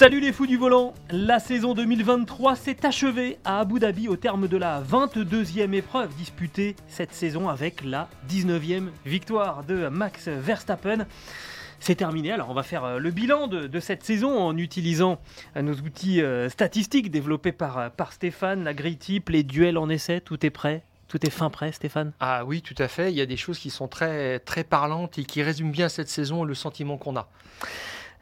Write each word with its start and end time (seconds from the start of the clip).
Salut 0.00 0.20
les 0.20 0.32
fous 0.32 0.46
du 0.46 0.56
volant 0.56 0.94
La 1.10 1.38
saison 1.40 1.74
2023 1.74 2.56
s'est 2.56 2.86
achevée 2.86 3.36
à 3.44 3.60
Abu 3.60 3.80
Dhabi 3.80 4.08
au 4.08 4.16
terme 4.16 4.48
de 4.48 4.56
la 4.56 4.80
22e 4.80 5.74
épreuve 5.74 6.16
disputée 6.16 6.74
cette 6.88 7.12
saison 7.12 7.50
avec 7.50 7.84
la 7.84 8.08
19e 8.26 8.88
victoire 9.04 9.62
de 9.62 9.88
Max 9.88 10.28
Verstappen. 10.28 11.06
C'est 11.80 11.96
terminé, 11.96 12.32
alors 12.32 12.48
on 12.48 12.54
va 12.54 12.62
faire 12.62 12.84
euh, 12.84 12.98
le 12.98 13.10
bilan 13.10 13.46
de, 13.46 13.78
cette 13.78 14.02
saison 14.02 14.38
en 14.38 14.56
utilisant 14.56 15.20
euh, 15.58 15.60
nos 15.60 15.74
outils 15.74 16.22
euh, 16.22 16.48
statistiques 16.48 17.10
développés 17.10 17.52
par, 17.52 17.90
par 17.90 18.14
Stéphane, 18.14 18.64
la 18.64 18.72
grille 18.72 18.96
type, 18.96 19.28
les 19.28 19.42
duels 19.42 19.76
en 19.76 19.90
essai, 19.90 20.22
tout 20.22 20.46
est 20.46 20.50
prêt 20.50 20.82
Tout 21.08 21.26
est 21.26 21.30
fin 21.30 21.50
prêt 21.50 21.72
Stéphane? 21.72 22.12
Ah 22.20 22.46
oui, 22.46 22.62
tout 22.62 22.74
à 22.78 22.88
fait. 22.88 23.12
Il 23.12 23.18
y 23.18 23.20
a 23.20 23.26
des 23.26 23.36
choses 23.36 23.58
qui 23.58 23.68
sont 23.68 23.86
très, 23.86 24.38
très 24.38 24.64
parlantes 24.64 25.18
et 25.18 25.24
qui 25.24 25.42
résument 25.42 25.72
bien 25.72 25.90
cette 25.90 26.08
saison 26.08 26.44
le 26.44 26.54
sentiment 26.54 26.96
qu'on 26.96 27.16
a. 27.16 27.28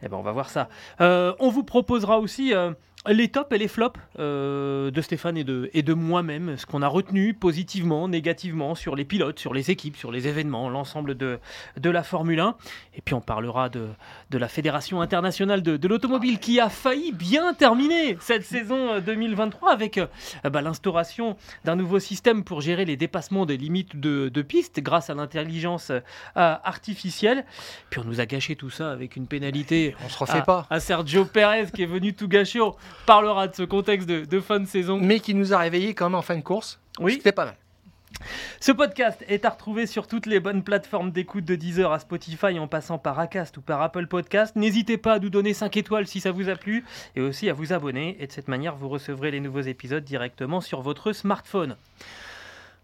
Eh 0.02 0.08
ben, 0.08 0.16
on 0.16 0.22
va 0.22 0.32
voir 0.32 0.50
ça. 0.50 0.68
Euh, 1.00 1.34
on 1.40 1.50
vous 1.50 1.64
proposera 1.64 2.18
aussi 2.18 2.54
euh, 2.54 2.72
les 3.08 3.28
tops 3.28 3.52
et 3.52 3.58
les 3.58 3.68
flops 3.68 3.98
euh, 4.18 4.90
de 4.90 5.00
Stéphane 5.00 5.36
et 5.36 5.44
de, 5.44 5.70
et 5.72 5.82
de 5.82 5.94
moi-même, 5.94 6.56
ce 6.56 6.66
qu'on 6.66 6.82
a 6.82 6.88
retenu 6.88 7.34
positivement, 7.34 8.08
négativement 8.08 8.74
sur 8.74 8.96
les 8.96 9.04
pilotes, 9.04 9.38
sur 9.38 9.54
les 9.54 9.70
équipes, 9.70 9.96
sur 9.96 10.12
les 10.12 10.26
événements, 10.28 10.68
l'ensemble 10.68 11.16
de, 11.16 11.38
de 11.76 11.90
la 11.90 12.02
Formule 12.02 12.40
1. 12.40 12.56
Et 12.94 13.00
puis 13.00 13.14
on 13.14 13.20
parlera 13.20 13.68
de, 13.68 13.88
de 14.30 14.38
la 14.38 14.48
Fédération 14.48 15.00
internationale 15.00 15.62
de, 15.62 15.76
de 15.76 15.88
l'automobile 15.88 16.38
qui 16.38 16.60
a 16.60 16.68
failli 16.68 17.12
bien 17.12 17.54
terminer 17.54 18.16
cette 18.20 18.44
saison 18.44 18.94
euh, 18.94 19.00
2023 19.00 19.72
avec 19.72 19.98
euh, 19.98 20.06
bah, 20.44 20.60
l'instauration 20.60 21.36
d'un 21.64 21.76
nouveau 21.76 21.98
système 21.98 22.44
pour 22.44 22.60
gérer 22.60 22.84
les 22.84 22.96
dépassements 22.96 23.46
des 23.46 23.56
limites 23.56 23.98
de, 23.98 24.28
de 24.28 24.42
piste 24.42 24.80
grâce 24.80 25.10
à 25.10 25.14
l'intelligence 25.14 25.90
euh, 25.90 26.00
artificielle. 26.34 27.44
Puis 27.90 28.00
on 28.00 28.04
nous 28.04 28.20
a 28.20 28.26
gâché 28.26 28.56
tout 28.56 28.70
ça 28.70 28.90
avec 28.90 29.16
une 29.16 29.26
pénalité 29.26 29.94
On 30.04 30.08
se 30.08 30.18
refait 30.18 30.38
à, 30.38 30.42
pas. 30.42 30.66
à 30.70 30.80
Sergio 30.80 31.24
Perez 31.24 31.66
qui 31.74 31.82
est 31.82 31.86
venu 31.86 32.14
tout 32.14 32.28
gâcher. 32.28 32.58
Parlera 33.06 33.48
de 33.48 33.54
ce 33.54 33.62
contexte 33.62 34.08
de, 34.08 34.24
de 34.24 34.40
fin 34.40 34.60
de 34.60 34.66
saison. 34.66 34.98
Mais 35.00 35.20
qui 35.20 35.34
nous 35.34 35.54
a 35.54 35.58
réveillés 35.58 35.94
quand 35.94 36.06
même 36.06 36.14
en 36.14 36.22
fin 36.22 36.36
de 36.36 36.42
course. 36.42 36.80
Oui. 37.00 37.14
C'était 37.14 37.32
pas 37.32 37.46
mal. 37.46 37.56
Ce 38.60 38.72
podcast 38.72 39.24
est 39.28 39.44
à 39.44 39.50
retrouver 39.50 39.86
sur 39.86 40.06
toutes 40.06 40.26
les 40.26 40.40
bonnes 40.40 40.62
plateformes 40.62 41.12
d'écoute 41.12 41.44
de 41.44 41.54
Deezer 41.54 41.92
à 41.92 41.98
Spotify 41.98 42.58
en 42.58 42.66
passant 42.66 42.98
par 42.98 43.18
Acast 43.18 43.56
ou 43.58 43.60
par 43.60 43.80
Apple 43.82 44.06
Podcast. 44.06 44.56
N'hésitez 44.56 44.96
pas 44.98 45.14
à 45.14 45.18
nous 45.18 45.30
donner 45.30 45.54
5 45.54 45.76
étoiles 45.76 46.06
si 46.06 46.20
ça 46.20 46.32
vous 46.32 46.48
a 46.48 46.56
plu 46.56 46.84
et 47.16 47.20
aussi 47.20 47.48
à 47.48 47.52
vous 47.52 47.72
abonner. 47.72 48.16
Et 48.20 48.26
de 48.26 48.32
cette 48.32 48.48
manière, 48.48 48.74
vous 48.74 48.88
recevrez 48.88 49.30
les 49.30 49.40
nouveaux 49.40 49.60
épisodes 49.60 50.04
directement 50.04 50.60
sur 50.60 50.80
votre 50.80 51.12
smartphone. 51.12 51.76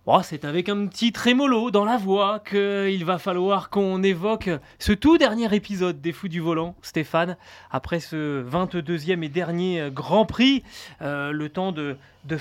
Bon, 0.07 0.23
c'est 0.23 0.45
avec 0.45 0.69
un 0.69 0.87
petit 0.87 1.13
trémolo 1.13 1.71
dans 1.71 1.87
la 1.87 1.97
voix 1.97 2.39
qu'il 2.39 3.03
va 3.07 3.17
falloir 3.17 3.71
qu'on 3.71 4.03
évoque 4.03 4.51
ce 4.79 4.93
tout 4.93 5.17
dernier 5.17 5.55
épisode 5.55 6.03
des 6.03 6.13
Fous 6.13 6.29
du 6.29 6.41
Volant, 6.41 6.75
Stéphane. 6.83 7.39
Après 7.71 8.01
ce 8.01 8.45
22e 8.45 9.23
et 9.23 9.31
dernier 9.31 9.89
Grand 9.91 10.27
Prix, 10.27 10.63
euh, 11.01 11.33
le 11.33 11.49
temps 11.49 11.73
euh, 11.79 11.95
de 12.27 12.37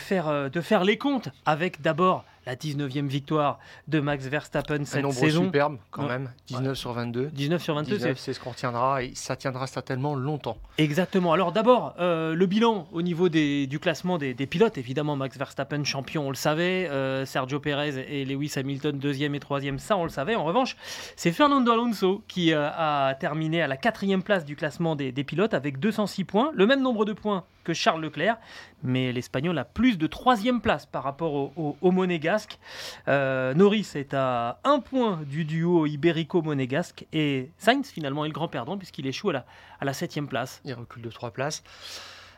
faire 0.61 0.83
les 0.83 0.97
comptes 0.97 1.29
avec 1.45 1.81
d'abord 1.81 2.25
la 2.45 2.55
19e 2.55 3.07
victoire 3.07 3.59
de 3.87 3.99
Max 3.99 4.25
Verstappen 4.25 4.81
Un 4.81 4.85
cette 4.85 5.01
nombre 5.03 5.15
saison. 5.15 5.43
superbe 5.45 5.77
quand 5.91 6.07
même. 6.07 6.29
19 6.47 6.77
sur 6.77 6.93
22. 6.93 7.27
19 7.27 7.61
sur 7.61 7.75
22, 7.75 7.95
19, 7.97 8.17
c'est 8.17 8.23
c'est 8.23 8.33
ce 8.33 8.39
qu'on 8.39 8.49
retiendra 8.51 9.03
et 9.03 9.11
ça 9.15 9.35
tiendra 9.35 9.67
certainement 9.67 10.15
longtemps. 10.15 10.57
Exactement. 10.77 11.33
Alors 11.33 11.51
d'abord, 11.51 11.95
euh, 11.99 12.33
le 12.35 12.45
bilan 12.45 12.87
au 12.91 13.01
niveau 13.01 13.29
des- 13.29 13.67
du 13.67 13.79
classement 13.79 14.17
des, 14.17 14.33
des 14.33 14.47
pilotes. 14.47 14.77
Évidemment, 14.77 15.15
Max 15.15 15.37
Verstappen 15.37 15.83
champion, 15.83 16.27
on 16.27 16.29
le 16.29 16.35
savait. 16.35 16.87
Euh, 16.89 17.25
Sergio 17.25 17.59
Perez 17.59 18.05
et 18.09 18.25
Lewis 18.25 18.53
Hamilton 18.55 18.97
deuxième 18.97 19.35
et 19.35 19.39
troisième, 19.39 19.79
ça 19.79 19.97
on 19.97 20.03
le 20.03 20.09
savait. 20.09 20.35
En 20.35 20.43
revanche, 20.43 20.75
c'est 21.15 21.31
Fernando 21.31 21.71
Alonso 21.71 22.23
qui 22.27 22.53
euh, 22.53 22.69
a 22.75 23.15
terminé 23.19 23.61
à 23.61 23.67
la 23.67 23.77
quatrième 23.77 24.23
place 24.23 24.45
du 24.45 24.55
classement 24.55 24.95
des, 24.95 25.11
des 25.11 25.23
pilotes 25.23 25.53
avec 25.53 25.79
206 25.79 26.23
points, 26.23 26.51
le 26.53 26.65
même 26.65 26.81
nombre 26.81 27.05
de 27.05 27.13
points 27.13 27.43
que 27.63 27.73
Charles 27.73 28.01
Leclerc. 28.01 28.37
Mais 28.83 29.11
l'Espagnol 29.11 29.57
a 29.57 29.65
plus 29.65 29.97
de 29.97 30.07
troisième 30.07 30.61
place 30.61 30.85
par 30.85 31.03
rapport 31.03 31.33
au, 31.33 31.91
Monégasque. 31.91 32.59
Euh, 33.07 33.53
Norris 33.53 33.91
est 33.95 34.13
à 34.13 34.59
un 34.63 34.79
point 34.79 35.21
du 35.25 35.45
duo 35.45 35.85
ibérico-monégasque 35.85 37.05
et 37.13 37.51
Sainz 37.57 37.89
finalement 37.89 38.25
est 38.25 38.29
le 38.29 38.33
grand 38.33 38.47
perdant 38.47 38.77
puisqu'il 38.77 39.07
échoue 39.07 39.29
à 39.29 39.43
la, 39.81 39.93
septième 39.93 40.27
place. 40.27 40.61
Il 40.65 40.73
recule 40.73 41.01
de 41.01 41.09
3 41.09 41.31
places. 41.31 41.63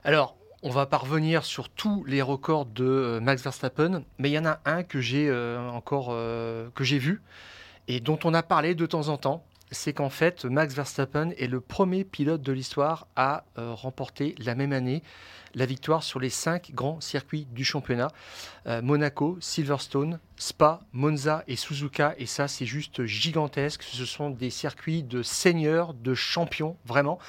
Alors, 0.03 0.35
on 0.61 0.69
va 0.69 0.85
pas 0.85 0.97
revenir 0.97 1.45
sur 1.45 1.69
tous 1.69 2.03
les 2.05 2.21
records 2.21 2.65
de 2.65 2.85
euh, 2.85 3.19
Max 3.19 3.43
Verstappen, 3.43 4.03
mais 4.17 4.29
il 4.29 4.33
y 4.33 4.39
en 4.39 4.45
a 4.45 4.59
un 4.65 4.83
que 4.83 4.99
j'ai 4.99 5.29
euh, 5.29 5.69
encore 5.69 6.07
que 6.07 6.83
j'ai 6.83 6.97
vu 6.97 7.21
et 7.87 7.99
dont 7.99 8.19
on 8.23 8.33
a 8.33 8.43
parlé 8.43 8.75
de 8.75 8.85
temps 8.85 9.09
en 9.09 9.17
temps. 9.17 9.45
C'est 9.75 9.91
qu'en 9.91 10.09
fait, 10.09 10.45
Max 10.45 10.73
Verstappen 10.73 11.31
est 11.37 11.47
le 11.47 11.59
premier 11.59 12.05
pilote 12.05 12.41
de 12.41 12.53
l'histoire 12.53 13.07
à 13.17 13.43
euh, 13.57 13.73
remporter 13.73 14.33
la 14.39 14.55
même 14.55 14.71
année 14.71 15.03
la 15.53 15.65
victoire 15.65 16.01
sur 16.01 16.19
les 16.19 16.29
cinq 16.29 16.71
grands 16.73 16.99
circuits 17.01 17.45
du 17.51 17.63
championnat 17.63 18.07
Euh, 18.67 18.81
Monaco, 18.81 19.37
Silverstone, 19.41 20.19
Spa, 20.37 20.79
Monza 20.91 21.43
et 21.47 21.55
Suzuka. 21.55 22.15
Et 22.17 22.25
ça, 22.25 22.47
c'est 22.47 22.65
juste 22.65 23.05
gigantesque. 23.05 23.83
Ce 23.83 24.05
sont 24.05 24.31
des 24.31 24.49
circuits 24.49 25.03
de 25.03 25.21
seigneurs, 25.21 25.93
de 25.93 26.15
champions, 26.15 26.77
vraiment 26.85 27.19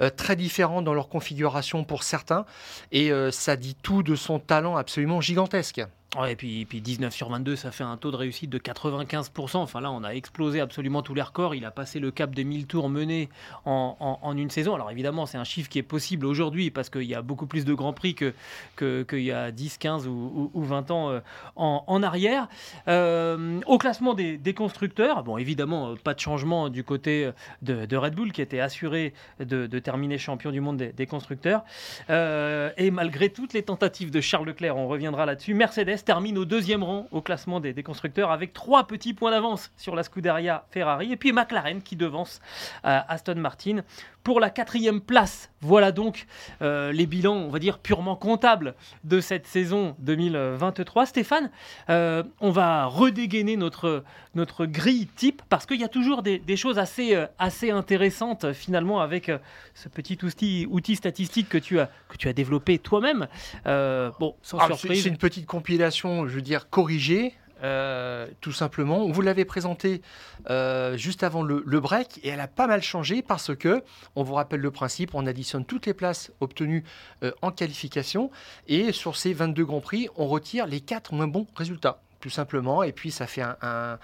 euh, 0.00 0.08
très 0.08 0.34
différents 0.34 0.80
dans 0.80 0.94
leur 0.94 1.08
configuration 1.10 1.84
pour 1.84 2.04
certains. 2.04 2.46
Et 2.90 3.10
ça 3.32 3.56
dit 3.56 3.74
tout 3.74 4.02
de 4.02 4.14
son 4.14 4.38
talent 4.38 4.76
absolument 4.76 5.20
gigantesque. 5.20 5.82
Ouais, 6.16 6.32
et 6.32 6.36
puis, 6.36 6.64
puis 6.64 6.80
19 6.80 7.12
sur 7.14 7.28
22, 7.28 7.54
ça 7.54 7.70
fait 7.70 7.84
un 7.84 7.98
taux 7.98 8.10
de 8.10 8.16
réussite 8.16 8.48
de 8.48 8.56
95%. 8.56 9.58
Enfin 9.58 9.82
là, 9.82 9.90
on 9.90 10.02
a 10.04 10.14
explosé 10.14 10.58
absolument 10.58 11.02
tous 11.02 11.12
les 11.12 11.20
records. 11.20 11.54
Il 11.54 11.66
a 11.66 11.70
passé 11.70 12.00
le 12.00 12.10
cap 12.10 12.34
des 12.34 12.44
1000 12.44 12.66
tours 12.66 12.88
menés 12.88 13.28
en, 13.66 13.94
en- 14.22 14.34
une 14.34 14.48
saison. 14.48 14.74
Alors 14.74 14.90
évidemment, 14.90 15.26
c'est 15.26 15.36
un 15.36 15.44
chiffre 15.44 15.68
qui 15.68 15.78
est 15.78 15.82
possible 15.82 16.24
aujourd'hui 16.24 16.70
parce 16.70 16.88
qu'il 16.88 17.02
y 17.02 17.14
a 17.14 17.20
beaucoup 17.20 17.44
plus 17.44 17.66
de 17.66 17.74
grands 17.74 17.92
prix 17.92 18.14
que, 18.14 18.32
que- 18.74 19.02
qu'il 19.02 19.20
y 19.20 19.32
a 19.32 19.50
10, 19.50 19.76
15 19.76 20.08
ou, 20.08 20.12
ou- 20.12 20.50
ou 20.54 20.62
20 20.64 20.90
ans 20.90 21.10
euh, 21.10 21.20
en, 21.56 22.02
arrière. 22.02 22.48
Euh, 22.88 23.60
au 23.66 23.76
classement 23.76 24.14
des, 24.14 24.54
constructeurs, 24.56 25.24
bon 25.24 25.36
évidemment, 25.36 25.90
euh, 25.90 25.94
pas 26.02 26.14
de 26.14 26.20
changement 26.20 26.70
du 26.70 26.84
côté 26.84 27.30
de, 27.60 27.96
Red 27.96 28.14
Bull 28.14 28.32
qui 28.32 28.40
était 28.40 28.60
assuré 28.60 29.12
de, 29.40 29.66
terminer 29.78 30.16
champion 30.16 30.52
du 30.52 30.62
monde 30.62 30.78
des, 30.78 31.06
constructeurs. 31.06 31.64
Et 32.08 32.90
malgré 32.90 33.28
toutes 33.28 33.52
les 33.52 33.62
tentatives 33.62 34.10
de 34.10 34.22
Charles 34.22 34.46
Leclerc, 34.46 34.74
on 34.74 34.88
reviendra 34.88 35.26
là-dessus, 35.26 35.52
Mercedes 35.52 35.97
termine 36.04 36.38
au 36.38 36.44
deuxième 36.44 36.82
rang 36.82 37.06
au 37.10 37.20
classement 37.22 37.60
des, 37.60 37.72
des 37.72 37.82
constructeurs 37.82 38.30
avec 38.30 38.52
trois 38.52 38.86
petits 38.86 39.14
points 39.14 39.30
d'avance 39.30 39.70
sur 39.76 39.94
la 39.94 40.02
Scuderia 40.02 40.64
Ferrari. 40.70 41.12
Et 41.12 41.16
puis 41.16 41.32
McLaren 41.32 41.82
qui 41.82 41.96
devance 41.96 42.40
euh, 42.84 43.00
Aston 43.08 43.36
Martin 43.36 43.82
pour 44.24 44.40
la 44.40 44.50
quatrième 44.50 45.00
place. 45.00 45.50
Voilà 45.62 45.90
donc 45.90 46.26
euh, 46.60 46.92
les 46.92 47.06
bilans, 47.06 47.36
on 47.36 47.48
va 47.48 47.58
dire, 47.58 47.78
purement 47.78 48.14
comptables 48.14 48.74
de 49.04 49.20
cette 49.20 49.46
saison 49.46 49.96
2023. 50.00 51.06
Stéphane, 51.06 51.50
euh, 51.88 52.22
on 52.40 52.50
va 52.50 52.84
redégainer 52.86 53.56
notre, 53.56 54.04
notre 54.34 54.66
grille 54.66 55.06
type 55.06 55.40
parce 55.48 55.64
qu'il 55.64 55.80
y 55.80 55.84
a 55.84 55.88
toujours 55.88 56.22
des, 56.22 56.38
des 56.38 56.56
choses 56.56 56.78
assez, 56.78 57.14
euh, 57.14 57.26
assez 57.38 57.70
intéressantes 57.70 58.52
finalement 58.52 59.00
avec 59.00 59.30
ce 59.74 59.88
petit 59.88 60.18
outil, 60.22 60.66
outil 60.70 60.96
statistique 60.96 61.48
que 61.48 61.58
tu 61.58 61.80
as, 61.80 61.88
que 62.08 62.18
tu 62.18 62.28
as 62.28 62.32
développé 62.34 62.78
toi-même. 62.78 63.28
Bon, 63.64 64.34
sans 64.42 64.58
Ah, 64.58 64.66
surprise. 64.66 65.02
c'est 65.04 65.08
une 65.08 65.16
petite 65.16 65.46
compilation, 65.46 65.87
je 66.26 66.34
veux 66.34 66.42
dire, 66.42 66.68
corrigée. 66.70 67.34
euh, 67.64 68.28
tout 68.40 68.52
simplement, 68.52 69.08
vous 69.08 69.20
l'avait 69.20 69.44
présenté 69.44 70.00
euh, 70.48 70.96
juste 70.96 71.24
avant 71.24 71.42
le, 71.42 71.60
break 71.80 72.20
et 72.22 72.28
elle 72.28 72.38
a 72.40 72.46
pas 72.46 72.68
mal 72.68 72.82
changé 72.82 73.20
parce 73.20 73.52
que, 73.56 73.82
on 74.14 74.22
vous 74.22 74.34
rappelle 74.34 74.60
le 74.60 74.70
principe, 74.70 75.12
on 75.14 75.26
additionne 75.26 75.64
toutes 75.64 75.86
les 75.86 75.94
places 75.94 76.30
obtenues 76.40 76.84
euh, 77.24 77.32
en 77.42 77.50
qualification 77.50 78.30
et 78.68 78.92
sur 78.92 79.16
ces 79.16 79.32
22 79.32 79.64
grands 79.64 79.80
prix, 79.80 80.08
on 80.16 80.28
retire 80.28 80.66
les 80.68 80.80
4 80.80 81.12
moins 81.14 81.26
bons 81.26 81.48
résultats, 81.56 82.00
tout 82.20 82.30
simplement, 82.30 82.84
et 82.84 82.92
puis 82.92 83.10
ça 83.10 83.26
fait 83.26 83.42
un- 83.42 83.98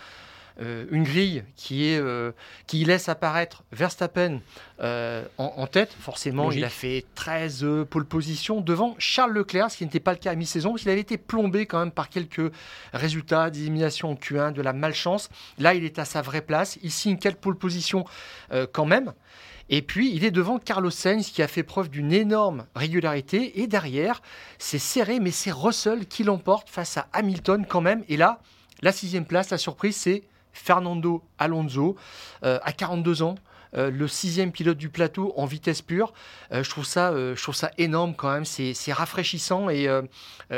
une 0.60 1.02
grille 1.02 1.42
qui, 1.56 1.86
est, 1.86 2.02
qui 2.66 2.84
laisse 2.84 3.08
apparaître 3.08 3.64
Verstappen 3.72 4.40
en, 4.80 5.66
tête. 5.66 5.92
Forcément, 5.98 6.52
il 6.52 6.64
a 6.64 6.68
fait 6.68 7.04
13 7.14 7.66
pole 7.90 8.04
positions 8.04 8.60
devant 8.60 8.94
Charles 8.98 9.32
Leclerc, 9.32 9.70
ce 9.70 9.78
qui 9.78 9.84
n'était 9.84 10.00
pas 10.00 10.12
le 10.12 10.18
cas 10.18 10.30
à 10.30 10.34
mi-saison, 10.34 10.70
parce 10.70 10.82
qu'il 10.82 10.90
avait 10.90 11.00
été 11.00 11.18
plombé 11.18 11.66
quand 11.66 11.80
même 11.80 11.90
par 11.90 12.08
quelques 12.08 12.52
résultats 12.92 13.50
d'élimination 13.50 14.12
en 14.12 14.14
Q1, 14.14 14.52
de 14.52 14.62
la 14.62 14.72
malchance. 14.72 15.28
Là, 15.58 15.74
il 15.74 15.84
est 15.84 15.98
à 15.98 16.04
sa 16.04 16.22
vraie 16.22 16.42
place. 16.42 16.78
Il 16.82 16.90
signe 16.90 17.18
quelques 17.18 17.38
pole 17.38 17.58
positions 17.58 18.04
quand 18.72 18.86
même. 18.86 19.12
Et 19.70 19.82
puis, 19.82 20.14
il 20.14 20.24
est 20.24 20.30
devant 20.30 20.58
Carlos 20.58 20.90
Sainz 20.90 21.30
qui 21.30 21.42
a 21.42 21.48
fait 21.48 21.62
preuve 21.62 21.88
d'une 21.88 22.12
énorme 22.12 22.66
régularité. 22.74 23.60
Et 23.60 23.66
derrière, 23.66 24.20
c'est 24.58 24.78
serré, 24.78 25.20
mais 25.20 25.30
c'est 25.30 25.52
Russell 25.52 26.06
qui 26.06 26.22
l'emporte 26.22 26.68
face 26.68 26.98
à 26.98 27.08
Hamilton 27.12 27.64
quand 27.66 27.80
même. 27.80 28.04
Et 28.08 28.16
là, 28.16 28.40
la 28.82 28.92
sixième 28.92 29.24
place, 29.24 29.50
la 29.50 29.58
surprise, 29.58 29.96
c'est 29.96 30.22
Fernando 30.54 31.22
Alonso 31.38 31.96
euh, 32.44 32.58
à 32.62 32.72
42 32.72 33.22
ans. 33.22 33.34
Euh, 33.76 33.90
le 33.90 34.06
sixième 34.08 34.52
pilote 34.52 34.78
du 34.78 34.88
plateau 34.88 35.32
en 35.36 35.46
vitesse 35.46 35.82
pure. 35.82 36.12
Euh, 36.52 36.62
je, 36.62 36.70
trouve 36.70 36.84
ça, 36.84 37.10
euh, 37.10 37.34
je 37.34 37.42
trouve 37.42 37.54
ça 37.54 37.70
énorme 37.78 38.14
quand 38.14 38.32
même. 38.32 38.44
C'est 38.44 38.92
rafraîchissant 38.92 39.68
et 39.68 39.88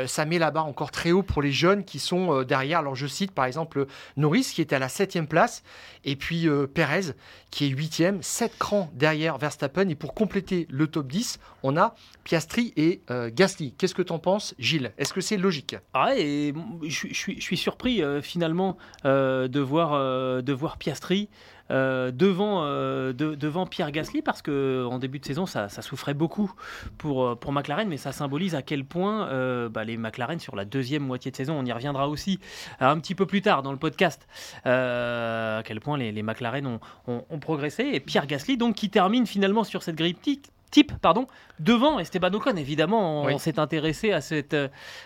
ça 0.05 0.25
met 0.25 0.37
la 0.37 0.51
barre 0.51 0.67
encore 0.67 0.91
très 0.91 1.11
haut 1.11 1.23
pour 1.23 1.41
les 1.41 1.51
jeunes 1.51 1.83
qui 1.83 1.99
sont 1.99 2.43
derrière. 2.43 2.79
Alors 2.79 2.95
je 2.95 3.07
cite 3.07 3.31
par 3.31 3.45
exemple 3.45 3.87
Norris 4.15 4.51
qui 4.53 4.61
est 4.61 4.73
à 4.73 4.79
la 4.79 4.89
septième 4.89 5.27
place 5.27 5.63
et 6.03 6.15
puis 6.15 6.47
Perez 6.73 7.13
qui 7.49 7.65
est 7.65 7.69
huitième, 7.69 8.21
sept 8.21 8.57
crans 8.59 8.91
derrière 8.93 9.37
Verstappen. 9.37 9.87
Et 9.89 9.95
pour 9.95 10.13
compléter 10.13 10.67
le 10.69 10.87
top 10.87 11.07
10, 11.07 11.39
on 11.63 11.77
a 11.77 11.95
Piastri 12.23 12.73
et 12.75 13.01
Gasly. 13.09 13.73
Qu'est-ce 13.77 13.95
que 13.95 14.01
tu 14.01 14.13
en 14.13 14.19
penses, 14.19 14.53
Gilles? 14.59 14.91
Est-ce 14.97 15.13
que 15.13 15.21
c'est 15.21 15.37
logique? 15.37 15.75
Ah 15.93 16.15
et 16.17 16.53
je, 16.83 17.13
suis 17.13 17.57
surpris 17.57 18.01
finalement 18.21 18.77
de, 19.03 19.59
voir, 19.59 20.43
de 20.43 20.53
voir 20.53 20.77
Piastri. 20.77 21.29
Devant, 21.69 23.06
euh, 23.07 23.35
devant 23.35 23.65
Pierre 23.65 23.91
Gasly 23.91 24.21
parce 24.21 24.41
qu'en 24.41 24.99
début 24.99 25.19
de 25.19 25.25
saison, 25.25 25.45
ça, 25.45 25.69
souffrait 25.69 26.13
beaucoup 26.13 26.51
pour, 26.97 27.25
euh, 27.25 27.35
pour 27.35 27.51
McLaren, 27.51 27.87
mais 27.87 27.97
ça 27.97 28.11
symbolise 28.11 28.55
à 28.55 28.61
quel 28.61 28.85
point 28.85 29.27
bah, 29.69 29.83
les 29.83 29.97
McLaren 29.97 30.39
sur 30.39 30.55
la 30.55 30.65
deuxième 30.65 31.03
moitié 31.03 31.31
de 31.31 31.35
saison, 31.35 31.57
on 31.57 31.65
y 31.65 31.71
reviendra 31.71 32.07
aussi 32.09 32.39
un 32.79 32.99
petit 32.99 33.15
peu 33.15 33.25
plus 33.25 33.41
tard 33.41 33.63
dans 33.63 33.71
le 33.71 33.77
podcast, 33.77 34.27
à 34.65 35.61
quel 35.65 35.79
point 35.79 35.97
les, 35.97 36.23
McLaren 36.23 36.79
ont, 37.07 37.39
progressé. 37.39 37.89
Et 37.93 37.99
Pierre 37.99 38.27
Gasly, 38.27 38.57
donc, 38.57 38.75
qui 38.75 38.89
termine 38.89 39.25
finalement 39.25 39.63
sur 39.63 39.83
cette 39.83 39.95
grille 39.95 40.15
type 40.15 40.93
pardon, 41.01 41.27
devant 41.59 41.99
Esteban 41.99 42.33
Ocon. 42.33 42.55
Évidemment, 42.57 43.23
on, 43.23 43.37
s'est 43.37 43.59
intéressé 43.59 44.11
à, 44.11 44.21
cette, 44.21 44.55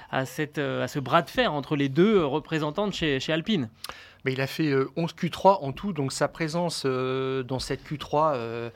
à, 0.09 0.25
cette, 0.25 0.57
à 0.57 0.87
ce 0.87 0.99
bras 0.99 1.21
de 1.21 1.29
fer 1.29 1.53
entre 1.53 1.75
les 1.75 1.89
deux 1.89 2.25
représentants 2.25 2.87
de 2.87 2.93
chez, 2.93 3.19
chez 3.19 3.33
Alpine 3.33 3.69
il 4.29 4.41
a 4.41 4.47
fait 4.47 4.73
11 4.95 5.11
euh, 5.11 5.27
Q3 5.27 5.63
en 5.63 5.71
tout, 5.71 5.93
donc 5.93 6.11
sa 6.11 6.27
présence 6.27 6.83
euh, 6.85 7.41
dans 7.41 7.57
cette 7.57 7.83
Q3 7.83 8.33
euh, 8.35 8.69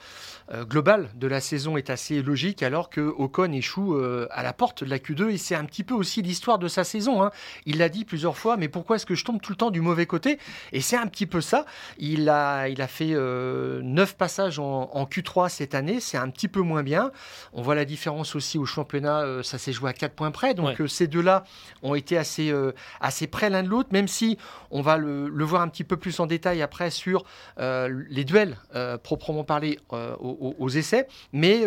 globale 0.63 1.09
de 1.15 1.27
la 1.27 1.39
saison 1.39 1.77
est 1.77 1.89
assez 1.89 2.21
logique, 2.23 2.63
alors 2.63 2.89
que 2.89 3.01
Ocon 3.01 3.51
échoue 3.51 3.97
à 4.29 4.43
la 4.43 4.53
porte 4.53 4.83
de 4.83 4.89
la 4.89 4.99
Q2, 4.99 5.29
et 5.29 5.37
c'est 5.37 5.55
un 5.55 5.65
petit 5.65 5.83
peu 5.83 5.93
aussi 5.93 6.21
l'histoire 6.21 6.59
de 6.59 6.67
sa 6.67 6.83
saison. 6.83 7.23
Hein. 7.23 7.31
Il 7.65 7.79
l'a 7.79 7.89
dit 7.89 8.05
plusieurs 8.05 8.37
fois, 8.37 8.57
mais 8.57 8.67
pourquoi 8.67 8.95
est-ce 8.95 9.05
que 9.05 9.15
je 9.15 9.25
tombe 9.25 9.41
tout 9.41 9.51
le 9.51 9.57
temps 9.57 9.71
du 9.71 9.81
mauvais 9.81 10.05
côté? 10.05 10.37
Et 10.71 10.81
c'est 10.81 10.97
un 10.97 11.07
petit 11.07 11.25
peu 11.25 11.41
ça. 11.41 11.65
Il 11.97 12.29
a, 12.29 12.67
il 12.67 12.81
a 12.81 12.87
fait 12.87 13.15
9 13.15 14.15
passages 14.17 14.59
en, 14.59 15.05
Q3 15.05 15.49
cette 15.49 15.73
année, 15.73 15.99
c'est 15.99 16.17
un 16.17 16.29
petit 16.29 16.47
peu 16.47 16.61
moins 16.61 16.83
bien. 16.83 17.11
On 17.53 17.63
voit 17.63 17.75
la 17.75 17.85
différence 17.85 18.35
aussi 18.35 18.59
au 18.59 18.65
championnat, 18.65 19.41
ça 19.43 19.57
s'est 19.57 19.73
joué 19.73 19.89
à 19.89 19.93
4 19.93 20.13
points 20.13 20.31
près, 20.31 20.53
donc 20.53 20.79
ces 20.87 21.07
deux-là 21.07 21.43
ont 21.81 21.95
été 21.95 22.17
assez, 22.17 22.53
assez 23.01 23.25
près 23.25 23.49
l'un 23.49 23.63
de 23.63 23.69
l'autre, 23.69 23.89
même 23.91 24.07
si 24.07 24.37
on 24.69 24.81
va 24.81 24.97
le 24.97 25.29
le 25.35 25.43
voir 25.43 25.61
un 25.61 25.67
petit 25.67 25.83
peu 25.83 25.97
plus 25.97 26.19
en 26.19 26.25
détail 26.25 26.61
après 26.61 26.89
sur 26.89 27.25
euh, 27.59 28.03
les 28.09 28.23
duels 28.23 28.57
euh, 28.73 28.97
proprement 28.97 29.43
parlé 29.43 29.79
euh, 29.91 30.15
aux, 30.19 30.69
essais. 30.69 31.07
Mais 31.33 31.65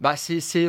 bah, 0.00 0.16
c'est 0.16 0.68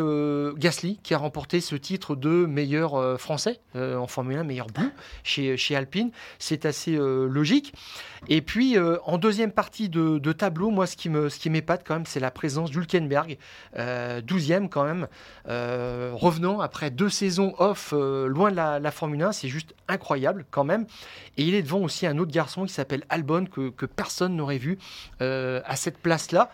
Gasly 0.57 0.99
qui 1.03 1.13
a 1.13 1.17
remporté 1.17 1.61
ce 1.61 1.75
titre 1.75 2.15
de 2.15 2.45
meilleur 2.45 3.19
français 3.19 3.59
en 3.75 4.07
Formule 4.07 4.37
1, 4.37 4.43
meilleur 4.43 4.67
bout 4.67 4.91
chez, 5.23 5.57
chez 5.57 5.75
Alpine. 5.75 6.11
C'est 6.39 6.65
assez 6.65 6.97
logique. 6.97 7.73
Et 8.27 8.41
puis 8.41 8.77
en 9.05 9.17
deuxième 9.17 9.51
partie 9.51 9.89
de, 9.89 10.31
tableau, 10.31 10.71
moi 10.71 10.87
ce 10.87 10.95
qui 10.95 11.09
me 11.09 11.29
ce 11.29 11.39
qui 11.39 11.49
m'épate 11.49 11.83
quand 11.85 11.95
même, 11.95 12.05
c'est 12.05 12.19
la 12.19 12.31
présence 12.31 12.71
d'Hulkenberg, 12.71 13.37
12e 13.77 14.69
quand 14.69 14.83
même, 14.83 15.07
revenant 15.45 16.59
après 16.59 16.89
deux 16.89 17.09
saisons 17.09 17.53
off 17.59 17.93
loin 17.93 18.51
de 18.51 18.55
la, 18.55 18.79
la 18.79 18.91
Formule 18.91 19.21
1, 19.21 19.31
c'est 19.31 19.49
juste 19.49 19.73
incroyable 19.87 20.45
quand 20.51 20.63
même. 20.63 20.85
Et 21.37 21.43
il 21.43 21.53
est 21.53 21.63
devant 21.63 21.79
aussi 21.79 22.05
un 22.07 22.17
autre 22.17 22.31
qui 22.45 22.73
s'appelle 22.73 23.03
Albon, 23.09 23.45
que, 23.45 23.85
personne 23.85 24.35
n'aurait 24.35 24.57
vu 24.57 24.77
euh, 25.21 25.61
à 25.65 25.75
cette 25.75 25.97
place-là. 25.97 26.51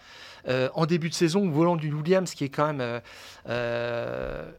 Euh, 0.48 0.70
en 0.76 0.86
début 0.86 1.10
de 1.10 1.14
saison, 1.14 1.50
volant 1.50 1.76
du 1.76 1.92
Williams, 1.92 2.34
qui 2.34 2.44
est 2.44 2.50
quand 2.50 2.72
même 2.74 3.02
euh, 3.50 4.52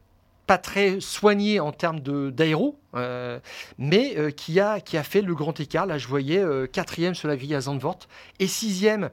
pas 0.45 0.57
très 0.57 0.99
soigné 0.99 1.59
en 1.59 1.71
termes 1.71 1.99
d'aéro, 2.31 2.79
mais 3.77 4.13
euh, 4.17 4.31
qui, 4.31 4.59
a, 4.59 4.79
qui 4.79 4.97
a 4.97 5.03
fait 5.03 5.21
le 5.21 5.35
grand 5.35 5.59
écart. 5.59 5.85
Là, 5.85 5.97
je 5.97 6.07
voyais 6.07 6.39
euh, 6.39 6.67
quatrième 6.67 7.15
sur 7.15 7.27
la 7.27 7.35
grille 7.35 7.55
à 7.55 7.61
Zandvoort 7.61 7.99
et 8.39 8.47
sixième 8.47 9.09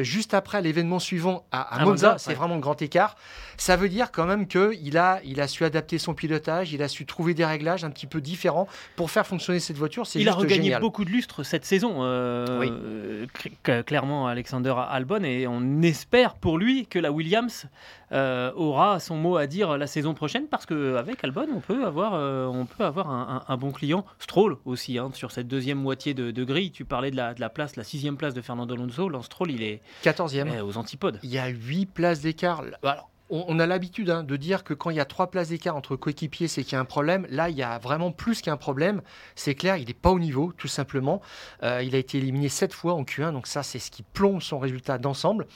juste 0.00 0.34
après 0.34 0.62
l'événement 0.62 0.98
suivant 0.98 1.44
à, 1.52 1.84
Monza. 1.84 2.16
c'est 2.18 2.34
vraiment 2.34 2.54
le 2.54 2.60
grand 2.60 2.80
écart. 2.80 3.16
Ça 3.56 3.76
veut 3.76 3.88
dire 3.88 4.12
quand 4.12 4.26
même 4.26 4.46
qu'il 4.46 4.96
a, 4.98 5.20
il 5.24 5.40
a 5.40 5.48
su 5.48 5.64
adapter 5.64 5.98
son 5.98 6.14
pilotage, 6.14 6.72
il 6.72 6.82
a 6.82 6.88
su 6.88 7.06
trouver 7.06 7.34
des 7.34 7.44
réglages 7.44 7.84
un 7.84 7.90
petit 7.90 8.06
peu 8.06 8.20
différents 8.20 8.68
pour 8.96 9.10
faire 9.10 9.26
fonctionner 9.26 9.60
cette 9.60 9.76
voiture. 9.76 10.04
Il 10.14 10.28
a 10.28 10.32
regagné 10.32 10.78
beaucoup 10.78 11.04
de 11.04 11.10
lustre 11.10 11.42
cette 11.42 11.64
saison, 11.64 12.00
clairement, 13.86 14.28
Alexander 14.28 14.74
Albon, 14.88 15.24
et 15.24 15.46
on 15.46 15.82
espère 15.82 16.34
pour 16.34 16.58
lui 16.58 16.86
que 16.86 16.98
la 16.98 17.12
Williams 17.12 17.66
aura 18.12 19.00
son 19.00 19.16
mot 19.16 19.36
à 19.36 19.46
dire 19.46 19.76
la 19.78 19.86
saison 19.86 20.14
prochaine 20.14 20.46
parce 20.46 20.66
qu'avec 20.66 21.22
Albon, 21.24 21.46
on 21.54 21.60
peut 21.60 21.84
avoir, 21.84 22.12
on 22.14 22.66
peut 22.66 22.84
avoir 22.84 23.10
un 23.10 23.19
un, 23.46 23.56
bon 23.56 23.72
client. 23.72 24.04
Stroll 24.18 24.56
aussi, 24.64 24.98
hein, 24.98 25.10
sur 25.14 25.30
cette 25.30 25.48
deuxième 25.48 25.78
moitié 25.78 26.14
de, 26.14 26.44
grille. 26.44 26.72
Tu 26.72 26.84
parlais 26.84 27.10
de 27.10 27.16
la, 27.16 27.34
de 27.34 27.40
la, 27.40 27.50
place, 27.50 27.76
la 27.76 27.84
sixième 27.84 28.16
place 28.16 28.34
de 28.34 28.40
Fernando 28.40 28.74
Alonso. 28.74 29.08
Lance 29.08 29.26
Stroll, 29.26 29.50
il 29.50 29.62
est 29.62 29.82
14e. 30.04 30.60
aux 30.60 30.76
antipodes. 30.76 31.18
Il 31.22 31.30
y 31.30 31.38
a 31.38 31.48
huit 31.48 31.86
places 31.86 32.20
d'écart. 32.20 32.62
Alors, 32.82 33.10
on, 33.30 33.58
a 33.60 33.66
l'habitude 33.66 34.10
hein, 34.10 34.24
de 34.24 34.36
dire 34.36 34.64
que 34.64 34.74
quand 34.74 34.90
il 34.90 34.96
y 34.96 35.00
a 35.00 35.04
trois 35.04 35.30
places 35.30 35.50
d'écart 35.50 35.76
entre 35.76 35.94
coéquipiers, 35.96 36.48
c'est 36.48 36.64
qu'il 36.64 36.72
y 36.72 36.76
a 36.76 36.80
un 36.80 36.84
problème. 36.84 37.26
Là, 37.30 37.48
il 37.48 37.56
y 37.56 37.62
a 37.62 37.78
vraiment 37.78 38.10
plus 38.10 38.42
qu'un 38.42 38.56
problème. 38.56 39.02
C'est 39.36 39.54
clair, 39.54 39.76
il 39.76 39.86
n'est 39.86 39.94
pas 39.94 40.10
au 40.10 40.18
niveau, 40.18 40.52
tout 40.56 40.68
simplement. 40.68 41.20
Euh, 41.62 41.82
il 41.82 41.94
a 41.94 41.98
été 41.98 42.18
éliminé 42.18 42.48
sept 42.48 42.72
fois 42.72 42.94
en 42.94 43.04
Q1, 43.04 43.32
donc 43.32 43.46
ça, 43.46 43.62
c'est 43.62 43.78
ce 43.78 43.90
qui 43.90 44.02
plombe 44.02 44.42
son 44.42 44.58
résultat 44.58 44.98
d'ensemble. 44.98 45.46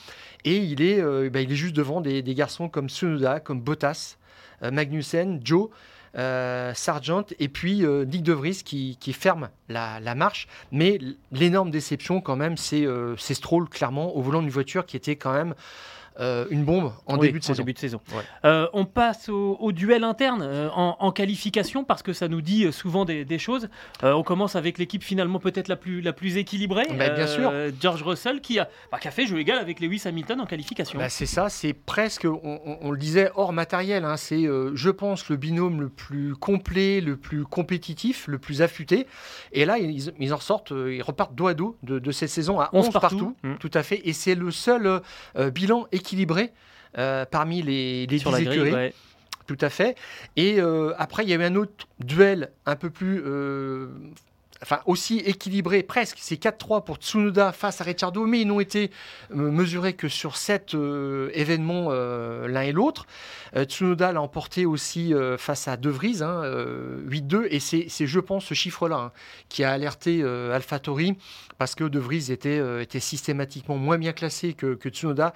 Et 0.45 0.59
il 0.59 0.83
est, 0.83 1.01
euh, 1.01 1.29
bah, 1.31 1.41
il 1.41 1.51
est 1.51 1.57
juste 1.57 1.75
devant 1.75 2.01
des, 2.01 2.23
garçons 2.23 2.69
comme 2.69 2.89
Tsunoda, 2.89 3.41
comme 3.41 3.61
Bottas, 3.61 4.17
euh, 4.63 4.71
Magnussen, 4.71 5.41
Joe. 5.43 5.69
Euh, 6.17 6.73
Sargent 6.75 7.25
et 7.41 7.49
puis 7.49 7.85
euh, 7.85 8.05
Nick 8.05 8.23
De 8.23 8.33
Vries 8.33 8.63
qui, 8.65 9.13
ferme 9.13 9.49
la, 9.69 10.15
marche. 10.15 10.47
Mais 10.71 10.99
l'énorme 11.33 11.71
déception 11.71 12.21
quand 12.21 12.37
même, 12.37 12.57
c'est 12.57 12.87
euh, 12.87 13.17
Stroll 13.17 13.69
clairement 13.69 14.17
au 14.17 14.23
volant 14.23 14.41
d'une 14.41 14.51
voiture 14.51 14.87
qui 14.87 14.97
était 14.97 15.17
quand 15.17 15.33
même 15.33 15.55
euh, 16.21 16.47
une 16.51 16.65
bombe 16.65 16.93
en 17.07 17.17
début 17.17 17.41
de 17.41 17.45
saison. 17.45 17.63
Début 17.63 17.73
de 17.73 17.79
saison. 17.79 18.01
Euh, 18.45 18.69
on 18.73 18.85
passe 18.85 19.29
au, 19.29 19.73
duel 19.73 20.05
interne 20.05 20.43
euh, 20.43 20.69
en, 20.71 21.11
qualification 21.11 21.83
parce 21.83 22.05
que 22.05 22.13
ça 22.13 22.29
nous 22.29 22.41
dit 22.41 22.73
souvent 22.73 23.05
des, 23.05 23.39
choses. 23.39 23.69
on 24.03 24.23
commence 24.23 24.55
avec 24.55 24.79
l'équipe 24.79 25.03
finalement 25.03 25.41
peut-être 25.41 25.69
la 25.69 25.77
plus, 25.77 26.01
la 26.01 26.13
plus 26.13 26.37
équilibrée. 26.37 26.87
Bah, 26.97 27.11
bien 27.11 27.27
sûr. 27.27 27.53
George 27.81 28.03
Russell 28.03 28.41
qui 28.41 28.59
a, 28.59 28.69
bah, 28.93 28.99
qui 28.99 29.09
a 29.09 29.11
fait 29.11 29.27
jeu 29.27 29.39
égal 29.39 29.59
avec 29.59 29.81
Lewis 29.81 30.03
Hamilton 30.05 30.41
en 30.41 30.47
qualification. 30.47 30.99
Bah, 30.99 31.09
c'est 31.09 31.27
ça, 31.27 31.49
c'est 31.49 31.73
presque, 31.73 32.27
on, 32.27 32.91
le 32.91 32.99
disait, 32.99 33.31
hors 33.35 33.53
matériel. 33.53 34.05
Hein. 34.05 34.17
c'est, 34.17 34.45
je 34.75 34.91
pense, 34.91 35.29
le 35.29 35.37
binôme 35.37 35.81
le 35.81 35.89
plus 35.89 36.37
complet, 36.37 37.01
le 37.01 37.17
plus 37.17 37.45
compétitif, 37.45 38.27
le 38.29 38.39
plus 38.39 38.63
affûté. 38.63 39.07
Et 39.53 39.65
là, 39.65 39.79
ils, 39.79 40.33
en 40.33 40.41
sortent, 40.41 40.71
ils 40.71 41.03
repartent 41.03 41.35
dos 41.35 41.49
à 41.49 41.55
dos 41.55 41.77
de, 41.83 42.13
cette 42.13 42.31
saison 42.31 42.61
à 42.61 42.71
11, 42.73 42.91
partout. 42.91 43.35
Mmh. 43.43 43.55
Tout 43.59 43.71
à 43.75 43.83
fait. 43.83 44.01
Et 44.05 44.13
c'est 44.13 44.37
le 44.37 44.51
seul 44.53 45.01
bilan 45.53 45.87
équilibré 45.91 46.04
équilibré 46.05 46.53
euh, 46.99 47.25
parmi 47.25 47.63
les, 47.63 48.07
les 48.07 48.19
Sur 48.19 48.37
écuries. 48.37 48.93
Tout 49.47 49.59
à 49.61 49.69
fait. 49.69 49.97
Et 50.37 50.59
euh, 50.59 50.95
après, 50.97 51.25
il 51.25 51.29
y 51.29 51.33
a 51.33 51.37
eu 51.37 51.43
un 51.43 51.55
autre 51.57 51.87
duel 51.99 52.51
un 52.65 52.77
peu 52.77 52.89
plus 52.89 53.23
euh, 53.27 53.89
enfin 54.65 54.81
aussi 54.87 55.19
équilibré 55.19 55.83
presque. 55.83 56.17
C'est 56.21 56.41
4-3 56.43 56.85
pour 56.85 56.97
Tsunoda 56.97 57.53
face 57.53 57.81
à 57.81 57.85
Ricciardo, 57.85 58.27
mais 58.27 58.41
ils 58.41 58.47
n'ont 58.47 58.61
été 58.61 58.91
mesurés 59.31 59.93
que 59.93 60.09
sur 60.09 60.37
7 60.37 60.75
événements 61.35 61.91
l'un 61.91 62.63
et 62.63 62.73
l'autre. 62.73 63.07
Tsunoda 63.55 64.13
l'a 64.13 64.23
emporté 64.23 64.67
aussi 64.67 65.13
face 65.39 65.69
à 65.69 65.77
De 65.77 65.91
Vries, 65.91 66.21
8-2, 66.21 66.23
hein, 66.23 67.47
et 67.51 67.61
c'est, 67.61 68.07
je 68.07 68.21
pense, 68.21 68.47
ce 68.47 68.55
chiffre-là 68.55 68.97
hein, 68.97 69.13
qui 69.49 69.65
a 69.65 69.73
alerté 69.73 70.23
AlphaTauri 70.25 71.17
parce 71.59 71.75
que 71.75 71.85
De 71.85 71.99
Vries 71.99 72.33
était, 72.33 72.83
était 72.83 73.01
systématiquement 73.01 73.77
moins 73.77 73.99
bien 73.99 74.13
classé 74.13 74.55
que, 74.55 74.75
que 74.75 74.89
Tsunoda 74.89 75.35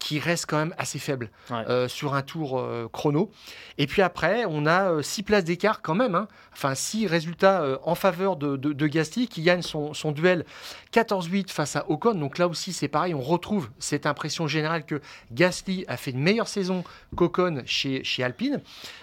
qui 0.00 0.18
reste 0.18 0.46
quand 0.46 0.56
même 0.56 0.74
assez 0.78 0.98
faible 0.98 1.30
euh, 1.52 1.86
sur 1.86 2.14
un 2.14 2.22
tour 2.22 2.58
euh, 2.58 2.88
chrono. 2.90 3.30
Et 3.78 3.86
puis 3.86 4.02
après, 4.02 4.44
on 4.48 4.66
a 4.66 4.90
euh, 4.90 5.02
six 5.02 5.22
places 5.22 5.44
d'écart 5.44 5.82
quand 5.82 5.94
même, 5.94 6.14
hein. 6.14 6.26
enfin 6.52 6.74
six 6.74 7.06
résultats 7.06 7.78
en 7.84 7.94
faveur 7.94 8.36
de, 8.36 8.56
de, 8.56 8.69
de 8.72 8.86
Gasly 8.86 9.28
qui 9.28 9.42
gagne 9.42 9.62
son, 9.62 9.94
son 9.94 10.12
duel 10.12 10.44
14-8 10.92 11.50
face 11.50 11.76
à 11.76 11.88
Ocon. 11.90 12.14
Donc 12.14 12.38
là 12.38 12.48
aussi, 12.48 12.72
c'est 12.72 12.88
pareil, 12.88 13.14
on 13.14 13.20
retrouve 13.20 13.70
cette 13.78 14.06
impression 14.06 14.46
générale 14.46 14.84
que 14.84 15.00
Gasly 15.32 15.84
a 15.88 15.96
fait 15.96 16.10
une 16.10 16.20
meilleure 16.20 16.48
saison 16.48 16.84
qu'Ocon 17.16 17.62
chez, 17.66 18.04
chez 18.04 18.22
Alpine. 18.22 18.60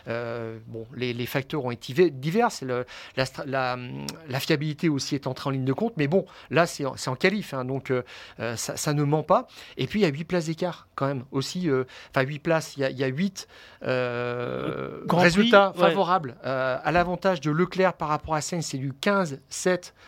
Euh, 0.08 0.60
bon, 0.68 0.86
les, 0.96 1.14
les 1.14 1.26
facteurs 1.26 1.66
ont 1.66 1.72
été 1.72 2.10
divers, 2.10 2.50
le, 2.62 2.86
la, 3.16 3.26
la, 3.46 3.78
la, 4.30 4.40
fiabilité 4.40 4.90
aussi 4.90 5.16
est 5.16 5.28
entrée 5.28 5.50
en 5.50 5.52
ligne 5.52 5.66
de 5.66 5.74
compte, 5.74 5.94
mais 5.98 6.08
bon, 6.08 6.26
là, 6.50 6.66
c'est 6.66 6.86
en, 6.86 6.96
en 7.08 7.16
qualif, 7.16 7.54
hein, 7.54 7.66
donc 7.66 7.92
euh, 7.92 8.04
ça, 8.56 8.78
ça, 8.78 8.94
ne 8.94 9.04
ment 9.04 9.24
pas. 9.24 9.48
Et 9.78 9.88
puis, 9.88 10.00
il 10.00 10.04
y 10.04 10.06
a 10.06 10.10
8 10.10 10.24
places 10.26 10.46
d'écart 10.46 10.88
quand 10.98 11.08
même 11.08 11.24
aussi, 11.32 11.70
euh, 11.70 11.86
enfin 12.10 12.26
8 12.26 12.40
places, 12.40 12.76
il 12.76 12.82
y 12.82 12.84
a, 12.84 12.90
il 12.90 12.98
y 12.98 13.04
a 13.04 13.08
8 13.08 13.48
euh, 13.84 15.02
résultats 15.10 15.70
prix, 15.70 15.82
favorables 15.82 16.30
ouais. 16.30 16.48
euh, 16.48 16.78
à 16.84 16.92
l'avantage 16.92 17.40
de 17.40 17.52
Leclerc 17.52 17.94
par 17.94 18.10
rapport 18.10 18.34
à 18.34 18.42
Sainz, 18.42 18.66
c'est 18.66 18.80
du 18.80 18.94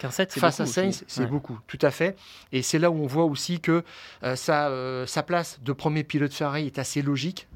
15-7 0.02 0.40
face 0.40 0.60
à 0.60 0.66
Sainz, 0.66 1.04
c'est 1.08 1.22
ouais. 1.22 1.28
beaucoup, 1.28 1.60
tout 1.68 1.80
à 1.82 1.92
fait. 1.92 2.16
Et 2.52 2.62
c'est 2.62 2.80
là 2.80 2.92
où 2.92 2.96
on 2.96 3.08
voit 3.08 3.26
aussi 3.26 3.60
que 3.60 3.84
euh, 4.24 4.36
sa, 4.36 4.72
sa, 5.06 5.24
place 5.24 5.60
de 5.62 5.74
premier 5.74 6.04
pilote 6.04 6.34
Ferrari 6.34 6.66
est 6.66 6.80
assez 6.80 7.02
logique 7.02 7.48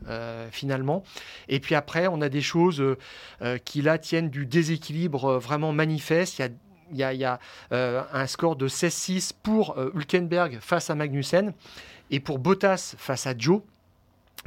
finalement. 0.52 1.04
Et 1.48 1.60
puis 1.60 1.76
après, 1.76 2.08
on 2.08 2.22
a 2.22 2.30
des 2.30 2.42
choses 2.42 2.84
qui 3.66 3.82
là 3.82 3.98
tiennent 3.98 4.30
du 4.30 4.46
déséquilibre 4.46 5.38
vraiment 5.38 5.72
manifeste. 5.72 6.40
Il 6.40 6.42
y 6.42 6.46
a 6.46 6.50
il 6.94 7.00
y 7.00 7.04
a, 7.04 7.14
il 7.14 7.20
y 7.20 7.26
a 7.26 7.40
euh, 7.72 8.04
un 8.14 8.28
score 8.28 8.56
de 8.56 8.68
16-6 8.68 9.32
pour 9.42 9.78
euh, 9.78 9.92
Hülkenberg 9.96 10.60
face 10.62 10.90
à 10.90 10.96
Magnussen 10.96 11.54
et 12.12 12.20
pour 12.20 12.40
Bottas 12.40 12.96
face 12.98 13.28
à 13.28 13.34
Joe. 13.38 13.62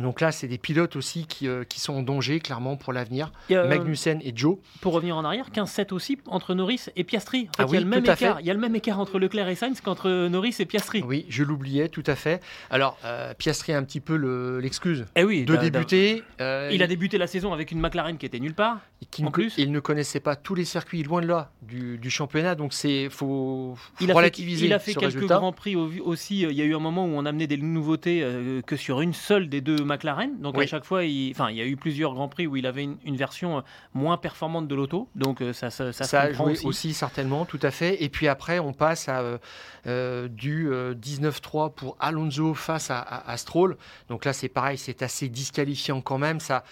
Donc 0.03 0.21
là, 0.21 0.31
c'est 0.31 0.49
des 0.49 0.59
pilotes 0.59 0.97
aussi 0.97 1.26
qui, 1.26 1.49
euh, 1.49 1.65
qui, 1.65 1.81
sont 1.81 1.95
en 1.95 2.03
danger, 2.03 2.41
clairement, 2.41 2.76
pour 2.76 2.93
l'avenir. 2.93 3.33
Euh, 3.50 3.67
Magnussen 3.67 4.21
et 4.23 4.33
Joe. 4.35 4.59
Pour 4.81 4.93
revenir 4.93 5.17
en 5.17 5.25
arrière, 5.25 5.50
15-7 5.50 5.93
aussi 5.93 6.19
entre 6.26 6.55
Norris 6.55 6.87
et 6.97 7.05
Piastri. 7.05 7.41
En 7.41 7.43
fait, 7.43 7.50
ah 7.59 7.67
oui, 7.67 7.71
il, 7.71 7.75
y 7.75 7.76
a 7.76 7.81
le 7.81 7.87
même 7.87 8.05
écart, 8.05 8.41
il 8.41 8.47
y 8.47 8.50
a 8.50 8.55
le 8.55 8.61
même 8.61 8.76
écart 8.76 9.00
entre 9.00 9.19
Leclerc 9.19 9.49
et 9.49 9.55
Sainz 9.55 9.81
qu'entre 9.81 10.29
Norris 10.29 10.57
et 10.59 10.67
Piastri. 10.67 11.03
Oui, 11.03 11.25
je 11.29 11.43
l'oubliais, 11.43 11.88
tout 11.88 12.05
à 12.07 12.15
fait. 12.15 12.43
Alors, 12.71 12.99
euh, 13.05 13.33
Piastri 13.35 13.73
a 13.73 13.79
un 13.79 13.85
petit 13.85 14.00
peu 14.00 14.17
l'excuse 14.61 15.00
le, 15.00 15.07
eh 15.17 15.25
oui, 15.25 15.45
de 15.45 15.57
débuter. 15.57 16.23
il 16.41 16.83
a 16.83 16.87
débuté 16.87 17.17
la 17.17 17.26
saison 17.26 17.53
avec 17.53 17.71
une 17.71 17.81
McLaren 17.81 18.19
qui 18.19 18.26
était 18.26 18.41
nulle 18.41 18.55
part. 18.55 18.81
Qui 19.11 19.25
en 19.25 19.31
plus. 19.31 19.55
Il 19.59 19.73
ne 19.73 19.81
connaissait 19.81 20.21
pas 20.21 20.37
tous 20.37 20.55
les 20.55 20.65
circuits, 20.65 21.03
loin 21.03 21.21
de 21.21 21.26
là, 21.26 21.50
du, 21.62 21.99
du 21.99 22.11
championnat. 22.11 22.55
Donc, 22.55 22.73
il 22.85 23.11
faut, 23.11 23.75
faut 23.76 24.15
relativiser 24.15 24.62
fait, 24.62 24.67
Il 24.67 24.73
a 24.73 24.79
fait 24.79 24.95
quelques 24.95 25.15
résultat. 25.15 25.37
grands 25.37 25.53
prix 25.53 25.76
aussi. 25.76 26.41
Il 26.43 26.53
y 26.53 26.62
a 26.62 26.65
eu 26.65 26.75
un 26.75 26.81
moment 26.81 27.05
où 27.05 27.11
on 27.11 27.26
amenait 27.26 27.47
des 27.47 27.59
nouveautés 27.59 28.26
que 28.67 28.76
sur 28.76 29.03
une 29.03 29.12
seule 29.12 29.49
des 29.49 29.61
deux 29.61 29.85
McLaren. 29.85 30.38
Donc, 30.41 30.57
oui. 30.57 30.65
à 30.65 30.67
chaque 30.67 30.85
fois, 30.85 31.05
il, 31.05 31.31
enfin, 31.33 31.50
il 31.50 31.57
y 31.57 31.61
a 31.61 31.67
eu 31.67 31.76
plusieurs 31.76 32.15
grands 32.15 32.29
prix 32.29 32.47
où 32.47 32.57
il 32.57 32.67
avait 32.67 32.85
une, 32.85 32.97
une 33.05 33.17
version 33.17 33.62
moins 33.93 34.17
performante 34.17 34.67
de 34.67 34.75
l'auto, 34.75 35.09
donc 35.15 35.43
ça, 35.53 35.71
ça, 35.71 35.93
ça, 35.93 36.05
ça 36.05 36.21
a 36.23 36.33
joué 36.33 36.53
aussi. 36.53 36.67
aussi. 36.67 36.95
certainement, 36.95 37.45
tout 37.45 37.61
à 37.62 37.71
fait. 37.71 38.03
Et 38.03 38.09
puis 38.09 38.29
après, 38.29 38.59
on 38.59 38.73
passe 38.73 39.09
à 39.09 39.38
euh, 39.87 40.26
du 40.26 40.69
euh, 40.73 40.95
19-3 40.95 41.73
pour 41.73 41.97
Alonso 42.00 42.55
face 42.55 42.91
à, 42.91 42.99
à, 42.99 43.31
à, 43.31 43.37
Stroll. 43.37 43.76
Donc 44.09 44.25
là, 44.25 44.33
c'est 44.33 44.49
pareil, 44.49 44.79
c'est 44.79 45.00
assez 45.03 45.29
disqualifiant 45.29 46.00
quand 46.00 46.19
même. 46.19 46.41
Ça, 46.41 46.65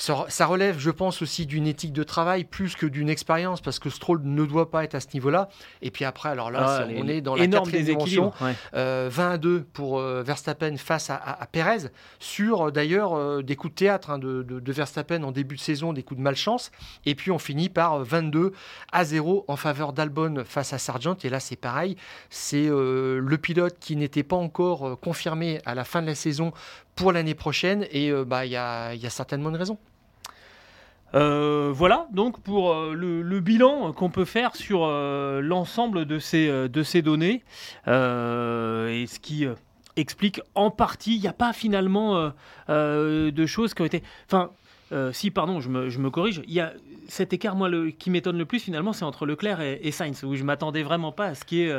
ça 0.00 0.46
relève, 0.46 0.78
je 0.78 0.90
pense, 0.90 1.22
aussi 1.22 1.46
d'une 1.46 1.66
éthique 1.66 1.92
de 1.92 2.02
travail 2.02 2.44
plus 2.44 2.74
que 2.74 2.86
d'une 2.86 3.08
expérience, 3.08 3.60
parce 3.60 3.78
que 3.78 3.90
Stroll 3.90 4.20
ne 4.24 4.44
doit 4.44 4.70
pas 4.70 4.84
être 4.84 4.94
à 4.94 5.00
ce 5.00 5.08
niveau-là. 5.14 5.48
Et 5.82 5.90
puis 5.90 6.04
après, 6.04 6.28
alors 6.30 6.50
là, 6.50 6.80
ah, 6.80 6.86
on 6.96 7.06
est 7.08 7.20
dans 7.20 7.36
la 7.36 7.46
quatrième 7.46 7.84
dimension. 7.84 8.32
Ouais. 8.40 8.54
Euh, 8.74 9.08
20 9.10 9.30
à 9.30 9.38
2 9.38 9.62
pour 9.72 9.98
euh, 9.98 10.22
Verstappen 10.22 10.76
face 10.76 11.10
à, 11.10 11.16
à, 11.16 11.42
à 11.42 11.46
Perez, 11.46 11.90
sur 12.18 12.68
euh, 12.68 12.70
d'ailleurs 12.70 13.42
des 13.42 13.56
coups 13.56 13.74
de 13.74 13.78
théâtre 13.78 14.10
hein, 14.10 14.18
de, 14.18 14.42
de, 14.42 14.60
de, 14.60 14.72
Verstappen 14.72 15.22
en 15.22 15.32
début 15.32 15.56
de 15.56 15.60
saison, 15.60 15.92
des 15.92 16.02
coups 16.02 16.18
de 16.18 16.22
malchance. 16.22 16.70
Et 17.04 17.14
puis 17.14 17.30
on 17.30 17.38
finit 17.38 17.68
par 17.68 18.02
22 18.02 18.52
à 18.92 19.04
0 19.04 19.44
en 19.48 19.56
faveur 19.56 19.92
d'Albon 19.92 20.44
face 20.44 20.72
à 20.72 20.78
Sargent. 20.78 21.16
Et 21.24 21.28
là, 21.28 21.40
c'est 21.40 21.56
pareil, 21.56 21.96
c'est 22.28 22.68
euh, 22.68 23.20
le 23.20 23.38
pilote 23.38 23.76
qui 23.80 23.96
n'était 23.96 24.22
pas 24.22 24.36
encore 24.36 24.88
euh, 24.88 24.96
confirmé 24.96 25.60
à 25.64 25.74
la 25.74 25.84
fin 25.84 26.02
de 26.02 26.06
la 26.06 26.14
saison 26.14 26.52
pour 26.94 27.12
l'année 27.12 27.34
prochaine. 27.34 27.86
Et 27.90 28.08
il 28.08 28.24
bah, 28.24 28.46
y, 28.46 28.56
a, 28.56 28.94
y 28.94 29.06
a 29.06 29.10
certainement 29.10 29.50
une 29.50 29.56
raison. 29.56 29.78
Euh, 31.14 31.72
voilà 31.74 32.06
donc 32.12 32.40
pour 32.40 32.72
euh, 32.72 32.94
le, 32.94 33.40
bilan 33.40 33.92
qu'on 33.92 34.10
peut 34.10 34.24
faire 34.24 34.54
sur 34.54 34.84
euh, 34.84 35.40
l'ensemble 35.40 36.04
de 36.04 36.20
ces, 36.20 36.68
de 36.68 36.82
ces 36.84 37.02
données 37.02 37.42
euh, 37.88 38.88
et 38.88 39.06
ce 39.08 39.18
qui 39.18 39.44
explique 39.96 40.40
en 40.54 40.70
partie, 40.70 41.16
il 41.16 41.20
n'y 41.20 41.26
a 41.26 41.32
pas 41.32 41.52
finalement 41.52 42.32
euh, 42.68 43.30
de 43.30 43.46
choses 43.46 43.74
qui 43.74 43.82
ont 43.82 43.86
été... 43.86 44.02
Enfin, 44.26 44.50
si, 45.12 45.30
pardon, 45.30 45.60
je 45.60 45.68
me, 45.68 45.88
je 45.88 45.98
me, 45.98 46.10
corrige, 46.10 46.42
il 46.46 46.52
y 46.52 46.60
a 46.60 46.72
cet 47.10 47.32
écart, 47.32 47.56
moi, 47.56 47.68
le, 47.68 47.90
qui 47.90 48.08
m'étonne 48.08 48.38
le 48.38 48.46
plus 48.46 48.60
finalement, 48.60 48.92
c'est 48.92 49.04
entre 49.04 49.26
Leclerc 49.26 49.60
et, 49.60 49.80
et, 49.82 49.92
Sainz, 49.92 50.24
où 50.24 50.34
je 50.34 50.44
m'attendais 50.44 50.82
vraiment 50.82 51.12
pas 51.12 51.26
à 51.26 51.34
ce 51.34 51.44
qui 51.44 51.62
est, 51.62 51.72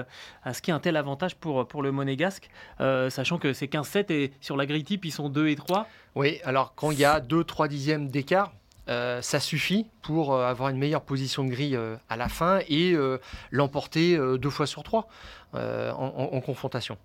à 0.44 0.54
ce 0.54 0.62
qui 0.62 0.70
est 0.70 0.74
un 0.74 0.80
tel 0.80 0.98
avantage 0.98 1.36
pour, 1.36 1.68
pour 1.68 1.82
le 1.82 1.92
monégasque, 1.92 2.50
sachant 2.80 3.38
que 3.38 3.54
c'est 3.54 3.68
15-7 3.68 4.12
et 4.12 4.32
sur 4.42 4.58
la 4.58 4.66
grille 4.66 4.84
type, 4.84 5.06
ils 5.06 5.12
sont 5.12 5.30
2 5.30 5.48
et 5.48 5.56
3. 5.56 5.88
Oui, 6.16 6.40
alors 6.44 6.74
quand 6.76 6.92
il 6.92 7.00
y 7.00 7.06
a 7.06 7.20
2-3 7.20 7.68
dixièmes 7.68 8.10
d'écart, 8.10 8.52
euh, 8.90 9.22
ça 9.22 9.40
suffit 9.40 9.86
pour 10.02 10.34
euh, 10.34 10.46
avoir 10.46 10.70
une 10.70 10.78
meilleure 10.78 11.04
position 11.04 11.44
de 11.44 11.50
grille 11.50 11.76
euh, 11.76 11.96
à 12.10 12.18
la 12.18 12.30
fin 12.30 12.60
et 12.68 12.94
euh, 12.94 13.20
l'emporter 13.52 14.18
deux 14.38 14.50
fois 14.50 14.66
sur 14.66 14.84
trois 14.84 15.08
en, 15.54 15.60
en, 15.60 16.36
en, 16.36 16.42
confrontation. 16.42 16.98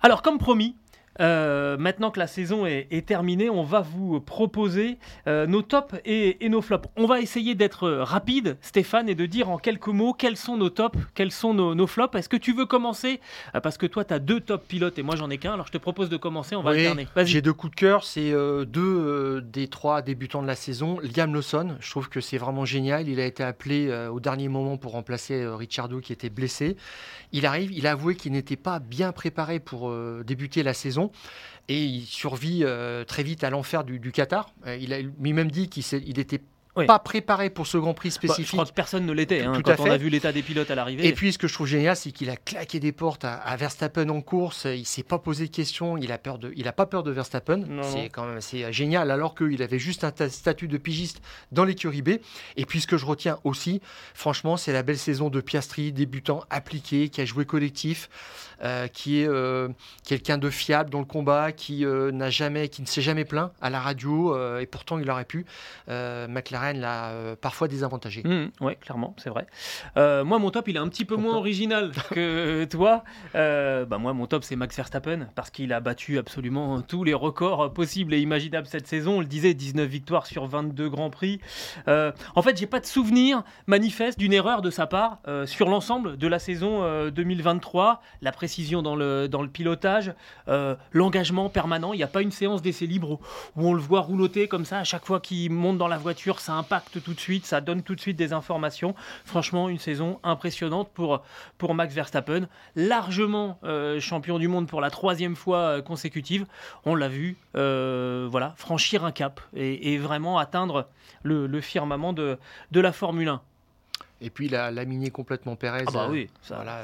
Alors, 0.00 0.22
comme 0.22 0.38
promis, 0.38 0.76
euh, 1.20 1.76
maintenant 1.76 2.10
que 2.10 2.18
la 2.18 2.26
saison 2.26 2.66
est, 2.66 2.88
est, 2.90 3.06
terminée, 3.06 3.48
on 3.50 3.62
va 3.62 3.80
vous 3.80 4.20
proposer 4.20 4.98
euh, 5.26 5.46
nos 5.46 5.62
tops 5.62 5.94
et, 6.04 6.44
et, 6.44 6.48
nos 6.48 6.62
flops. 6.62 6.88
On 6.96 7.06
va 7.06 7.20
essayer 7.20 7.54
d'être 7.54 7.88
rapide, 7.88 8.56
Stéphane, 8.60 9.08
et 9.08 9.14
de 9.14 9.26
dire 9.26 9.50
en 9.50 9.58
quelques 9.58 9.88
mots 9.88 10.12
quels 10.12 10.36
sont 10.36 10.56
nos 10.56 10.70
tops, 10.70 10.98
quels 11.14 11.32
sont 11.32 11.54
nos, 11.54 11.74
nos 11.74 11.86
flops. 11.86 12.16
Est-ce 12.16 12.28
que 12.28 12.36
tu 12.36 12.52
veux 12.52 12.66
commencer? 12.66 13.20
Euh, 13.54 13.60
Parce 13.60 13.78
que 13.78 13.86
toi, 13.86 14.04
tu 14.04 14.14
as 14.14 14.18
deux 14.18 14.40
top 14.40 14.66
pilotes 14.66 14.98
et 14.98 15.02
moi, 15.02 15.16
j'en 15.16 15.30
ai 15.30 15.38
qu'un. 15.38 15.54
Alors, 15.54 15.66
je 15.66 15.72
te 15.72 15.78
propose 15.78 16.08
de 16.08 16.16
commencer. 16.16 16.56
On 16.56 16.62
va 16.62 16.72
oui, 16.72 16.86
alterner. 16.86 17.06
J'ai 17.24 17.42
deux 17.42 17.52
coups 17.52 17.74
de 17.74 17.76
cœur. 17.76 18.04
C'est 18.04 18.32
euh, 18.32 18.64
deux 18.64 19.40
des 19.42 19.68
trois 19.68 20.02
débutants 20.02 20.42
de 20.42 20.46
la 20.46 20.56
saison. 20.56 20.98
Liam 21.16 21.32
Lawson, 21.32 21.76
je 21.80 21.90
trouve 21.90 22.08
que 22.08 22.20
c'est 22.20 22.38
vraiment 22.38 22.64
génial. 22.64 23.08
Il 23.08 23.20
a 23.20 23.26
été 23.26 23.42
appelé 23.42 23.92
au 24.10 24.20
dernier 24.20 24.48
moment 24.48 24.76
pour 24.76 24.92
remplacer 24.92 25.46
Ricciardo 25.46 26.00
qui 26.00 26.12
était 26.12 26.30
blessé. 26.30 26.76
Il 27.32 27.46
arrive, 27.46 27.72
il 27.72 27.86
a 27.86 27.92
avoué 27.92 28.14
qu'il 28.14 28.32
n'était 28.32 28.56
pas 28.56 28.78
bien 28.78 29.12
préparé 29.12 29.60
pour 29.60 29.92
débuter 30.24 30.62
la 30.62 30.74
saison 30.74 31.05
et 31.68 31.84
il 31.84 32.04
survit 32.04 32.60
euh, 32.62 33.04
très 33.04 33.22
vite 33.22 33.44
à 33.44 33.50
l'enfer 33.50 33.84
du, 33.84 34.12
Qatar. 34.12 34.50
Euh, 34.66 34.76
il 34.76 34.92
a 34.92 35.00
lui-même 35.00 35.50
dit 35.50 35.68
qu'il 35.68 36.18
était 36.18 36.40
oui. 36.76 36.86
pas 36.86 36.98
préparé 36.98 37.50
pour 37.50 37.66
ce 37.66 37.78
Grand 37.78 37.94
Prix 37.94 38.10
spécifique. 38.10 38.44
Bah, 38.44 38.48
je 38.48 38.52
crois 38.52 38.66
que 38.66 38.72
personne 38.72 39.06
ne 39.06 39.12
l'était 39.12 39.42
hein, 39.42 39.60
quand 39.64 39.80
on 39.80 39.90
a 39.90 39.96
vu 39.96 40.08
l'état 40.08 40.32
des 40.32 40.42
pilotes 40.42 40.70
à 40.70 40.74
l'arrivée. 40.74 41.06
Et 41.06 41.12
puis 41.12 41.32
ce 41.32 41.38
que 41.38 41.48
je 41.48 41.54
trouve 41.54 41.66
génial, 41.66 41.96
c'est 41.96 42.12
qu'il 42.12 42.30
a 42.30 42.36
claqué 42.36 42.80
des 42.80 42.92
portes 42.92 43.24
à, 43.24 43.34
à, 43.34 43.56
Verstappen 43.56 44.08
en 44.08 44.20
course. 44.20 44.66
Il 44.66 44.86
s'est 44.86 45.02
pas 45.02 45.18
posé 45.18 45.46
de 45.46 45.52
questions. 45.52 45.96
Il 45.96 46.12
a 46.12 46.18
peur 46.18 46.38
de, 46.38 46.52
il 46.56 46.68
a 46.68 46.72
pas 46.72 46.86
peur 46.86 47.02
de 47.02 47.10
Verstappen. 47.10 47.64
C'est 47.82 48.08
quand 48.08 48.26
même 48.26 48.40
c'est 48.40 48.72
génial 48.72 49.10
alors 49.10 49.34
qu'il 49.34 49.62
avait 49.62 49.78
juste 49.78 50.04
un 50.04 50.12
statut 50.28 50.68
de 50.68 50.78
pigiste 50.78 51.20
dans 51.52 51.64
l'écurie 51.64 52.02
B. 52.02 52.10
Et 52.56 52.66
puis 52.66 52.80
ce 52.80 52.86
que 52.86 52.96
je 52.96 53.06
retiens 53.06 53.38
aussi, 53.44 53.80
franchement, 54.14 54.56
c'est 54.56 54.72
la 54.72 54.82
belle 54.82 54.98
saison 54.98 55.30
de 55.30 55.40
Piastri, 55.40 55.92
débutant 55.92 56.44
appliqué, 56.50 57.08
qui 57.08 57.20
a 57.20 57.24
joué 57.24 57.44
collectif, 57.44 58.08
euh, 58.62 58.88
qui 58.88 59.20
est 59.20 59.28
euh, 59.28 59.68
quelqu'un 60.04 60.38
de 60.38 60.50
fiable 60.50 60.90
dans 60.90 61.00
le 61.00 61.04
combat, 61.04 61.52
qui 61.52 61.84
euh, 61.84 62.10
n'a 62.12 62.30
jamais, 62.30 62.68
qui 62.68 62.82
ne 62.82 62.86
s'est 62.86 63.02
jamais 63.02 63.24
plaint 63.24 63.52
à 63.60 63.70
la 63.70 63.80
radio 63.80 64.36
et 64.58 64.66
pourtant 64.66 64.98
il 64.98 65.10
aurait 65.10 65.24
pu. 65.24 65.46
Euh, 65.88 66.26
Euh, 66.74 67.36
parfois 67.36 67.68
désavantagé. 67.68 68.22
Mmh, 68.24 68.50
oui, 68.60 68.76
clairement, 68.76 69.14
c'est 69.18 69.30
vrai. 69.30 69.46
Euh, 69.96 70.24
moi, 70.24 70.38
mon 70.38 70.50
top, 70.50 70.68
il 70.68 70.76
est 70.76 70.80
un 70.80 70.88
petit 70.88 71.04
peu 71.04 71.16
moins 71.16 71.36
original 71.36 71.92
que 72.10 72.64
toi. 72.64 73.04
Euh, 73.34 73.84
bah, 73.84 73.98
moi, 73.98 74.12
mon 74.12 74.26
top, 74.26 74.44
c'est 74.44 74.56
Max 74.56 74.76
Verstappen, 74.76 75.28
parce 75.34 75.50
qu'il 75.50 75.72
a 75.72 75.80
battu 75.80 76.18
absolument 76.18 76.80
tous 76.82 77.04
les 77.04 77.14
records 77.14 77.72
possibles 77.72 78.14
et 78.14 78.20
imaginables 78.20 78.66
cette 78.66 78.86
saison. 78.86 79.18
On 79.18 79.20
le 79.20 79.26
disait, 79.26 79.54
19 79.54 79.88
victoires 79.88 80.26
sur 80.26 80.46
22 80.46 80.88
Grands 80.88 81.10
Prix. 81.10 81.40
En 81.86 82.42
fait, 82.42 82.56
j'ai 82.58 82.66
pas 82.66 82.80
de 82.80 82.86
souvenir 82.86 83.42
manifeste 83.66 84.18
d'une 84.18 84.32
erreur 84.32 84.62
de 84.62 84.70
sa 84.70 84.86
part 84.86 85.18
sur 85.44 85.68
l'ensemble 85.68 86.16
de 86.16 86.26
la 86.26 86.38
saison 86.38 87.08
2023. 87.10 88.00
La 88.22 88.32
précision 88.32 88.82
dans 88.82 88.96
le, 88.96 89.28
dans 89.28 89.42
le 89.42 89.48
pilotage, 89.48 90.14
l'engagement 90.92 91.48
permanent. 91.48 91.92
Il 91.92 91.98
n'y 91.98 92.02
a 92.02 92.08
pas 92.08 92.22
une 92.22 92.30
séance 92.30 92.62
d'essai 92.62 92.86
libre 92.86 93.20
où 93.56 93.68
on 93.68 93.74
le 93.74 93.80
voit 93.80 94.00
rouloter 94.00 94.48
comme 94.48 94.64
ça 94.64 94.78
à 94.78 94.84
chaque 94.84 95.04
fois 95.04 95.20
qu'il 95.20 95.50
monte 95.50 95.78
dans 95.78 95.88
la 95.88 95.98
voiture. 95.98 96.40
Ça 96.40 96.55
impacte 96.56 97.02
tout 97.02 97.14
de 97.14 97.20
suite, 97.20 97.46
ça 97.46 97.60
donne 97.60 97.82
tout 97.82 97.94
de 97.94 98.00
suite 98.00 98.16
des 98.16 98.32
informations. 98.32 98.94
Franchement, 99.24 99.68
une 99.68 99.78
saison 99.78 100.18
impressionnante 100.22 100.90
pour, 100.92 101.22
pour 101.58 101.74
Max 101.74 101.94
Verstappen, 101.94 102.48
largement 102.74 103.58
euh, 103.64 104.00
champion 104.00 104.38
du 104.38 104.48
monde 104.48 104.66
pour 104.66 104.80
la 104.80 104.90
troisième 104.90 105.36
fois 105.36 105.58
euh, 105.58 105.82
consécutive. 105.82 106.46
On 106.84 106.94
l'a 106.94 107.08
vu, 107.08 107.36
euh, 107.56 108.26
voilà, 108.30 108.54
franchir 108.56 109.04
un 109.04 109.12
cap 109.12 109.40
et, 109.54 109.92
et 109.92 109.98
vraiment 109.98 110.38
atteindre 110.38 110.88
le, 111.22 111.46
le, 111.46 111.60
firmament 111.60 112.12
de, 112.12 112.38
de 112.72 112.80
la 112.80 112.92
Formule 112.92 113.28
1. 113.28 113.40
Et 114.22 114.30
puis 114.30 114.46
il 114.46 114.54
a 114.54 114.70
laminé 114.70 115.10
complètement 115.10 115.56
Perez. 115.56 115.84
Ah 115.86 115.90
bah 115.92 116.08
oui, 116.10 116.28
ça. 116.42 116.56
Voilà, 116.56 116.82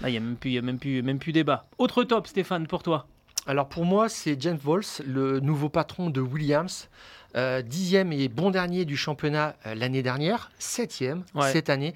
Là, 0.00 0.08
il 0.08 0.12
n'y 0.12 0.16
a, 0.16 0.20
même 0.20 0.36
plus, 0.36 0.50
y 0.50 0.58
a 0.58 0.62
même, 0.62 0.78
plus, 0.78 1.02
même 1.02 1.18
plus 1.18 1.32
débat. 1.32 1.66
Autre 1.78 2.04
top, 2.04 2.26
Stéphane, 2.26 2.66
pour 2.66 2.82
toi 2.82 3.06
Alors 3.46 3.68
pour 3.68 3.84
moi, 3.84 4.08
c'est 4.08 4.40
James 4.40 4.58
Vols, 4.62 4.84
le 5.04 5.40
nouveau 5.40 5.68
patron 5.68 6.08
de 6.08 6.20
Williams. 6.20 6.88
Euh, 7.36 7.62
dixième 7.62 8.12
et 8.12 8.28
bon 8.28 8.50
dernier 8.50 8.84
du 8.84 8.96
championnat 8.96 9.54
euh, 9.66 9.74
l'année 9.74 10.02
dernière, 10.02 10.50
septième 10.58 11.22
cette 11.52 11.70
année, 11.70 11.94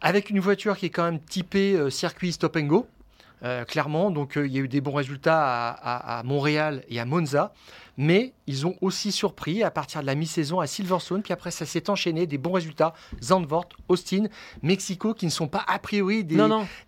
avec 0.00 0.30
une 0.30 0.40
voiture 0.40 0.76
qui 0.76 0.86
est 0.86 0.90
quand 0.90 1.04
même 1.04 1.20
typée 1.20 1.90
circuit 1.90 2.32
stop 2.32 2.56
and 2.56 2.66
go. 2.66 2.86
clairement, 3.66 4.10
donc 4.10 4.34
il 4.36 4.52
y 4.52 4.58
a 4.58 4.60
eu 4.60 4.68
des 4.68 4.80
bons 4.80 4.94
résultats 4.94 5.70
à 5.70 6.22
Montréal 6.24 6.82
et 6.88 7.00
à 7.00 7.04
Monza. 7.04 7.52
Mais 7.96 8.34
ils 8.46 8.66
ont 8.66 8.76
aussi 8.80 9.10
surpris 9.10 9.62
à 9.62 9.70
partir 9.70 10.02
de 10.02 10.06
la 10.06 10.14
mi-saison 10.14 10.60
à 10.60 10.66
Silverstone, 10.66 11.22
puis 11.22 11.32
après 11.32 11.50
ça 11.50 11.64
s'est 11.64 11.88
enchaîné, 11.88 12.26
des 12.26 12.38
bons 12.38 12.52
résultats, 12.52 12.92
Zandvoort, 13.22 13.68
Austin, 13.88 14.24
Mexico, 14.62 15.14
qui 15.14 15.24
ne 15.26 15.30
sont 15.30 15.48
pas 15.48 15.64
a 15.66 15.78
priori 15.78 16.24
des, 16.24 16.36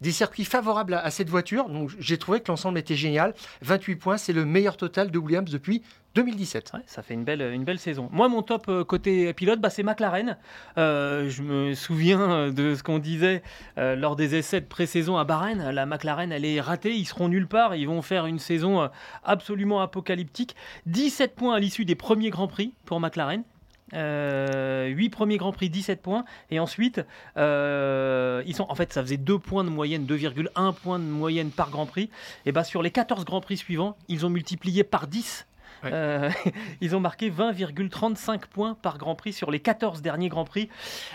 des 0.01 0.13
circuits 0.13 0.45
favorables 0.45 0.95
à, 0.95 1.01
à 1.01 1.11
cette 1.11 1.31
voiture. 1.31 1.69
Donc 1.69 1.91
j'ai 1.99 2.19
trouvé 2.19 2.41
que 2.41 2.49
l'ensemble 2.49 2.79
était 2.79 2.97
génial. 2.97 3.35
28 3.63 3.97
points, 3.97 4.19
c'est 4.19 4.35
le 4.35 4.45
meilleur 4.45 4.77
total 4.77 5.11
de 5.11 5.19
Williams 5.19 5.51
depuis 5.51 5.83
2017. 6.19 6.73
ça 6.87 7.03
fait 7.03 7.15
une 7.15 7.23
belle, 7.23 7.79
saison. 7.79 8.09
Moi, 8.11 8.29
mon 8.29 8.43
top 8.43 8.67
euh, 8.69 8.83
côté 8.83 9.33
pilote, 9.35 9.61
bah, 9.61 9.71
c'est 9.71 9.85
McLaren. 9.85 10.37
Euh, 10.77 11.31
je 11.31 11.43
me 11.43 11.75
souviens 11.75 12.21
euh, 12.21 12.51
de 12.51 12.75
ce 12.75 12.83
qu'on 12.83 12.99
disait 12.99 13.43
lors 13.77 14.17
des 14.17 14.35
essais 14.35 14.61
de 14.61 14.67
pré-saison 14.67 15.17
à 15.17 15.23
Bahreïn. 15.23 15.71
La 15.71 15.87
McLaren, 15.87 16.33
elle 16.33 16.45
est 16.45 16.61
ratée. 16.61 16.93
Ils 16.93 17.05
seront 17.05 17.29
nulle 17.29 17.47
part. 17.47 17.77
Ils 17.77 17.87
vont 17.87 18.03
faire 18.03 18.27
une 18.27 18.41
saison 18.41 18.91
absolument 19.23 19.81
apocalyptique. 19.81 20.57
17 20.87 21.37
points 21.37 21.55
à 21.55 21.61
l'issue 21.61 21.85
des 21.85 21.95
premiers 21.95 22.31
Grands 22.31 22.49
Prix 22.49 22.75
pour 22.85 22.99
McLaren. 22.99 23.45
8 23.93 25.09
premiers 25.11 25.37
Grands 25.37 25.53
Prix, 25.53 25.71
17 25.71 26.03
points. 26.03 26.25
Et 26.51 26.59
ensuite, 26.59 26.99
ils 27.37 28.55
sont, 28.55 28.67
en 28.69 28.75
fait, 28.75 28.93
ça 28.93 29.03
faisait 29.03 29.17
2 29.19 29.39
points 29.39 29.63
de 29.63 29.71
moyenne, 29.71 30.05
2,1 30.05 30.75
points 30.75 30.99
de 30.99 31.05
moyenne 31.05 31.51
par 31.51 31.71
Grand 31.71 31.87
Prix. 31.87 32.11
Et 32.45 32.51
bah, 32.51 32.65
sur 32.65 32.83
les 32.83 32.91
14 32.91 33.25
Grands 33.25 33.41
Prix 33.41 33.59
suivants, 33.59 33.97
ils 34.09 34.27
ont 34.27 34.31
multiplié 34.31 34.83
par 34.83 35.07
10 35.07 35.47
euh, 35.85 36.31
ils 36.81 36.97
ont 36.97 37.01
marqué 37.01 37.31
20,35 37.31 38.41
points 38.47 38.75
par 38.75 38.99
Grand 38.99 39.15
Prix 39.15 39.33
sur 39.33 39.51
les 39.51 39.61
14 39.61 40.03
derniers 40.03 40.29
Grands 40.29 40.45
Prix. 40.45 40.69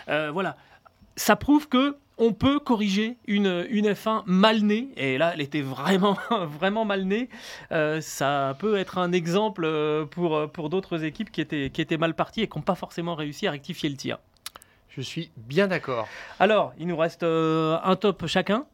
Euh, 0.09 0.31
voilà. 0.31 0.57
Ça 1.15 1.35
prouve 1.35 1.69
que 1.69 1.97
on 2.17 2.31
peut 2.31 2.59
corriger 2.59 3.17
une, 3.27 3.65
une 3.69 3.89
F1 3.89 4.23
mal 4.27 4.61
née, 4.61 4.89
et 4.97 5.17
là 5.17 5.31
elle 5.33 5.41
était 5.41 5.61
vraiment, 5.61 6.17
vraiment 6.59 6.85
mal 6.85 7.05
née. 7.05 7.29
Euh, 7.71 8.01
ça 8.01 8.55
peut 8.59 8.77
être 8.77 8.97
un 8.97 9.11
exemple 9.11 9.67
pour, 10.11 10.49
pour 10.51 10.69
d'autres 10.69 11.03
équipes 11.03 11.31
qui 11.31 11.41
étaient, 11.41 11.69
qui 11.71 11.81
étaient 11.81 11.97
mal 11.97 12.13
parties 12.13 12.41
et 12.41 12.47
qui 12.47 12.57
n'ont 12.57 12.63
pas 12.63 12.75
forcément 12.75 13.15
réussi 13.15 13.47
à 13.47 13.51
rectifier 13.51 13.89
le 13.89 13.95
tir. 13.95 14.19
Je 14.89 15.01
suis 15.01 15.31
bien 15.37 15.67
d'accord. 15.67 16.07
Alors, 16.39 16.73
il 16.77 16.85
nous 16.87 16.97
reste 16.97 17.23
un 17.23 17.95
top 17.99 18.27
chacun. 18.27 18.65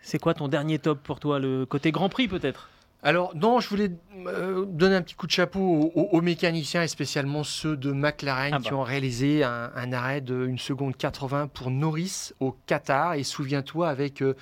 C'est 0.00 0.18
quoi 0.18 0.32
ton 0.32 0.48
dernier 0.48 0.78
top 0.78 1.02
pour 1.02 1.20
toi 1.20 1.38
Le 1.38 1.66
côté 1.66 1.92
Grand 1.92 2.08
Prix 2.08 2.28
peut-être? 2.28 2.70
Alors, 3.02 3.36
non, 3.36 3.60
je 3.60 3.68
voulais 3.68 3.90
euh, 4.26 4.64
donner 4.64 4.96
un 4.96 5.02
petit 5.02 5.14
coup 5.14 5.26
de 5.26 5.32
chapeau 5.32 5.92
aux, 5.94 6.20
mécaniciens 6.20 6.82
et 6.82 6.88
spécialement 6.88 7.44
ceux 7.44 7.76
de 7.76 7.92
McLaren 7.92 8.54
ah 8.54 8.58
qui 8.58 8.70
bah. 8.70 8.76
ont 8.76 8.82
réalisé 8.82 9.44
un, 9.44 9.92
arrêt 9.92 10.20
de 10.20 10.48
1 10.48 10.56
seconde 10.56 10.96
80 10.96 11.48
pour 11.48 11.70
Norris 11.70 12.32
au 12.40 12.56
Qatar. 12.66 13.14
Et 13.14 13.22
souviens-toi, 13.22 13.88
avec 13.88 14.22
euh, 14.22 14.34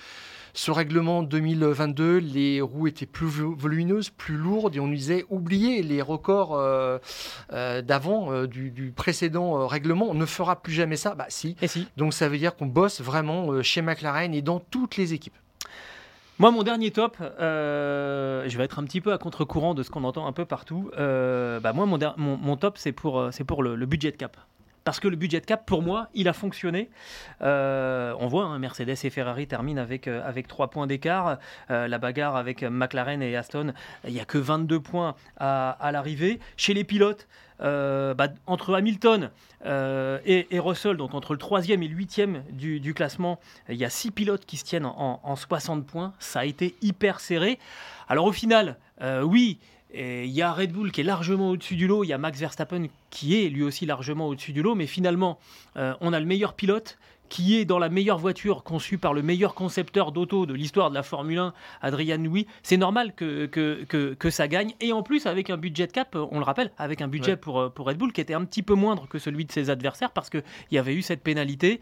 ce 0.54 0.70
règlement 0.70 1.22
2022, 1.22 2.18
les 2.18 2.60
roues 2.60 2.86
étaient 2.86 3.06
plus 3.06 3.26
volumineuses, 3.26 4.10
plus 4.10 4.36
lourdes 4.36 4.76
et 4.76 4.80
on 4.80 4.86
nous 4.86 4.94
disait 4.94 5.26
oubliez 5.28 5.82
les 5.82 6.00
records 6.00 6.54
euh, 6.56 6.98
d'avant, 7.82 8.44
du, 8.46 8.92
précédent 8.96 9.66
règlement. 9.66 10.06
On 10.08 10.14
ne 10.14 10.26
fera 10.26 10.62
plus 10.62 10.72
jamais 10.72 10.96
ça. 10.96 11.14
Bah, 11.14 11.26
si. 11.28 11.56
Et 11.60 11.68
si. 11.68 11.86
Donc, 11.96 12.14
ça 12.14 12.28
veut 12.28 12.38
dire 12.38 12.54
qu'on 12.54 12.66
bosse 12.66 13.00
vraiment 13.00 13.62
chez 13.62 13.82
McLaren 13.82 14.32
et 14.32 14.42
dans 14.42 14.60
toutes 14.60 14.96
les 14.96 15.12
équipes. 15.12 15.34
Moi, 16.40 16.50
mon 16.50 16.64
dernier 16.64 16.90
top, 16.90 17.16
euh, 17.20 18.48
je 18.48 18.58
vais 18.58 18.64
être 18.64 18.80
un 18.80 18.84
petit 18.84 19.00
peu 19.00 19.12
à 19.12 19.18
contre-courant 19.18 19.74
de 19.74 19.84
ce 19.84 19.90
qu'on 19.90 20.02
entend 20.02 20.26
un 20.26 20.32
peu 20.32 20.44
partout. 20.44 20.90
Euh, 20.98 21.60
bah 21.60 21.72
moi, 21.72 21.86
mon, 21.86 22.56
top, 22.56 22.76
c'est 22.76 22.90
pour, 22.92 23.20
euh, 23.20 23.30
le, 23.62 23.86
budget 23.86 24.10
cap. 24.12 24.36
Parce 24.84 25.00
que 25.00 25.08
le 25.08 25.16
budget 25.16 25.40
cap, 25.40 25.66
pour 25.66 25.82
moi, 25.82 26.08
il 26.14 26.28
a 26.28 26.32
fonctionné. 26.32 26.90
on 27.40 28.26
voit, 28.26 28.44
hein, 28.44 28.58
Mercedes 28.58 28.96
et 29.04 29.10
Ferrari 29.10 29.46
terminent 29.46 29.80
avec, 29.80 30.08
avec 30.08 30.46
3 30.46 30.68
points 30.68 30.86
d'écart. 30.86 31.38
la 31.68 31.98
bagarre 31.98 32.36
avec 32.36 32.62
McLaren 32.62 33.22
et 33.22 33.36
Aston, 33.36 33.72
il 34.06 34.12
n'y 34.12 34.20
a 34.20 34.24
que 34.24 34.38
22 34.38 34.80
points 34.80 35.14
à, 35.38 35.90
l'arrivée. 35.92 36.40
Chez 36.56 36.74
les 36.74 36.84
pilotes, 36.84 37.26
euh, 37.60 38.14
bah, 38.14 38.28
entre 38.46 38.74
Hamilton 38.74 39.30
euh, 39.64 40.18
et, 40.24 40.58
Russell, 40.58 40.96
donc 40.96 41.14
entre 41.14 41.32
le 41.32 41.38
troisième 41.38 41.82
et 41.82 41.88
le 41.88 41.94
huitième 41.94 42.42
du, 42.50 42.94
classement, 42.94 43.38
il 43.68 43.76
y 43.76 43.84
a 43.84 43.90
six 43.90 44.10
pilotes 44.10 44.44
qui 44.44 44.56
se 44.56 44.64
tiennent 44.64 44.86
en, 44.86 45.36
60 45.36 45.86
points. 45.86 46.12
Ça 46.18 46.40
a 46.40 46.44
été 46.44 46.74
hyper 46.82 47.20
serré. 47.20 47.58
Alors 48.08 48.26
au 48.26 48.32
final, 48.32 48.76
euh, 49.02 49.22
oui, 49.22 49.58
il 49.96 50.30
y 50.30 50.42
a 50.42 50.52
Red 50.52 50.72
Bull 50.72 50.90
qui 50.90 51.00
est 51.00 51.04
largement 51.04 51.50
au-dessus 51.50 51.76
du 51.76 51.86
lot, 51.86 52.04
il 52.04 52.08
y 52.08 52.12
a 52.12 52.18
Max 52.18 52.38
Verstappen 52.38 52.86
qui 53.10 53.44
est 53.44 53.48
lui 53.48 53.62
aussi 53.62 53.86
largement 53.86 54.28
au-dessus 54.28 54.52
du 54.52 54.62
lot, 54.62 54.74
mais 54.74 54.86
finalement, 54.86 55.38
on 55.76 56.12
a 56.12 56.20
le 56.20 56.26
meilleur 56.26 56.54
pilote 56.54 56.98
qui 57.28 57.56
est 57.56 57.64
dans 57.64 57.78
la 57.78 57.88
meilleure 57.88 58.18
voiture 58.18 58.62
conçue 58.62 58.98
par 58.98 59.14
le 59.14 59.22
meilleur 59.22 59.54
concepteur 59.54 60.12
d'auto 60.12 60.46
de 60.46 60.54
l'histoire 60.54 60.90
de 60.90 60.94
la 60.94 61.02
Formule 61.02 61.38
1, 61.38 61.54
Adrian 61.82 62.18
Newey, 62.18 62.46
c'est 62.62 62.76
normal 62.76 63.14
que, 63.14 63.46
que, 63.46 63.84
que, 64.14 64.30
ça 64.30 64.48
gagne. 64.48 64.72
Et 64.80 64.92
en 64.92 65.02
plus, 65.02 65.26
avec 65.26 65.50
un 65.50 65.56
budget 65.56 65.88
cap, 65.88 66.16
on 66.16 66.38
le 66.38 66.44
rappelle, 66.44 66.70
avec 66.78 67.00
un 67.00 67.08
budget 67.08 67.36
pour, 67.36 67.72
pour 67.72 67.86
Red 67.86 67.98
Bull 67.98 68.12
qui 68.12 68.20
était 68.20 68.34
un 68.34 68.44
petit 68.44 68.62
peu 68.62 68.74
moindre 68.74 69.06
que 69.08 69.18
celui 69.18 69.44
de 69.44 69.52
ses 69.52 69.70
adversaires 69.70 70.10
parce 70.10 70.30
qu'il 70.30 70.42
y 70.70 70.78
avait 70.78 70.94
eu 70.94 71.02
cette 71.02 71.22
pénalité. 71.22 71.80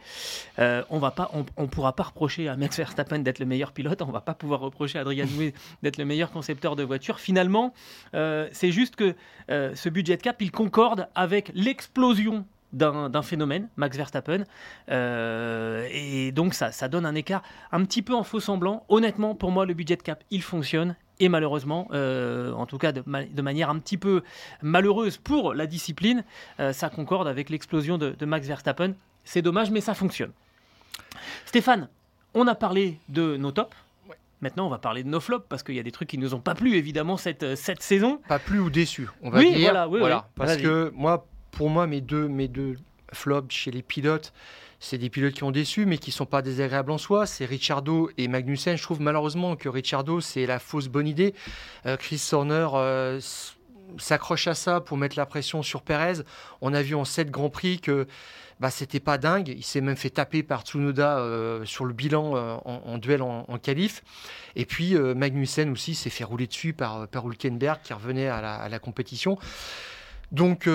Euh, 0.58 0.82
on 0.90 0.98
va 0.98 1.14
on, 1.34 1.44
on 1.56 1.66
pourra 1.66 1.94
pas 1.94 2.04
reprocher 2.04 2.48
à 2.48 2.56
Max 2.56 2.76
Verstappen 2.76 3.20
d'être 3.20 3.38
le 3.38 3.46
meilleur 3.46 3.72
pilote, 3.72 4.02
on 4.02 4.06
va 4.06 4.20
pas 4.20 4.34
pouvoir 4.34 4.60
reprocher 4.60 4.98
à 4.98 5.02
Adrian 5.02 5.26
Newey 5.26 5.54
d'être 5.82 5.98
le 5.98 6.04
meilleur 6.04 6.30
concepteur 6.30 6.76
de 6.76 6.82
voiture. 6.82 7.20
Finalement, 7.20 7.74
euh, 8.14 8.48
c'est 8.52 8.72
juste 8.72 8.96
que 8.96 9.14
euh, 9.50 9.74
ce 9.74 9.88
budget 9.88 10.18
cap, 10.18 10.40
il 10.40 10.50
concorde 10.50 11.08
avec 11.14 11.50
l'explosion 11.54 12.46
d'un 12.72 13.22
phénomène, 13.22 13.68
Max 13.76 13.96
Verstappen. 13.96 14.44
Euh, 14.90 15.86
et 15.90 16.32
donc 16.32 16.54
ça, 16.54 16.72
ça 16.72 16.88
donne 16.88 17.06
un 17.06 17.14
écart 17.14 17.42
un 17.70 17.84
petit 17.84 18.02
peu 18.02 18.14
en 18.14 18.22
faux 18.22 18.40
semblant. 18.40 18.84
Honnêtement, 18.88 19.34
pour 19.34 19.50
moi, 19.50 19.66
le 19.66 19.74
budget 19.74 19.96
de 19.96 20.02
cap, 20.02 20.22
il 20.30 20.42
fonctionne. 20.42 20.96
Et 21.20 21.28
malheureusement, 21.28 21.88
euh, 21.92 22.52
en 22.52 22.66
tout 22.66 22.78
cas 22.78 22.90
de, 22.90 23.02
manière 23.42 23.70
un 23.70 23.78
petit 23.78 23.98
peu 23.98 24.22
malheureuse 24.60 25.18
pour 25.18 25.54
la 25.54 25.66
discipline, 25.66 26.24
euh, 26.58 26.72
ça 26.72 26.88
concorde 26.88 27.28
avec 27.28 27.50
l'explosion 27.50 27.98
de, 27.98 28.24
Max 28.24 28.46
Verstappen. 28.46 28.94
C'est 29.24 29.42
dommage, 29.42 29.70
mais 29.70 29.80
ça 29.80 29.94
fonctionne. 29.94 30.32
Stéphane, 31.46 31.88
on 32.34 32.46
a 32.48 32.54
parlé 32.54 32.98
de 33.08 33.36
nos 33.36 33.52
tops. 33.52 33.76
Maintenant, 34.40 34.66
on 34.66 34.70
va 34.70 34.78
parler 34.78 35.04
de 35.04 35.08
nos 35.08 35.20
flops 35.20 35.46
parce 35.48 35.62
qu'il 35.62 35.76
y 35.76 35.78
a 35.78 35.84
des 35.84 35.92
trucs 35.92 36.08
qui 36.08 36.18
nous 36.18 36.34
ont 36.34 36.40
pas 36.40 36.56
plu 36.56 36.74
évidemment 36.74 37.16
cette, 37.16 37.54
cette 37.54 37.80
saison. 37.80 38.20
Pas 38.26 38.40
plu 38.40 38.58
ou 38.58 38.70
déçu, 38.70 39.08
on 39.22 39.30
va 39.30 39.38
oui, 39.38 39.52
dire. 39.52 39.70
Voilà, 39.70 39.88
oui, 39.88 40.00
voilà. 40.00 40.28
Parce 40.34 40.56
que 40.56 40.90
moi, 40.96 41.28
pour 41.52 41.70
moi, 41.70 41.86
mes 41.86 42.00
deux, 42.00 42.28
mes 42.28 42.48
deux 42.48 42.76
flops 43.12 43.54
chez 43.54 43.70
les 43.70 43.82
pilotes, 43.82 44.32
c'est 44.82 44.98
des 44.98 45.10
pilotes 45.10 45.34
qui 45.34 45.44
ont 45.44 45.52
déçu, 45.52 45.86
mais 45.86 45.96
qui 45.96 46.10
ne 46.10 46.14
sont 46.14 46.26
pas 46.26 46.42
désagréables 46.42 46.90
en 46.90 46.98
soi. 46.98 47.24
C'est 47.24 47.44
Ricciardo 47.44 48.10
et 48.18 48.26
Magnussen. 48.26 48.76
Je 48.76 48.82
trouve 48.82 49.00
malheureusement 49.00 49.54
que 49.54 49.68
Ricciardo, 49.68 50.20
c'est 50.20 50.44
la 50.44 50.58
fausse 50.58 50.88
bonne 50.88 51.06
idée. 51.06 51.34
Euh, 51.86 51.96
Chris 51.96 52.20
Horner 52.32 52.66
euh, 52.74 53.20
s'accroche 53.96 54.48
à 54.48 54.54
ça 54.54 54.80
pour 54.80 54.96
mettre 54.96 55.16
la 55.16 55.24
pression 55.24 55.62
sur 55.62 55.82
Perez. 55.82 56.24
On 56.60 56.74
a 56.74 56.82
vu 56.82 56.96
en 56.96 57.04
7 57.04 57.30
Grands 57.30 57.48
Prix 57.48 57.78
que 57.78 58.08
bah, 58.58 58.70
c'était 58.70 58.98
pas 58.98 59.18
dingue. 59.18 59.54
Il 59.56 59.62
s'est 59.62 59.80
même 59.80 59.96
fait 59.96 60.10
taper 60.10 60.42
par 60.42 60.62
Tsunoda 60.62 61.18
euh, 61.18 61.64
sur 61.64 61.84
le 61.84 61.92
bilan 61.92 62.60
en, 62.64 62.98
duel 62.98 63.22
en, 63.22 63.44
en 63.46 63.58
qualif. 63.58 64.02
Et 64.56 64.66
puis 64.66 64.96
Magnussen 64.96 65.70
aussi 65.70 65.94
s'est 65.94 66.10
fait 66.10 66.24
rouler 66.24 66.48
dessus 66.48 66.72
par, 66.72 67.06
par 67.06 67.24
qui 67.30 67.92
revenait 67.92 68.26
à 68.26 68.40
la, 68.40 68.56
à 68.56 68.68
la 68.68 68.78
compétition. 68.80 69.38
Donc 70.32 70.66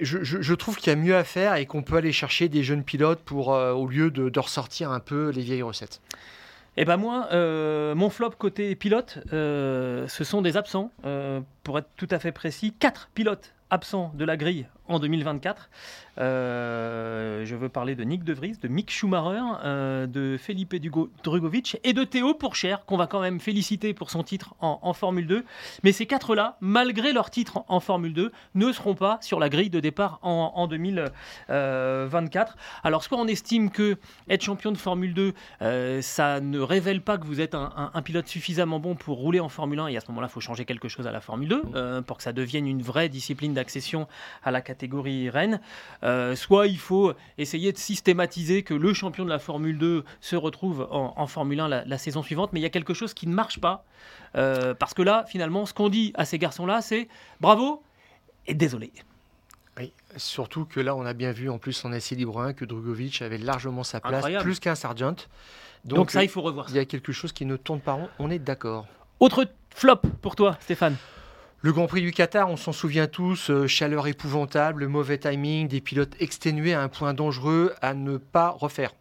je, 0.00 0.54
trouve 0.54 0.76
qu'il 0.76 0.88
y 0.88 0.92
a 0.92 0.96
mieux 0.96 1.16
à 1.16 1.24
faire 1.24 1.54
et 1.56 1.66
qu'on 1.66 1.82
peut 1.82 1.96
aller 1.96 2.12
chercher 2.12 2.48
des 2.48 2.62
jeunes 2.62 2.84
pilotes 2.84 3.20
pour, 3.20 3.54
euh, 3.54 3.72
au 3.72 3.86
lieu 3.86 4.10
de, 4.10 4.38
ressortir 4.38 4.90
un 4.90 5.00
peu 5.00 5.30
les 5.30 5.42
vieilles 5.42 5.62
recettes. 5.62 6.00
Eh 6.76 6.84
ben 6.84 6.98
moi, 6.98 7.28
euh, 7.32 7.94
mon 7.94 8.10
flop 8.10 8.32
côté 8.38 8.74
pilote, 8.74 9.18
euh, 9.32 10.06
ce 10.08 10.24
sont 10.24 10.42
des 10.42 10.56
absents. 10.56 10.92
pour 11.62 11.78
être 11.78 11.88
tout 11.96 12.08
à 12.10 12.18
fait 12.18 12.32
précis, 12.32 12.74
quatre 12.78 13.08
pilotes 13.14 13.54
absents 13.70 14.12
de 14.14 14.24
la 14.24 14.36
grille 14.36 14.66
en 14.88 14.98
2024. 14.98 15.68
Euh, 16.18 17.44
je 17.44 17.54
veux 17.54 17.68
parler 17.68 17.94
de 17.94 18.02
Nick 18.04 18.24
De 18.24 18.32
Vries, 18.32 18.56
de 18.62 18.68
Mick 18.68 18.90
Schumacher, 18.90 19.42
euh, 19.64 20.06
de 20.06 20.36
Felipe 20.38 20.74
Drugovic 21.22 21.78
et 21.84 21.92
de 21.92 22.04
Théo 22.04 22.34
Pourchère, 22.34 22.84
qu'on 22.86 22.96
va 22.96 23.06
quand 23.06 23.20
même 23.20 23.40
féliciter 23.40 23.92
pour 23.92 24.10
son 24.10 24.22
titre 24.22 24.54
en, 24.60 24.92
Formule 24.94 25.26
2. 25.26 25.44
Mais 25.82 25.92
ces 25.92 26.06
quatre-là, 26.06 26.56
malgré 26.60 27.12
leur 27.12 27.30
titre 27.30 27.64
en, 27.68 27.80
Formule 27.80 28.14
2, 28.14 28.32
ne 28.54 28.72
seront 28.72 28.94
pas 28.94 29.18
sur 29.20 29.38
la 29.38 29.48
grille 29.48 29.70
de 29.70 29.80
départ 29.80 30.18
en, 30.22 30.66
2024. 30.66 32.56
Alors, 32.82 33.02
soit 33.02 33.18
on 33.18 33.26
estime 33.26 33.70
que 33.70 33.98
être 34.28 34.42
champion 34.42 34.72
de 34.72 34.78
Formule 34.78 35.12
2, 35.12 35.34
euh, 35.62 36.00
ça 36.02 36.40
ne 36.40 36.58
révèle 36.60 37.02
pas 37.02 37.18
que 37.18 37.26
vous 37.26 37.40
êtes 37.40 37.54
un, 37.54 37.90
un, 37.92 38.02
pilote 38.02 38.26
suffisamment 38.26 38.80
bon 38.80 38.94
pour 38.94 39.18
rouler 39.18 39.40
en 39.40 39.48
Formule 39.48 39.80
1, 39.80 39.88
et 39.88 39.96
à 39.96 40.00
ce 40.00 40.08
moment-là, 40.08 40.28
il 40.30 40.32
faut 40.32 40.40
changer 40.40 40.64
quelque 40.64 40.88
chose 40.88 41.06
à 41.06 41.12
la 41.12 41.20
Formule 41.20 41.48
2 41.48 42.02
pour 42.02 42.16
que 42.16 42.22
ça 42.22 42.32
devienne 42.32 42.66
une 42.66 42.82
vraie 42.82 43.08
discipline 43.08 43.52
d'accession 43.52 44.08
à 44.42 44.50
la 44.50 44.60
catégorie 44.60 44.75
catégorie 44.76 45.30
Rennes, 45.30 45.60
soit 46.34 46.66
il 46.66 46.78
faut 46.78 47.14
essayer 47.38 47.72
de 47.72 47.78
systématiser 47.78 48.62
que 48.62 48.74
le 48.74 48.92
champion 48.92 49.24
de 49.24 49.30
la 49.30 49.38
Formule 49.38 49.78
2 49.78 50.04
se 50.20 50.36
retrouve 50.36 50.86
en, 50.90 51.26
Formule 51.26 51.60
1 51.60 51.68
la, 51.86 51.98
saison 51.98 52.22
suivante. 52.22 52.52
Mais 52.52 52.60
il 52.60 52.62
y 52.62 52.66
a 52.66 52.70
quelque 52.70 52.94
chose 52.94 53.14
qui 53.14 53.26
ne 53.26 53.34
marche 53.34 53.60
pas. 53.60 53.84
parce 54.32 54.94
que 54.94 55.02
là, 55.02 55.24
finalement, 55.28 55.66
ce 55.66 55.74
qu'on 55.74 55.88
dit 55.88 56.12
à 56.14 56.24
ces 56.24 56.38
garçons-là, 56.38 56.82
c'est 56.82 57.08
bravo 57.40 57.82
et 58.46 58.54
désolé. 58.54 58.92
Oui, 59.78 59.92
surtout 60.16 60.64
que 60.64 60.80
là, 60.80 60.96
on 60.96 61.04
a 61.04 61.12
bien 61.12 61.32
vu 61.32 61.50
en 61.50 61.58
plus 61.58 61.84
en 61.84 61.92
essai 61.92 62.14
libre 62.14 62.40
1 62.40 62.54
que 62.54 62.64
Drugovic 62.64 63.20
avait 63.20 63.38
largement 63.38 63.84
sa 63.84 64.00
place, 64.00 64.24
plus 64.42 64.58
qu'un 64.58 64.74
Sargent. 64.74 65.16
Donc, 65.84 66.10
ça, 66.10 66.22
il 66.22 66.28
faut 66.28 66.42
revoir. 66.42 66.66
Il 66.70 66.76
y 66.76 66.78
a 66.78 66.84
quelque 66.84 67.12
chose 67.12 67.32
qui 67.32 67.44
ne 67.44 67.56
tourne 67.56 67.80
pas 67.80 67.92
rond, 67.92 68.08
on 68.18 68.30
est 68.30 68.38
d'accord. 68.38 68.86
Autre 69.20 69.46
flop 69.74 70.00
pour 70.22 70.34
toi, 70.34 70.56
Stéphane? 70.60 70.96
Le 71.62 71.72
Grand 71.72 71.86
Prix 71.86 72.02
du 72.02 72.12
Qatar, 72.12 72.50
on 72.50 72.56
s'en 72.56 72.72
souvient 72.72 73.06
tous, 73.06 73.50
euh, 73.50 73.66
chaleur 73.66 74.06
épouvantable, 74.06 74.88
mauvais 74.88 75.18
timing, 75.18 75.68
des 75.68 75.80
pilotes 75.80 76.14
exténués 76.20 76.74
à 76.74 76.82
un 76.82 76.88
point 76.88 77.14
dangereux 77.14 77.74
à 77.80 77.94
ne 77.94 78.18
pas 78.18 78.50
refaire. 78.50 78.92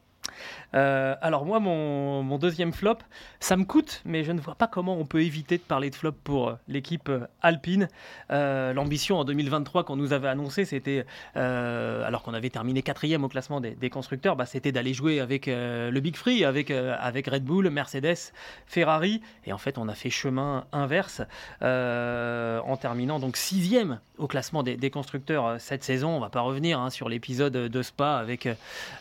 Euh, 0.76 1.16
alors 1.22 1.46
moi, 1.46 1.60
mon, 1.60 2.38
deuxième 2.38 2.74
flop, 2.74 2.98
ça 3.40 3.56
me 3.56 3.64
coûte, 3.64 4.02
mais 4.06 4.24
je 4.24 4.32
ne 4.32 4.40
vois 4.40 4.56
pas 4.56 4.68
comment 4.68 4.98
on 4.98 5.06
peut 5.06 5.22
éviter 5.22 5.58
de 5.58 5.64
parler 5.64 5.90
de 5.90 5.96
flop 5.96 6.12
pour 6.24 6.50
euh, 6.50 6.56
l'équipe 6.68 7.10
euh, 7.10 7.28
alpine. 7.42 7.88
L'ambition 8.30 9.18
en 9.18 9.24
2023 9.24 9.84
qu'on 9.86 9.96
nous 9.96 10.12
avait 10.14 10.28
annoncé, 10.28 10.66
c'était, 10.66 11.06
alors 11.36 12.24
qu'on 12.24 12.34
avait 12.34 12.50
terminé 12.50 12.82
quatrième 12.82 13.24
au 13.24 13.30
classement 13.30 13.62
des, 13.62 13.90
constructeurs, 13.90 14.36
bah, 14.36 14.46
c'était 14.46 14.72
d'aller 14.72 14.94
jouer 14.94 15.20
avec 15.20 15.46
le 15.48 16.00
Big 16.00 16.16
Free, 16.16 16.44
avec, 16.44 16.72
avec 16.72 17.28
Red 17.28 17.44
Bull, 17.44 17.70
Mercedes, 17.70 18.34
Ferrari. 18.66 19.22
Et 19.46 19.54
en 19.54 19.58
fait, 19.58 19.78
on 19.78 19.88
a 19.88 19.94
fait 19.94 20.10
chemin 20.10 20.66
inverse 20.72 21.22
en 21.62 22.78
terminant 22.78 23.20
donc 23.20 23.38
sixième 23.38 24.00
au 24.18 24.28
classement 24.28 24.64
des, 24.64 24.90
constructeurs 24.90 25.60
cette 25.60 25.84
saison. 25.84 26.10
On 26.10 26.20
va 26.20 26.30
pas 26.30 26.42
revenir 26.42 26.80
hein, 26.80 26.90
sur 26.90 27.10
l'épisode 27.10 27.54
de 27.54 27.82
Spa 27.82 28.18
avec 28.18 28.48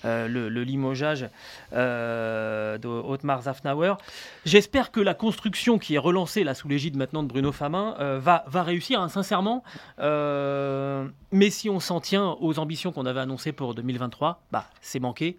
le, 0.05 0.49
le 0.49 0.63
limogeage 0.65 1.29
euh, 1.73 2.79
de 2.79 2.89
Otmar 2.89 3.43
Zafnauer. 3.43 3.95
J'espère 4.45 4.91
que 4.91 5.01
la 5.01 5.15
construction 5.15 5.79
qui 5.79 5.95
est 5.95 5.99
relancée 5.99 6.45
là 6.45 6.55
sous 6.55 6.69
l'égide 6.69 6.97
maintenant 6.97 7.23
de 7.23 7.29
Bruno 7.29 7.53
Famin 7.53 7.97
euh, 8.01 8.19
va, 8.21 8.63
réussir, 8.63 9.01
hein, 9.01 9.09
sincèrement. 9.09 9.63
Euh, 9.99 11.07
mais 11.33 11.51
si 11.51 11.69
on 11.71 11.81
s'en 11.81 12.01
tient 12.01 12.37
aux 12.41 12.59
ambitions 12.59 12.93
qu'on 12.93 13.07
avait 13.07 13.21
annoncées 13.21 13.53
pour 13.53 13.75
2023, 13.75 14.43
bah, 14.53 14.67
c'est 14.81 15.01
manqué. 15.01 15.37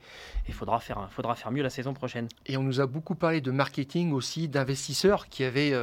Il 0.47 0.53
faudra 0.53 0.79
faire, 0.79 1.08
faudra 1.12 1.36
faire 1.36 1.51
mieux 1.51 1.63
la 1.63 1.69
saison 1.69 1.93
prochaine. 1.93 2.27
Et 2.45 2.55
on 2.55 2.63
nous 2.63 2.79
a 2.79 2.86
beaucoup 2.86 3.15
parlé 3.15 3.41
de 3.41 3.49
marketing 3.49 4.12
aussi, 4.12 4.47
d'investisseurs 4.47 5.27
qui 5.27 5.43
avaient 5.43 5.73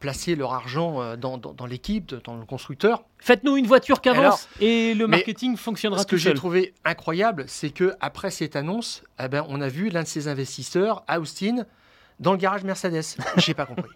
placé 0.00 0.34
leur 0.34 0.54
argent 0.54 1.16
dans, 1.16 1.36
dans, 1.36 1.66
l'équipe, 1.66 2.14
dans 2.24 2.36
le 2.36 2.46
constructeur. 2.46 3.04
Faites-nous 3.18 3.56
une 3.56 3.66
voiture 3.66 4.00
qui 4.00 4.08
avance 4.08 4.48
et 4.60 4.94
le 4.94 5.06
marketing 5.06 5.56
fonctionnera 5.56 6.00
Ce 6.00 6.06
que 6.06 6.16
j'ai 6.16 6.34
trouvé 6.34 6.72
incroyable, 6.84 7.44
c'est 7.48 7.70
que 7.70 7.94
après 8.00 8.30
cette 8.30 8.56
annonce, 8.56 9.04
eh 9.22 9.28
ben, 9.28 9.44
on 9.48 9.60
a 9.60 9.68
vu 9.68 9.90
l'un 9.90 10.02
de 10.02 10.08
ces 10.08 10.26
investisseurs, 10.26 11.04
Austin, 11.08 11.66
dans 12.20 12.32
le 12.32 12.38
garage 12.38 12.64
Mercedes. 12.64 13.16
J'ai 13.36 13.54
pas 13.54 13.66
compris. 13.66 13.90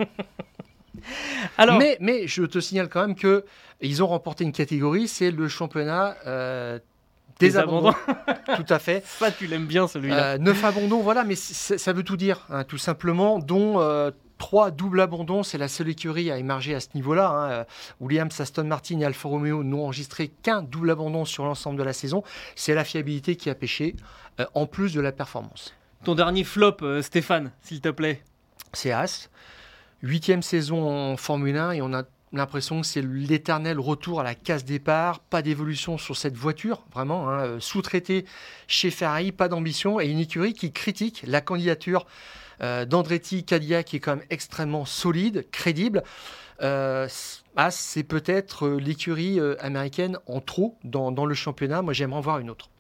Alors, 1.59 1.79
mais, 1.79 1.97
mais, 2.01 2.27
je 2.27 2.43
te 2.43 2.59
signale 2.59 2.89
quand 2.89 3.01
même 3.01 3.15
que 3.15 3.45
ils 3.81 4.03
ont 4.03 4.07
remporté 4.07 4.45
une 4.45 4.53
catégorie, 4.53 5.09
c'est 5.09 5.31
le 5.31 5.49
championnat 5.49 6.17
euh, 6.27 6.79
des, 7.39 7.57
abandons. 7.57 7.93
tout 8.57 8.65
à 8.69 8.79
fait. 8.79 9.05
Ça, 9.07 9.31
tu 9.31 9.47
l'aimes 9.47 9.67
bien 9.67 9.89
celui-là. 9.89 10.35
Euh, 10.35 10.39
neuf 10.39 10.65
abandons, 10.65 11.01
voilà, 11.01 11.25
mais 11.25 11.35
ça 11.37 11.93
veut 11.93 12.03
tout 12.03 12.17
dire, 12.17 12.47
hein, 12.51 12.65
tout 12.65 12.79
simplement, 12.79 13.39
dont 13.39 13.81
euh, 13.81 14.11
trois 14.39 14.71
doubles 14.71 15.01
abandons. 15.01 15.43
C'est 15.43 15.59
la 15.59 15.69
seule 15.69 15.89
écurie 15.89 16.31
à 16.31 16.39
émerger 16.39 16.75
à 16.75 16.81
ce 16.81 16.89
niveau-là. 16.95 17.29
Hein. 17.29 17.65
Williams, 18.01 18.41
Aston 18.41 18.65
Martin 18.65 19.01
et 19.01 19.05
Alfa 19.05 19.29
Romeo 19.29 19.63
n'ont 19.63 19.85
enregistré 19.85 20.29
qu'un 20.29 20.63
double 20.63 20.91
abandon 20.91 21.25
sur 21.25 21.45
l'ensemble 21.45 21.79
de 21.79 21.85
la 21.85 21.93
saison. 21.93 22.23
C'est 22.55 22.75
la 22.75 22.85
fiabilité 22.85 23.37
qui 23.37 23.51
a 23.51 23.55
pêché. 23.55 23.97
Euh, 24.41 24.45
en 24.55 24.67
plus 24.67 24.93
de 24.93 25.01
la 25.01 25.13
performance. 25.13 25.75
Ton 26.05 26.15
dernier 26.15 26.45
flop, 26.45 26.77
euh, 26.83 27.01
Stéphane, 27.01 27.53
s'il 27.63 27.81
te 27.81 27.89
plaît 27.89 28.23
C'est 28.75 28.93
As. 28.93 29.31
Huitième 30.03 30.43
saison 30.43 30.87
en 30.87 31.17
Formule 31.17 31.57
1 31.57 31.73
et 31.73 31.83
on 31.83 31.95
a 31.95 32.03
l'impression 32.37 32.81
que 32.81 32.87
c'est 32.87 33.03
l'éternel 33.03 33.81
retour 33.81 34.21
à 34.21 34.23
la 34.23 34.35
case 34.35 34.65
départ, 34.65 35.21
pas 35.21 35.43
d'évolution 35.43 35.99
sur 35.99 36.17
cette 36.17 36.37
voiture, 36.37 36.85
vraiment, 36.93 37.29
hein, 37.29 37.41
euh, 37.41 37.61
sous-traité 37.61 38.25
chez 38.69 38.91
Ferrari, 38.91 39.33
pas 39.33 39.49
d'ambition, 39.49 40.01
et 40.01 40.07
une 40.07 40.19
écurie 40.19 40.55
qui 40.55 40.73
critique 40.73 41.25
la 41.27 41.41
candidature 41.41 42.07
d'Andretti 42.59 43.45
Cadillac 43.45 43.85
qui 43.85 43.97
est 43.97 44.01
quand 44.01 44.17
même 44.17 44.25
extrêmement 44.31 44.87
solide, 44.87 45.47
crédible. 45.51 46.03
As, 46.59 47.71
c'est 47.71 48.03
peut-être 48.03 48.67
l'écurie 48.71 49.39
américaine 49.61 50.17
en 50.27 50.41
trop 50.41 50.79
dans, 50.83 51.27
le 51.27 51.35
championnat. 51.35 51.83
Moi, 51.83 51.93
j'aimerais 51.93 52.17
en 52.17 52.23
voir 52.23 52.39
une 52.39 52.49
autre. 52.49 52.71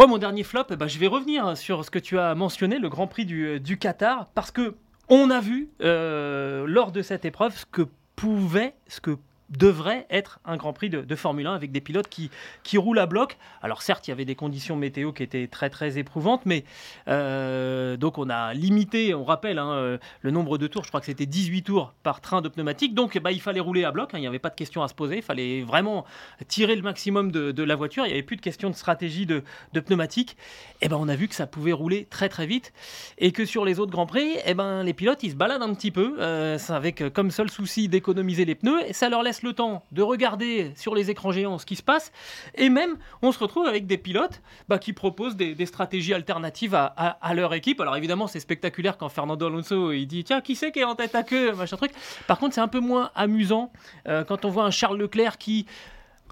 Moi, 0.00 0.06
mon 0.06 0.16
dernier 0.16 0.44
flop, 0.44 0.64
eh 0.70 0.76
ben, 0.76 0.86
je 0.86 0.98
vais 0.98 1.08
revenir 1.08 1.56
sur 1.58 1.84
ce 1.84 1.90
que 1.90 1.98
tu 1.98 2.18
as 2.18 2.34
mentionné, 2.34 2.78
le 2.78 2.88
Grand 2.88 3.06
Prix 3.06 3.26
du, 3.26 3.46
euh, 3.46 3.76
Qatar, 3.76 4.30
parce 4.34 4.50
que 4.50 4.74
on 5.08 5.28
a 5.30 5.40
vu 5.40 5.68
euh, 5.82 6.64
lors 6.66 6.90
de 6.90 7.02
cette 7.02 7.24
épreuve 7.24 7.54
ce 7.54 7.66
que 7.66 7.82
pouvait, 8.20 8.74
ce 8.86 9.00
que 9.00 9.16
devrait 9.50 10.06
être 10.10 10.38
un 10.44 10.56
Grand 10.56 10.72
Prix 10.72 10.90
de, 10.90 11.16
Formule 11.16 11.46
1 11.46 11.54
avec 11.54 11.72
des 11.72 11.80
pilotes 11.80 12.08
qui, 12.08 12.30
qui 12.62 12.78
roulent 12.78 12.98
à 12.98 13.06
bloc. 13.06 13.36
Alors 13.62 13.82
certes, 13.82 14.06
il 14.06 14.10
y 14.10 14.12
avait 14.12 14.24
des 14.24 14.36
conditions 14.36 14.76
météo 14.76 15.12
qui 15.12 15.22
étaient 15.22 15.48
très 15.48 15.70
très 15.70 15.98
éprouvantes, 15.98 16.42
mais 16.46 16.64
euh, 17.08 17.96
donc 17.96 18.18
on 18.18 18.30
a 18.30 18.54
limité, 18.54 19.14
on 19.14 19.24
rappelle, 19.24 19.58
hein, 19.58 19.72
euh, 19.72 19.98
le 20.22 20.30
nombre 20.30 20.56
de 20.58 20.66
tours, 20.66 20.84
je 20.84 20.88
crois 20.88 21.00
que 21.00 21.06
c'était 21.06 21.26
18 21.26 21.62
tours 21.62 21.94
par 22.02 22.20
train 22.20 22.40
de 22.42 22.48
pneumatique, 22.48 22.94
donc 22.94 23.18
bah, 23.18 23.32
il 23.32 23.40
fallait 23.40 23.60
rouler 23.60 23.84
à 23.84 23.90
bloc, 23.90 24.14
hein, 24.14 24.18
il 24.18 24.22
n'y 24.22 24.26
avait 24.26 24.38
pas 24.38 24.50
de 24.50 24.54
question 24.54 24.82
à 24.82 24.88
se 24.88 24.94
poser, 24.94 25.16
il 25.16 25.22
fallait 25.22 25.62
vraiment 25.62 26.04
tirer 26.48 26.76
le 26.76 26.82
maximum 26.82 27.30
de, 27.32 27.62
la 27.62 27.76
voiture, 27.76 28.04
il 28.04 28.08
n'y 28.08 28.14
avait 28.14 28.22
plus 28.22 28.36
de 28.36 28.40
question 28.40 28.70
de 28.70 28.74
stratégie 28.74 29.26
de, 29.26 29.42
pneumatique, 29.80 30.36
et 30.80 30.88
ben 30.88 30.96
on 30.98 31.08
a 31.08 31.16
vu 31.16 31.28
que 31.28 31.34
ça 31.34 31.46
pouvait 31.46 31.72
rouler 31.72 32.06
très 32.08 32.28
très 32.28 32.46
vite, 32.46 32.72
et 33.18 33.32
que 33.32 33.44
sur 33.44 33.64
les 33.64 33.80
autres 33.80 33.92
Grands 33.92 34.06
Prix, 34.06 34.36
et 34.44 34.54
ben 34.54 34.82
les 34.82 34.94
pilotes 34.94 35.22
ils 35.22 35.30
se 35.30 35.36
baladent 35.36 35.62
un 35.62 35.74
petit 35.74 35.90
peu, 35.90 36.16
euh, 36.20 36.58
avec 36.68 37.12
comme 37.12 37.30
seul 37.30 37.50
souci 37.50 37.88
d'économiser 37.88 38.44
les 38.44 38.54
pneus, 38.54 38.80
et 38.86 38.92
ça 38.92 39.08
leur 39.08 39.22
laisse 39.22 39.39
le 39.42 39.52
temps 39.52 39.84
de 39.92 40.02
regarder 40.02 40.72
sur 40.76 40.94
les 40.94 41.10
écrans 41.10 41.32
géants 41.32 41.58
ce 41.58 41.66
qui 41.66 41.76
se 41.76 41.82
passe, 41.82 42.12
et 42.54 42.68
même 42.68 42.96
on 43.22 43.32
se 43.32 43.38
retrouve 43.38 43.66
avec 43.66 43.86
des 43.86 43.98
pilotes 43.98 44.40
bah, 44.68 44.78
qui 44.78 44.92
proposent 44.92 45.36
des, 45.36 45.66
stratégies 45.66 46.14
alternatives 46.14 46.74
à, 46.74 47.34
leur 47.34 47.54
équipe. 47.54 47.80
Alors 47.80 47.96
évidemment 47.96 48.26
c'est 48.26 48.40
spectaculaire 48.40 48.98
quand 48.98 49.08
Fernando 49.08 49.46
Alonso 49.46 49.92
il 49.92 50.06
dit 50.06 50.24
tiens 50.24 50.40
qui 50.40 50.56
c'est 50.56 50.72
qui 50.72 50.80
est 50.80 50.84
en 50.84 50.94
tête 50.94 51.14
à 51.14 51.22
queue 51.22 51.52
machin 51.52 51.76
truc. 51.76 51.92
Par 52.26 52.38
contre 52.38 52.54
c'est 52.54 52.60
un 52.60 52.68
peu 52.68 52.80
moins 52.80 53.10
amusant 53.14 53.72
euh, 54.08 54.24
quand 54.24 54.44
on 54.44 54.50
voit 54.50 54.64
un 54.64 54.70
Charles 54.70 54.98
Leclerc 54.98 55.38
qui 55.38 55.66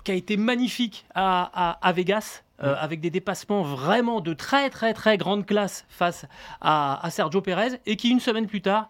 qui 0.05 0.13
a 0.13 0.15
été 0.15 0.37
magnifique 0.37 1.05
à, 1.15 1.93
Vegas, 1.95 2.43
euh, 2.63 2.75
avec 2.79 3.01
des 3.01 3.11
dépassements 3.11 3.63
vraiment 3.63 4.21
de 4.21 4.33
très 4.33 4.71
très 4.71 4.95
très 4.95 5.19
grande 5.19 5.45
classe 5.45 5.85
face 5.89 6.25
à, 6.61 7.05
à 7.05 7.11
Sergio 7.11 7.43
Pérez, 7.43 7.81
et 7.85 7.97
qui 7.97 8.09
une 8.09 8.21
semaine 8.21 8.47
plus 8.47 8.63
tard 8.63 8.89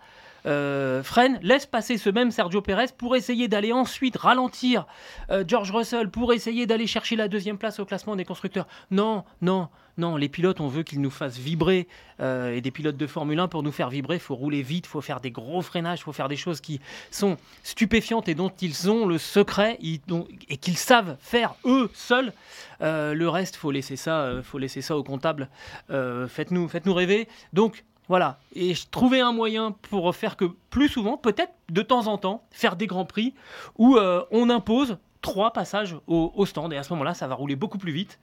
euh, 0.48 1.02
freine, 1.02 1.38
laisse 1.42 1.66
passer 1.66 1.98
ce 1.98 2.08
même 2.08 2.30
Sergio 2.30 2.62
Pérez 2.62 2.86
pour 2.96 3.16
essayer 3.16 3.48
d'aller 3.48 3.72
ensuite 3.72 4.16
ralentir 4.16 4.86
euh, 5.30 5.44
George 5.46 5.70
Russell, 5.70 6.08
pour 6.08 6.32
essayer 6.32 6.66
d'aller 6.66 6.86
chercher 6.86 7.16
la 7.16 7.28
deuxième 7.28 7.58
place 7.58 7.78
au 7.80 7.84
classement 7.84 8.16
des 8.16 8.24
constructeurs. 8.24 8.66
Non, 8.90 9.24
non, 9.42 9.68
non, 9.98 10.16
les 10.16 10.30
pilotes, 10.30 10.60
on 10.60 10.68
veut 10.68 10.84
qu'ils 10.84 11.02
nous 11.02 11.10
fassent 11.10 11.36
vibrer. 11.36 11.86
Euh, 12.20 12.54
et 12.54 12.62
des 12.62 12.70
pilotes 12.70 12.96
de 12.96 13.06
Formule 13.06 13.38
1, 13.38 13.48
pour 13.48 13.62
nous 13.62 13.72
faire 13.72 13.90
vibrer, 13.90 14.16
il 14.16 14.20
faut 14.20 14.34
rouler 14.34 14.62
vite, 14.62 14.86
il 14.86 14.88
faut 14.88 15.02
faire 15.02 15.20
des 15.20 15.30
gros 15.30 15.60
freinages, 15.60 16.00
il 16.00 16.04
faut 16.04 16.12
faire 16.12 16.28
des 16.28 16.36
choses 16.36 16.62
qui 16.62 16.80
sont 17.10 17.36
stupéfiantes 17.62 18.28
et 18.28 18.34
dont 18.34 18.52
ils 18.62 18.90
ont 18.90 19.06
le 19.06 19.18
secret 19.18 19.78
et 19.82 20.56
qu'ils 20.56 20.78
savent 20.78 21.16
faire 21.20 21.56
eux 21.66 21.90
seuls. 21.92 22.32
le 22.80 23.26
reste, 23.26 23.56
faut 23.56 23.70
laisser 23.70 23.96
ça, 23.96 24.40
faut 24.42 24.58
laisser 24.58 24.80
ça 24.80 24.96
au 24.96 25.02
comptable. 25.02 25.48
faites-nous, 25.88 26.68
faites-nous 26.68 26.94
rêver. 26.94 27.28
Donc, 27.52 27.84
voilà. 28.08 28.38
Et 28.54 28.72
trouver 28.90 29.20
un 29.20 29.32
moyen 29.32 29.72
pour 29.72 30.14
faire 30.14 30.36
que 30.36 30.46
plus 30.70 30.88
souvent, 30.88 31.16
peut-être 31.16 31.52
de 31.70 31.82
temps 31.82 32.06
en 32.06 32.18
temps, 32.18 32.44
faire 32.50 32.76
des 32.76 32.86
grands 32.86 33.04
prix 33.04 33.34
où 33.76 33.96
euh, 33.96 34.24
on 34.30 34.50
impose 34.50 34.98
trois 35.20 35.52
passages 35.52 35.96
au, 36.06 36.46
stand. 36.46 36.72
Et 36.72 36.76
à 36.76 36.82
ce 36.82 36.92
moment-là 36.94 37.14
ça 37.14 37.26
va 37.26 37.34
rouler 37.34 37.56
beaucoup 37.56 37.78
plus 37.78 37.92
vite. 37.92 38.18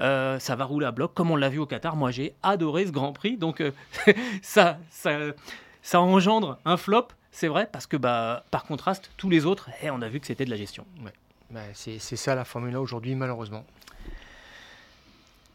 Euh, 0.00 0.38
ça 0.38 0.56
va 0.56 0.64
rouler 0.64 0.86
à 0.86 0.90
bloc 0.90 1.14
comme 1.14 1.30
on 1.30 1.36
l'a 1.36 1.48
vu 1.48 1.58
au 1.58 1.66
Qatar. 1.66 1.96
Moi 1.96 2.10
j'ai 2.10 2.34
adoré 2.42 2.86
ce 2.86 2.92
Grand 2.92 3.12
Prix. 3.12 3.36
Donc 3.36 3.60
euh, 3.60 3.72
ça, 4.42 4.78
ça, 4.90 6.00
engendre 6.00 6.58
un 6.64 6.76
flop 6.76 7.08
c'est 7.32 7.48
vrai 7.48 7.68
parce 7.70 7.86
que 7.86 7.96
bah, 7.96 8.44
par 8.50 8.64
contraste 8.64 9.10
tous 9.16 9.30
les 9.30 9.46
autres 9.46 9.70
eh, 9.82 9.90
on 9.90 10.02
a 10.02 10.08
vu 10.08 10.20
que 10.20 10.26
c'était 10.26 10.44
de 10.44 10.50
la 10.50 10.56
gestion. 10.56 10.84
Bah, 11.50 11.60
c'est 11.74 11.98
ça 11.98 12.34
la 12.34 12.44
Formule 12.44 12.74
1 12.74 12.78
aujourd'hui 12.78 13.14
malheureusement 13.14 13.64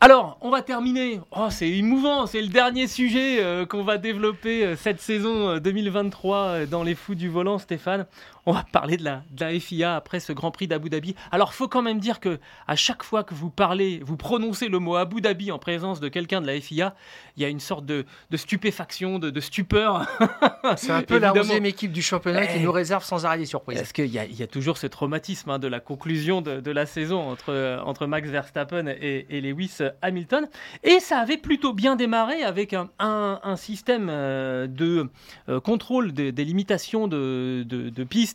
alors, 0.05 0.37
on 0.41 0.51
va 0.51 0.61
terminer. 0.61 1.19
Oh, 1.35 1.47
c'est 1.49 1.67
émouvant, 1.67 2.27
c'est 2.27 2.43
le 2.43 2.49
dernier 2.49 2.85
sujet 2.85 3.43
euh, 3.43 3.65
qu'on 3.65 3.83
va 3.83 3.97
développer 3.97 4.63
euh, 4.63 4.75
cette 4.75 5.01
saison 5.01 5.57
2023 5.57 6.37
euh, 6.37 6.65
dans 6.67 6.83
les 6.83 6.93
fous 6.93 7.15
du 7.15 7.27
volant, 7.27 7.57
Stéphane. 7.57 8.05
On 8.45 8.51
va 8.51 8.65
parler 8.71 8.97
de 8.97 9.03
la, 9.03 9.23
FIA 9.59 9.95
après 9.95 10.19
ce 10.19 10.33
Grand 10.33 10.51
Prix 10.51 10.67
d'Abu 10.67 10.89
Dhabi. 10.89 11.15
Alors, 11.31 11.53
faut 11.53 11.67
quand 11.67 11.81
même 11.81 11.99
dire 11.99 12.19
que 12.19 12.39
à 12.67 12.75
chaque 12.75 13.03
fois 13.03 13.23
que 13.23 13.33
vous 13.33 13.49
parlez, 13.49 14.01
vous 14.03 14.17
prononcez 14.17 14.67
le 14.67 14.79
mot 14.79 14.95
Abu 14.95 15.21
Dhabi 15.21 15.51
en 15.51 15.59
présence 15.59 15.99
de 15.99 16.07
quelqu'un 16.09 16.41
de 16.41 16.47
la 16.47 16.59
FIA, 16.59 16.95
il 17.37 17.43
y 17.43 17.45
a 17.45 17.49
une 17.49 17.59
sorte 17.59 17.85
de, 17.85 18.05
stupéfaction, 18.33 19.19
de, 19.19 19.39
stupeur. 19.39 20.07
C'est 20.77 20.91
un 20.91 21.01
peu 21.01 21.17
la 21.17 21.31
deuxième 21.31 21.65
équipe 21.65 21.91
du 21.91 22.01
championnat 22.01 22.47
qui 22.47 22.59
nous 22.59 22.71
réserve 22.71 23.03
sans 23.03 23.25
arrêt 23.25 23.37
des 23.37 23.45
surprises. 23.45 23.79
Parce 23.79 23.93
qu'il 23.93 24.05
y, 24.05 24.17
y, 24.17 24.43
a 24.43 24.47
toujours 24.47 24.77
ce 24.77 24.87
traumatisme 24.87 25.49
hein, 25.49 25.59
de 25.59 25.67
la 25.67 25.79
conclusion 25.79 26.41
de, 26.41 26.71
la 26.71 26.85
saison 26.85 27.31
entre, 27.31 27.81
entre 27.85 28.05
Max 28.05 28.29
Verstappen 28.29 28.87
et, 28.87 29.41
Lewis 29.41 29.77
Hamilton? 30.01 30.47
Et 30.83 30.99
ça 30.99 31.19
avait 31.19 31.37
plutôt 31.37 31.73
bien 31.73 31.95
démarré 31.95 32.43
avec 32.43 32.73
un, 32.73 32.89
un, 32.99 33.55
système 33.55 34.07
euh, 34.09 34.67
de 34.67 35.09
euh, 35.49 35.59
contrôle 35.59 36.11
des, 36.11 36.31
limitations 36.31 37.07
de, 37.07 37.63
de 37.67 38.03
pistes 38.03 38.34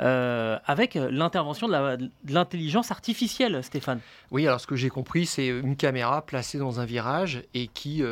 euh, 0.00 0.58
avec 0.66 0.94
l'intervention 0.94 1.68
de 1.68 2.10
l'intelligence 2.28 2.90
artificielle, 2.90 3.62
Stéphane. 3.62 4.00
Oui, 4.30 4.46
alors 4.46 4.60
ce 4.60 4.66
que 4.66 4.76
j'ai 4.76 4.88
compris, 4.88 5.26
c'est 5.26 5.46
une 5.46 5.76
caméra 5.76 6.22
placée 6.22 6.58
dans 6.58 6.80
un 6.80 6.84
virage 6.84 7.42
et 7.54 7.68
qui 7.68 8.02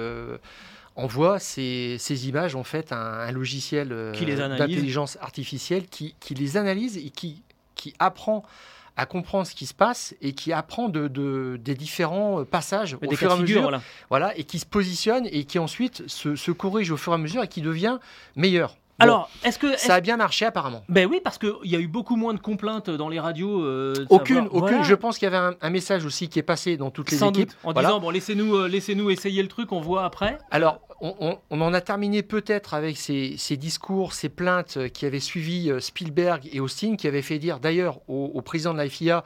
envoie 0.96 1.38
ces, 1.38 1.96
ces, 1.98 2.28
images 2.28 2.54
en 2.54 2.64
fait 2.64 2.92
un, 2.92 2.96
un 2.96 3.32
logiciel 3.32 3.88
d'intelligence 3.88 5.18
artificielle 5.20 5.86
qui, 5.86 6.14
qui, 6.20 6.34
les 6.34 6.56
analyse 6.56 6.96
et 6.96 7.10
qui, 7.10 7.42
qui 7.74 7.94
apprend 7.98 8.44
à 8.96 9.06
comprendre 9.06 9.46
ce 9.46 9.54
qui 9.54 9.66
se 9.66 9.74
passe 9.74 10.14
et 10.20 10.32
qui 10.32 10.52
apprend 10.52 10.88
de, 10.88 11.56
des 11.56 11.74
différents 11.74 12.40
euh, 12.40 12.44
passages 12.44 12.96
au 13.02 13.16
fur 13.16 13.30
et 13.30 13.32
à 13.32 13.36
mesure. 13.36 13.80
Voilà. 14.08 14.36
et 14.38 14.44
qui 14.44 14.58
se 14.58 14.66
positionne 14.66 15.26
et 15.30 15.44
qui 15.44 15.58
ensuite 15.58 16.06
se, 16.08 16.36
se 16.36 16.50
corrige 16.50 16.90
au 16.90 16.96
fur 16.96 17.12
et 17.12 17.16
à 17.16 17.18
mesure 17.18 17.42
et 17.42 17.48
qui 17.48 17.62
devient 17.62 17.98
meilleur. 18.36 18.76
Alors, 18.98 19.30
est-ce 19.44 19.58
que 19.58 19.76
ça 19.76 19.94
a 19.94 20.00
bien 20.00 20.16
marché 20.16 20.44
apparemment 20.44 20.84
Ben 20.88 21.08
oui, 21.08 21.20
parce 21.22 21.38
qu'il 21.38 21.52
y 21.64 21.76
a 21.76 21.80
eu 21.80 21.88
beaucoup 21.88 22.16
moins 22.16 22.34
de 22.34 22.38
complaintes 22.38 22.90
dans 22.90 23.08
les 23.08 23.18
radios. 23.18 23.62
Euh, 23.62 24.06
aucune, 24.08 24.48
aucune. 24.50 24.84
Je 24.84 24.94
pense 24.94 25.18
qu'il 25.18 25.30
y 25.30 25.34
avait 25.34 25.56
un, 25.60 25.70
message 25.70 26.04
aussi 26.04 26.28
qui 26.28 26.38
est 26.38 26.44
passé 26.44 26.76
dans 26.76 26.90
toutes 26.90 27.10
les 27.10 27.16
Sans 27.16 27.30
équipes. 27.30 27.48
Doute, 27.48 27.58
en 27.64 27.72
disant 27.72 28.00
bon, 28.00 28.10
laissez-nous, 28.10 28.54
euh, 28.54 28.68
laissez-nous 28.68 29.10
essayer 29.10 29.42
le 29.42 29.48
truc, 29.48 29.72
on 29.72 29.80
voit 29.80 30.04
après. 30.04 30.38
Alors, 30.50 30.80
on, 31.00 31.60
en 31.60 31.74
a 31.74 31.80
terminé 31.80 32.22
peut-être 32.22 32.74
avec 32.74 32.96
ces, 32.96 33.56
discours, 33.56 34.12
ces 34.12 34.28
plaintes 34.28 34.78
qui 34.92 35.06
avaient 35.06 35.20
suivi 35.20 35.70
euh, 35.70 35.80
Spielberg 35.80 36.48
et 36.52 36.60
Austin, 36.60 36.96
qui 36.96 37.06
avaient 37.08 37.22
fait 37.22 37.38
dire 37.38 37.58
d'ailleurs 37.60 38.00
au, 38.08 38.40
président 38.42 38.72
de 38.72 38.78
la 38.78 38.88
FIA 38.88 39.24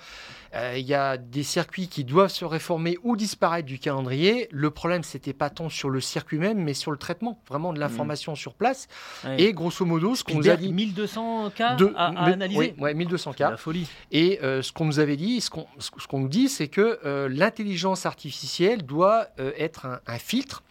il 0.54 0.86
y 0.86 0.94
a 0.94 1.16
des 1.16 1.42
circuits 1.42 1.88
qui 1.88 2.04
doivent 2.04 2.30
se 2.30 2.44
réformer 2.44 2.96
ou 3.02 3.16
disparaître 3.16 3.66
du 3.66 3.78
calendrier. 3.78 4.48
Le 4.50 4.70
problème, 4.70 5.02
c'était 5.02 5.32
pas 5.32 5.50
tant 5.50 5.68
sur 5.68 5.90
le 5.90 6.00
circuit 6.00 6.38
même, 6.38 6.62
mais 6.62 6.74
sur 6.74 6.90
le 6.90 6.96
traitement, 6.96 7.40
vraiment 7.48 7.72
de 7.72 7.78
l'information 7.78 8.34
sur 8.34 8.54
place. 8.54 8.88
Et 9.36 9.52
grosso 9.52 9.84
modo, 9.84 10.14
ce 10.14 10.24
qu'on 10.24 10.36
nous 10.36 10.48
a 10.48 10.56
dit. 10.56 10.72
1200 10.72 11.50
cas 11.50 11.76
à, 11.96 12.06
analyser 12.24 12.74
Oui, 12.78 12.94
1200 12.94 13.32
cas. 13.34 13.50
La 13.50 13.56
folie. 13.56 13.86
Et 14.10 14.40
euh, 14.42 14.62
ce 14.62 14.72
qu'on 14.72 14.84
nous 14.84 14.98
avait 15.00 15.16
dit, 15.16 15.40
ce 15.40 15.50
qu'on 15.50 16.18
nous 16.18 16.28
dit, 16.28 16.48
c'est 16.48 16.68
que 16.68 17.26
l'intelligence 17.28 18.06
artificielle 18.06 18.82
doit 18.84 19.28
être 19.38 20.00
un 20.06 20.18
filtre 20.18 20.62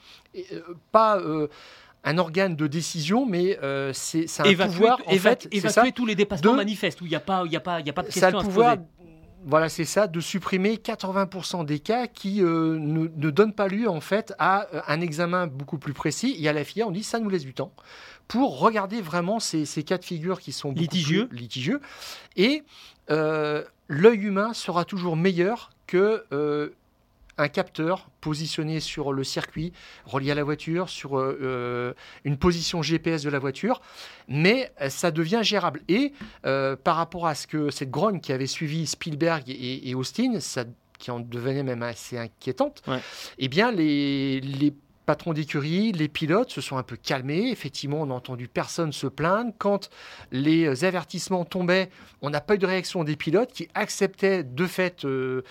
euh, 0.52 0.62
pas 0.92 1.18
euh, 1.18 1.48
un 2.04 2.18
organe 2.18 2.56
de 2.56 2.68
décision, 2.68 3.26
mais 3.26 3.58
euh, 3.64 3.92
c'est 3.94 4.28
un 4.40 4.68
pouvoir 4.68 5.00
en 5.06 5.12
fait, 5.16 5.48
évacuer 5.52 5.92
tous 5.92 6.06
les 6.06 6.16
dépassements 6.16 6.54
manifestes 6.54 7.02
où 7.02 7.06
il 7.06 7.10
n'y 7.10 7.16
a 7.16 7.20
pas, 7.20 7.44
il 7.46 7.52
y 7.52 7.56
a 7.56 7.60
pas, 7.60 7.80
il 7.80 7.88
y 7.88 7.90
a 7.90 7.94
pas 7.94 8.04
de 8.04 8.08
question. 8.08 8.22
Ça 8.22 8.32
le 8.32 8.38
pouvoir. 8.38 8.78
Voilà, 9.48 9.70
c'est 9.70 9.86
ça, 9.86 10.08
de 10.08 10.20
supprimer 10.20 10.76
80% 10.76 11.66
des 11.66 11.80
cas 11.80 12.08
qui 12.08 12.42
ne, 12.42 12.78
ne, 12.78 13.30
donnent 13.30 13.54
pas 13.54 13.68
lieu 13.68 13.90
en 13.90 14.02
fait 14.02 14.34
à 14.40 14.68
un 14.88 15.02
examen 15.02 15.48
beaucoup 15.48 15.78
plus 15.78 15.94
précis. 15.94 16.36
Et 16.40 16.50
à 16.50 16.54
la 16.54 16.64
FIA, 16.64 16.86
on 16.86 16.92
dit 16.92 17.04
ça 17.04 17.20
nous 17.20 17.30
laisse 17.30 17.46
du 17.46 17.54
temps 17.54 17.72
pour 18.28 18.60
regarder 18.60 19.02
vraiment 19.02 19.40
ces, 19.40 19.66
ces 19.66 19.84
cas 19.84 19.98
de 19.98 20.04
figure 20.06 20.42
qui 20.42 20.52
sont 20.52 20.72
litigieux. 20.74 21.30
litigieux. 21.32 21.82
Et 22.36 22.64
l'œil 23.10 24.20
humain 24.20 24.54
sera 24.54 24.84
toujours 24.84 25.16
meilleur 25.16 25.72
que 25.88 26.26
un 27.38 27.48
capteur 27.48 28.10
positionné 28.22 28.80
sur 28.80 29.14
le 29.14 29.24
circuit, 29.24 29.74
relié 30.06 30.32
à 30.32 30.36
la 30.36 30.44
voiture, 30.44 30.90
sur 30.90 31.18
euh, 31.18 31.38
euh, 31.42 31.94
une 32.24 32.38
position 32.38 32.82
GPS 32.82 33.24
de 33.24 33.30
la 33.30 33.40
voiture, 33.40 33.82
mais 34.28 34.72
euh, 34.82 34.90
ça 34.90 35.12
devient 35.12 35.42
gérable. 35.44 35.82
Et 35.88 36.14
par 36.84 36.96
rapport 36.96 37.28
à 37.28 37.36
ce 37.36 37.48
que 37.48 37.70
cette 37.70 37.92
grogne 37.92 38.20
qui 38.20 38.32
avait 38.32 38.48
suivi 38.48 38.88
Spielberg 38.88 39.44
et, 39.48 39.94
Austin, 39.96 40.40
ça, 40.40 40.64
qui 40.98 41.12
en 41.12 41.20
devenait 41.20 41.64
même 41.64 41.84
assez 41.84 42.18
inquiétante, 42.18 42.82
eh 43.38 43.48
bien 43.48 43.72
les, 43.72 44.40
les 44.42 44.74
patrons 45.08 45.34
d'écurie, 45.34 45.94
les 45.94 46.10
pilotes 46.10 46.52
se 46.52 46.62
sont 46.62 46.78
un 46.78 46.84
peu 46.84 46.98
calmés. 46.98 47.50
Effectivement, 47.50 48.02
on 48.02 48.08
n'a 48.08 48.14
entendu 48.14 48.48
personne 48.48 48.92
se 48.92 49.08
plaindre. 49.08 49.54
Quand 49.58 49.90
les 50.32 50.84
avertissements 50.84 51.46
tombaient, 51.46 51.90
on 52.22 52.30
n'a 52.30 52.42
pas 52.42 52.56
eu 52.56 52.58
de 52.60 52.68
réaction 52.68 53.04
des 53.04 53.16
pilotes 53.16 53.52
qui 53.54 53.70
acceptaient 53.74 54.44
de 54.44 54.68
fait 54.68 55.06
euh, 55.06 55.42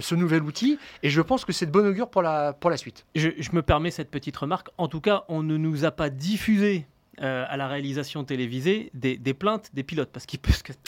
ce 0.00 0.14
nouvel 0.14 0.42
outil. 0.42 0.78
Et 1.02 1.08
je 1.08 1.22
pense 1.22 1.44
que 1.44 1.52
c'est 1.52 1.66
de 1.66 1.70
bon 1.70 1.86
augure 1.86 2.10
pour 2.10 2.22
la, 2.22 2.52
pour 2.52 2.70
la 2.70 2.76
suite. 2.76 3.06
Je, 3.14 3.30
me 3.52 3.62
permets 3.62 3.90
cette 3.90 4.10
petite 4.10 4.36
remarque. 4.36 4.68
En 4.76 4.86
tout 4.86 5.00
cas, 5.00 5.24
on 5.28 5.42
ne 5.42 5.56
nous 5.56 5.84
a 5.86 5.90
pas 5.90 6.10
diffusé 6.10 6.86
euh, 7.22 7.44
à 7.48 7.56
la 7.56 7.68
réalisation 7.68 8.24
télévisée 8.24 8.90
des, 8.94 9.34
plaintes 9.34 9.70
des 9.74 9.82
pilotes. 9.82 10.10
Parce 10.10 10.24
que 10.24 10.36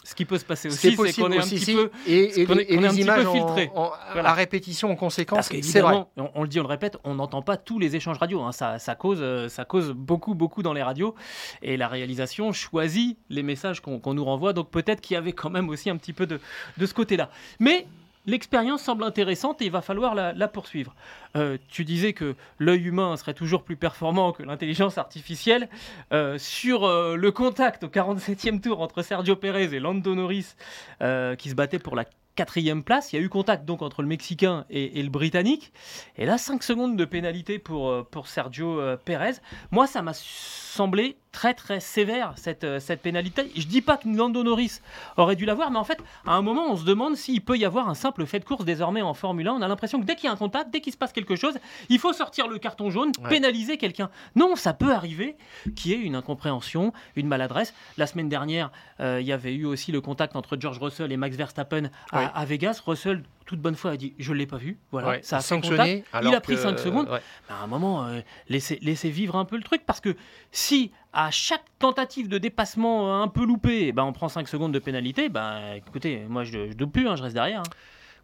ce 0.04 0.14
qui 0.14 0.24
peut 0.24 0.38
se 0.38 0.44
passer 0.44 0.68
aussi, 0.68 0.96
c'est 0.96 1.20
qu'on 1.20 1.30
est 1.30 1.38
un 1.38 1.42
petit 1.42 1.74
peu 1.74 1.90
et, 2.06 2.46
les 2.46 3.00
images 3.00 3.28
filtré. 3.28 3.70
À 4.14 4.32
répétition 4.32 4.90
en 4.90 4.96
conséquence, 4.96 5.50
c'est 5.62 5.80
vrai. 5.80 6.04
On, 6.16 6.42
le 6.42 6.48
dit, 6.48 6.58
on 6.58 6.62
le 6.62 6.68
répète, 6.68 6.96
on 7.04 7.16
n'entend 7.16 7.42
pas 7.42 7.56
tous 7.56 7.78
les 7.78 7.96
échanges 7.96 8.18
radio. 8.18 8.40
Hein. 8.42 8.52
Ça, 8.52 8.78
ça, 8.78 8.94
cause, 8.94 9.18
euh, 9.20 9.48
ça 9.48 9.64
cause 9.64 9.92
beaucoup, 9.92 10.34
beaucoup 10.34 10.62
dans 10.62 10.72
les 10.72 10.82
radios. 10.82 11.14
Et 11.62 11.76
la 11.76 11.88
réalisation 11.88 12.52
choisit 12.52 13.18
les 13.28 13.42
messages 13.42 13.80
qu'on 13.80 14.14
nous 14.14 14.24
renvoie. 14.24 14.52
Donc 14.52 14.70
peut-être 14.70 15.00
qu'il 15.00 15.14
y 15.14 15.18
avait 15.18 15.32
quand 15.32 15.50
même 15.50 15.68
aussi 15.68 15.90
un 15.90 15.96
petit 15.96 16.12
peu 16.12 16.26
de, 16.26 16.40
de 16.78 16.86
ce 16.86 16.94
côté-là. 16.94 17.30
Mais 17.60 17.86
L'expérience 18.24 18.82
semble 18.82 19.02
intéressante 19.02 19.60
et 19.62 19.66
il 19.66 19.72
va 19.72 19.82
falloir 19.82 20.14
la, 20.14 20.48
poursuivre. 20.48 20.94
Euh, 21.36 21.58
tu 21.68 21.84
disais 21.84 22.12
que 22.12 22.36
l'œil 22.58 22.86
humain 22.86 23.16
serait 23.16 23.34
toujours 23.34 23.64
plus 23.64 23.76
performant 23.76 24.32
que 24.32 24.44
l'intelligence 24.44 24.96
artificielle. 24.96 25.68
Euh, 26.12 26.38
sur 26.38 26.84
euh, 26.84 27.16
le 27.16 27.32
contact 27.32 27.82
au 27.82 27.88
47e 27.88 28.60
tour 28.60 28.80
entre 28.80 29.02
Sergio 29.02 29.34
Pérez 29.34 29.74
et 29.74 29.80
Lando 29.80 30.14
Norris, 30.14 30.54
qui 31.00 31.50
se 31.50 31.54
battaient 31.54 31.80
pour 31.80 31.96
la 31.96 32.04
quatrième 32.36 32.84
place. 32.84 33.12
Il 33.12 33.16
y 33.16 33.18
a 33.18 33.22
eu 33.22 33.28
contact 33.28 33.64
donc 33.64 33.82
entre 33.82 34.02
le 34.02 34.08
Mexicain 34.08 34.66
et, 34.70 35.02
le 35.02 35.10
Britannique. 35.10 35.72
Et 36.16 36.24
là, 36.24 36.38
5 36.38 36.62
secondes 36.62 36.96
de 36.96 37.04
pénalité 37.04 37.58
pour, 37.58 38.06
pour 38.06 38.28
Sergio 38.28 38.80
Pérez. 39.04 39.34
Moi, 39.72 39.86
ça 39.86 40.00
m'a 40.00 40.14
semblé 40.14 41.16
très 41.32 41.54
très 41.54 41.80
sévère 41.80 42.34
cette, 42.36 42.64
euh, 42.64 42.78
cette 42.78 43.02
pénalité. 43.02 43.50
Je 43.56 43.66
dis 43.66 43.80
pas 43.80 43.96
que 43.96 44.08
Lando 44.08 44.44
Norris 44.44 44.80
aurait 45.16 45.34
dû 45.34 45.44
l'avoir, 45.44 45.70
mais 45.70 45.78
en 45.78 45.84
fait, 45.84 45.98
à 46.26 46.34
un 46.34 46.42
moment, 46.42 46.70
on 46.70 46.76
se 46.76 46.84
demande 46.84 47.16
s'il 47.16 47.40
peut 47.40 47.56
y 47.56 47.64
avoir 47.64 47.88
un 47.88 47.94
simple 47.94 48.26
fait 48.26 48.38
de 48.38 48.44
course 48.44 48.64
désormais 48.64 49.02
en 49.02 49.14
Formule 49.14 49.48
1. 49.48 49.54
On 49.54 49.62
a 49.62 49.68
l'impression 49.68 50.00
que 50.00 50.04
dès 50.04 50.14
qu'il 50.14 50.26
y 50.26 50.28
a 50.28 50.32
un 50.32 50.36
contact, 50.36 50.70
dès 50.70 50.80
qu'il 50.80 50.92
se 50.92 50.98
passe 50.98 51.12
quelque 51.12 51.34
chose, 51.34 51.58
il 51.88 51.98
faut 51.98 52.12
sortir 52.12 52.46
le 52.46 52.58
carton 52.58 52.90
jaune, 52.90 53.12
pénaliser 53.28 53.78
quelqu'un. 53.78 54.10
Non, 54.36 54.54
ça 54.56 54.74
peut 54.74 54.92
arriver 54.92 55.36
qu'il 55.74 55.90
y 55.90 55.94
ait 55.94 56.00
une 56.00 56.14
incompréhension, 56.14 56.92
une 57.16 57.26
maladresse. 57.26 57.74
La 57.96 58.06
semaine 58.06 58.28
dernière, 58.28 58.70
euh, 59.00 59.20
il 59.20 59.26
y 59.26 59.32
avait 59.32 59.54
eu 59.54 59.64
aussi 59.64 59.90
le 59.90 60.00
contact 60.00 60.36
entre 60.36 60.56
George 60.60 60.78
Russell 60.78 61.10
et 61.12 61.16
Max 61.16 61.36
Verstappen 61.36 61.90
à, 62.12 62.44
Vegas. 62.44 62.82
Russell 62.84 63.22
toute 63.52 63.60
bonne 63.60 63.76
foi 63.76 63.90
a 63.90 63.96
dit 63.96 64.14
je 64.18 64.32
l'ai 64.32 64.46
pas 64.46 64.56
vu 64.56 64.78
voilà 64.90 65.22
ça 65.22 65.36
a 65.36 65.40
sanctionné 65.42 66.04
il 66.22 66.34
a 66.34 66.40
pris 66.40 66.56
5 66.56 66.78
secondes 66.78 67.08
à 67.50 67.62
un 67.62 67.66
moment 67.66 68.06
euh, 68.06 68.20
laissez, 68.48 68.78
laissez, 68.80 69.10
vivre 69.10 69.36
un 69.36 69.44
peu 69.44 69.56
le 69.56 69.62
truc 69.62 69.82
parce 69.84 70.00
que 70.00 70.16
si 70.50 70.90
à 71.12 71.30
chaque 71.30 71.64
tentative 71.78 72.28
de 72.28 72.38
dépassement 72.38 73.20
un 73.22 73.28
peu 73.28 73.44
loupé, 73.44 73.88
eh 73.88 73.92
ben 73.92 74.04
on 74.04 74.14
prend 74.14 74.30
5 74.30 74.48
secondes 74.48 74.72
de 74.72 74.78
pénalité, 74.78 75.28
ben 75.28 75.74
écoutez, 75.74 76.24
moi 76.26 76.44
je 76.44 76.58
ne 76.58 76.72
doute 76.72 76.90
plus, 76.90 77.06
hein, 77.06 77.16
je 77.16 77.22
reste 77.22 77.34
derrière. 77.34 77.60
Hein. 77.60 77.70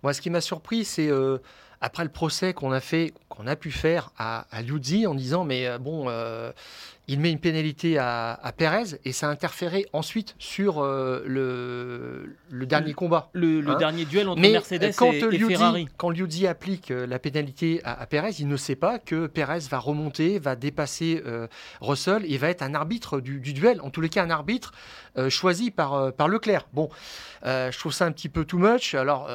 Moi, 0.02 0.12
ce 0.12 0.20
qui 0.20 0.30
m'a 0.30 0.40
surpris, 0.40 0.84
c'est 0.84 1.08
euh, 1.08 1.38
après 1.80 2.02
le 2.02 2.10
procès 2.10 2.52
qu'on 2.54 2.72
a 2.72 2.80
fait, 2.80 3.12
qu'on 3.28 3.46
a 3.46 3.56
pu 3.56 3.70
faire 3.70 4.10
à, 4.18 4.46
à 4.50 4.62
Liuzzi 4.62 5.06
en 5.06 5.14
disant, 5.14 5.44
mais 5.44 5.66
euh, 5.66 5.78
bon, 5.78 6.06
euh, 6.08 6.50
il 7.06 7.20
met 7.20 7.30
une 7.30 7.38
pénalité 7.38 7.98
à, 7.98 8.38
à, 8.42 8.52
Pérez 8.52 8.98
et 9.04 9.12
ça 9.12 9.28
a 9.28 9.30
interféré 9.30 9.86
ensuite 9.92 10.34
sur 10.38 10.82
le, 10.82 12.36
le, 12.50 12.66
dernier 12.66 12.92
combat. 12.94 13.30
Le, 13.32 13.66
hein. 13.66 13.76
dernier 13.78 14.04
duel 14.04 14.28
entre 14.28 14.40
Mercedes 14.40 14.92
quand 14.96 15.12
et, 15.12 15.38
Ferrari. 15.38 15.88
Quand 15.96 16.10
Liuzzi 16.10 16.46
applique 16.46 16.90
la 16.90 17.18
pénalité 17.18 17.80
à, 17.84 17.98
à, 17.98 18.06
Pérez, 18.06 18.32
il 18.40 18.48
ne 18.48 18.56
sait 18.56 18.76
pas 18.76 18.98
que 18.98 19.26
Pérez 19.26 19.60
va 19.70 19.78
remonter, 19.78 20.38
va 20.38 20.54
dépasser 20.54 21.22
Russell 21.80 22.30
et 22.30 22.36
va 22.36 22.50
être 22.50 22.62
un 22.62 22.74
arbitre 22.74 23.20
du, 23.20 23.40
du, 23.40 23.54
duel, 23.54 23.80
en 23.80 23.88
tous 23.88 24.02
les 24.02 24.10
cas 24.10 24.22
un 24.22 24.30
arbitre 24.30 24.72
choisi 25.30 25.70
par, 25.70 26.12
par 26.12 26.28
Leclerc. 26.28 26.66
Bon, 26.74 26.90
je 27.42 27.78
trouve 27.78 27.92
ça 27.92 28.04
un 28.04 28.12
petit 28.12 28.28
peu 28.28 28.44
too 28.44 28.58
much. 28.58 28.94
Alors, 28.94 29.30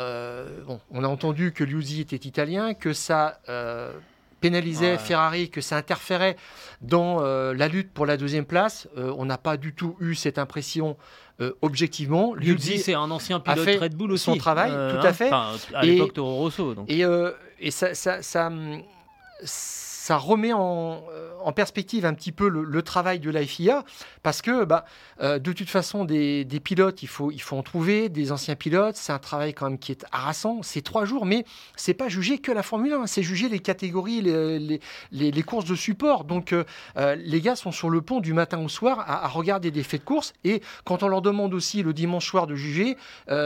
on 0.92 1.04
a 1.04 1.08
entendu 1.08 1.54
que 1.54 1.64
Liuzzi 1.64 2.02
était 2.02 2.20
italien, 2.34 2.74
que 2.74 2.94
ça 2.94 3.40
euh, 3.48 3.94
pénalisait 4.42 4.98
Ferrari, 4.98 5.50
que 5.52 5.62
ça 5.62 5.78
interférait 5.78 6.36
dans 6.82 7.22
euh, 7.22 7.54
la 7.54 7.68
lutte 7.68 7.94
pour 7.94 8.08
la 8.08 8.18
deuxième 8.18 8.46
place. 8.46 8.88
Euh, 8.98 9.14
on 9.18 9.26
n'a 9.26 9.38
pas 9.38 9.56
du 9.56 9.74
tout 9.74 9.96
eu 10.00 10.16
cette 10.16 10.40
impression 10.40 10.98
objectivement. 11.62 12.34
Liuzzi, 12.36 12.80
c'est 12.80 12.94
un 12.94 13.12
ancien 13.12 13.42
pilote 13.42 13.68
Red 13.82 13.96
Bull 13.96 14.14
aussi. 14.14 14.24
Son 14.24 14.38
travail, 14.38 14.72
tout 14.72 15.06
à 15.06 15.10
hein, 15.10 15.14
fait. 15.14 15.32
à 15.74 15.84
l'époque 15.84 16.14
Toro 16.14 16.38
Rosso. 16.38 16.74
Et, 16.88 17.04
et 17.60 17.72
ça, 17.72 17.94
ça, 17.94 18.22
ça 18.22 18.50
ça 19.44 19.93
remet 20.12 20.54
en, 20.54 21.04
en, 21.44 21.52
perspective 21.54 22.06
un 22.06 22.14
petit 22.14 22.32
peu 22.32 22.48
le, 22.50 22.82
travail 22.82 23.20
de 23.20 23.30
la 23.30 23.46
FIA, 23.46 23.84
parce 24.22 24.42
que 24.42 24.66
bah, 24.66 24.86
de 25.22 25.52
toute 25.52 25.70
façon, 25.70 26.06
des, 26.06 26.46
pilotes, 26.64 27.04
il 27.04 27.08
faut, 27.08 27.32
il 27.32 27.42
faut 27.42 27.56
en 27.56 27.64
trouver, 27.64 28.10
des 28.10 28.32
anciens 28.32 28.56
pilotes, 28.56 28.96
c'est 28.96 29.14
un 29.14 29.20
travail 29.20 29.54
quand 29.54 29.70
même 29.70 29.80
qui 29.80 29.92
est 29.92 30.06
harassant, 30.12 30.62
c'est 30.62 30.82
trois 30.82 31.06
jours, 31.06 31.26
mais 31.26 31.46
c'est 31.76 31.94
pas 31.94 32.10
juger 32.10 32.40
que 32.40 32.52
la 32.52 32.64
Formule 32.64 32.94
1, 32.94 33.08
c'est 33.08 33.24
juger 33.24 33.50
les 33.50 33.60
catégories, 33.60 34.22
les, 34.22 34.80
les, 35.12 35.44
courses 35.44 35.66
de 35.66 35.76
support. 35.76 36.24
Donc 36.26 36.54
les 36.98 37.42
gars 37.42 37.56
sont 37.56 37.72
sur 37.72 37.90
le 37.90 38.02
pont 38.02 38.20
du 38.20 38.34
matin 38.34 38.60
au 38.60 38.70
soir 38.70 39.04
à, 39.08 39.28
regarder 39.28 39.72
des 39.72 39.84
faits 39.84 40.02
de 40.02 40.06
course, 40.06 40.34
et 40.44 40.62
quand 40.84 41.04
on 41.04 41.08
leur 41.08 41.22
demande 41.22 41.54
aussi 41.54 41.84
le 41.84 41.94
dimanche 41.94 42.28
soir 42.28 42.48
de 42.48 42.56
juger, 42.56 42.98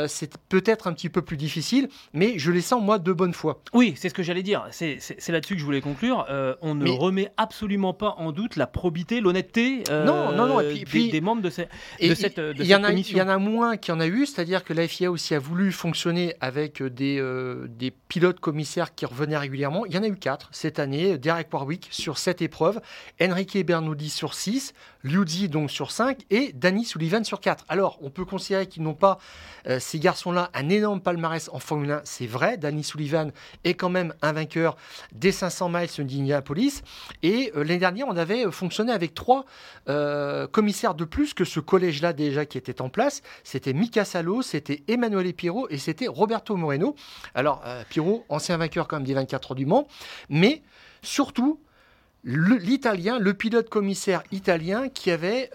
c'est 0.08 0.38
peut-être 0.50 0.88
un 0.88 0.94
petit 0.94 1.10
peu 1.10 1.22
plus 1.22 1.38
difficile, 1.38 1.90
mais 2.14 2.38
je 2.38 2.52
les 2.52 2.62
sens, 2.62 2.82
moi, 2.82 3.00
de 3.00 3.14
bonne 3.14 3.34
foi. 3.34 3.62
Oui, 3.74 3.94
c'est 3.98 4.10
ce 4.10 4.14
que 4.14 4.24
j'allais 4.24 4.44
dire. 4.44 4.66
C'est 4.72 5.00
là-dessus 5.30 5.56
que 5.56 5.60
je 5.60 5.66
voulais 5.66 5.82
conclure. 5.82 6.26
Euh, 6.30 6.47
on 6.62 6.76
ne 6.76 6.90
remet 6.90 7.32
absolument 7.38 7.94
pas 7.94 8.16
en 8.18 8.32
doute 8.32 8.56
la 8.56 8.68
probité, 8.68 9.22
l'honnêteté 9.22 9.84
euh, 9.90 10.06
non, 10.06 10.32
non, 10.32 10.48
non. 10.48 10.62
Et 10.62 10.84
puis, 10.86 11.10
des, 11.10 11.22
membres 11.22 11.42
de, 11.42 11.48
de 11.48 12.14
cette, 12.16 12.40
de 12.40 12.64
y, 12.64 12.76
en 12.76 12.84
a, 12.84 12.92
Il 12.92 13.18
y 13.18 13.22
en 13.22 13.28
a 13.28 13.38
moins 13.38 13.78
qu'il 13.78 13.94
y 13.94 13.98
en 13.98 14.00
a 14.00 14.08
eu, 14.08 14.26
c'est-à-dire 14.26 14.64
que 14.64 14.74
la 14.74 14.88
FIA 14.88 15.12
aussi 15.12 15.36
a 15.36 15.40
voulu 15.40 15.72
fonctionner 15.72 16.36
avec 16.42 16.82
des, 16.84 17.20
euh, 17.20 17.68
des 17.68 17.92
pilotes 17.92 18.40
commissaires 18.40 18.96
qui 18.96 19.06
revenaient 19.06 19.38
régulièrement. 19.38 19.86
Il 19.86 19.94
y 19.94 19.98
en 19.98 20.04
a 20.04 20.08
eu 20.08 20.16
quatre 20.16 20.50
cette 20.52 20.80
année. 20.80 21.18
Derek 21.18 21.52
Warwick 21.52 21.88
sur 21.92 22.18
sept 22.18 22.42
épreuves, 22.42 22.80
Enrique 23.22 23.66
Bernoudi 23.66 24.10
sur 24.10 24.34
six, 24.34 24.74
Liuzzi 25.04 25.50
donc 25.50 25.72
sur 25.72 25.92
cinq 25.92 26.20
et 26.30 26.52
Danny 26.54 26.86
Sullivan 26.86 27.24
sur 27.24 27.40
quatre. 27.40 27.66
Alors, 27.70 27.98
on 28.02 28.10
peut 28.10 28.26
considérer 28.26 28.68
qu'ils 28.68 28.84
n'ont 28.84 28.94
pas, 28.94 29.20
ces 29.80 30.00
garçons-là, 30.00 30.50
un 30.54 30.70
énorme 30.70 31.02
palmarès 31.02 31.50
en 31.54 31.60
Formule 31.60 31.92
1, 31.92 32.02
c'est 32.04 32.28
vrai. 32.28 32.58
Danny 32.58 32.84
Sullivan 32.84 33.32
est 33.64 33.74
quand 33.74 33.90
même 33.90 34.14
un 34.22 34.32
vainqueur 34.32 34.76
des 35.12 35.32
500 35.32 35.70
miles 35.70 35.90
d'Indianapolis. 36.42 36.82
Et 37.24 37.52
euh, 37.56 37.64
l'année 37.64 37.80
dernière, 37.80 38.08
on 38.08 38.18
avait 38.18 38.50
fonctionné 38.52 38.92
avec 38.92 39.14
trois 39.14 39.46
euh, 39.90 40.48
commissaires 40.48 40.96
de 40.96 41.06
plus 41.06 41.34
que 41.34 41.46
ce 41.46 41.60
collège-là 41.60 42.14
déjà 42.14 42.46
qui 42.46 42.58
était 42.58 42.82
en 42.82 42.90
place. 42.90 43.22
C'était 43.44 43.74
Mika 43.74 44.06
Salo, 44.06 44.42
c'était 44.42 44.84
Emmanuel 44.88 45.34
Pirot 45.34 45.68
et 45.70 45.78
c'était 45.78 46.08
Roberto 46.08 46.56
Moreno. 46.56 46.96
Alors, 47.36 47.62
euh, 47.66 47.84
Pirot, 47.90 48.26
ancien 48.30 48.58
vainqueur 48.58 48.88
quand 48.88 48.98
même 48.98 49.06
des 49.06 49.14
24 49.14 49.52
heures 49.52 49.56
du 49.56 49.66
Mans, 49.66 49.88
mais 50.30 50.62
surtout, 51.02 51.60
l'italien, 52.24 53.20
le, 53.20 53.34
pilote 53.34 53.70
commissaire 53.70 54.24
italien 54.32 54.90
qui 54.90 55.12
avait 55.12 55.50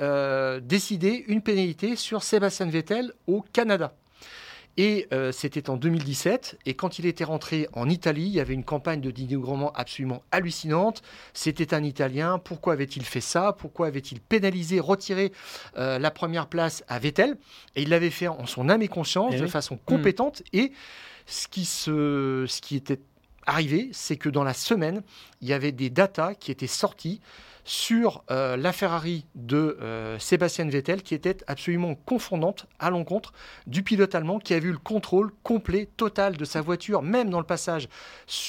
décidé 0.62 1.24
une 1.26 1.42
pénalité 1.42 1.96
sur 1.96 2.22
Sébastien 2.22 2.66
Vettel 2.66 3.12
au 3.26 3.44
Canada. 3.52 3.94
Et 4.76 5.06
euh, 5.12 5.32
c'était 5.32 5.68
en 5.68 5.76
2017. 5.76 6.58
Et 6.64 6.74
quand 6.74 6.98
il 6.98 7.06
était 7.06 7.24
rentré 7.24 7.68
en 7.74 7.88
Italie, 7.88 8.24
il 8.24 8.32
y 8.32 8.40
avait 8.40 8.54
une 8.54 8.64
campagne 8.64 9.00
de 9.00 9.10
dénigrement 9.10 9.72
absolument 9.72 10.22
hallucinante. 10.30 11.02
C'était 11.34 11.74
un 11.74 11.84
Italien. 11.84 12.38
Pourquoi 12.38 12.72
avait-il 12.72 13.04
fait 13.04 13.20
ça? 13.20 13.54
Pourquoi 13.58 13.88
avait-il 13.88 14.20
pénalisé, 14.20 14.80
retiré 14.80 15.32
euh, 15.76 15.98
la 15.98 16.10
première 16.10 16.46
place 16.46 16.84
à 16.88 16.98
Vettel? 16.98 17.36
Et 17.76 17.82
il 17.82 17.90
l'avait 17.90 18.10
fait 18.10 18.28
en 18.28 18.46
son 18.46 18.68
âme 18.68 18.82
et 18.82 18.88
conscience, 18.88 19.34
eh 19.36 19.40
de 19.40 19.46
façon 19.46 19.78
compétente. 19.84 20.42
Et 20.52 20.72
ce 21.26 21.48
qui, 21.48 21.64
se, 21.64 22.46
ce 22.48 22.60
qui 22.60 22.76
était 22.76 23.00
arrivé, 23.46 23.90
c'est 23.92 24.16
que 24.16 24.28
dans 24.28 24.44
la 24.44 24.54
semaine, 24.54 25.02
il 25.40 25.48
y 25.48 25.52
avait 25.52 25.72
des 25.72 25.90
datas 25.90 26.34
qui 26.34 26.50
étaient 26.50 26.66
sorties 26.66 27.20
sur 27.64 28.24
euh, 28.30 28.56
la 28.56 28.72
Ferrari 28.72 29.24
de 29.34 29.78
euh, 29.80 30.18
Sébastien 30.18 30.68
Vettel 30.68 31.02
qui 31.02 31.14
était 31.14 31.38
absolument 31.46 31.94
confondante 31.94 32.66
à 32.78 32.90
l'encontre 32.90 33.32
du 33.66 33.82
pilote 33.82 34.14
allemand 34.14 34.38
qui 34.38 34.54
a 34.54 34.58
vu 34.58 34.72
le 34.72 34.78
contrôle 34.78 35.30
complet, 35.42 35.88
total 35.96 36.36
de 36.36 36.44
sa 36.44 36.60
voiture, 36.60 37.02
même 37.02 37.30
dans 37.30 37.38
le 37.38 37.46
passage 37.46 37.88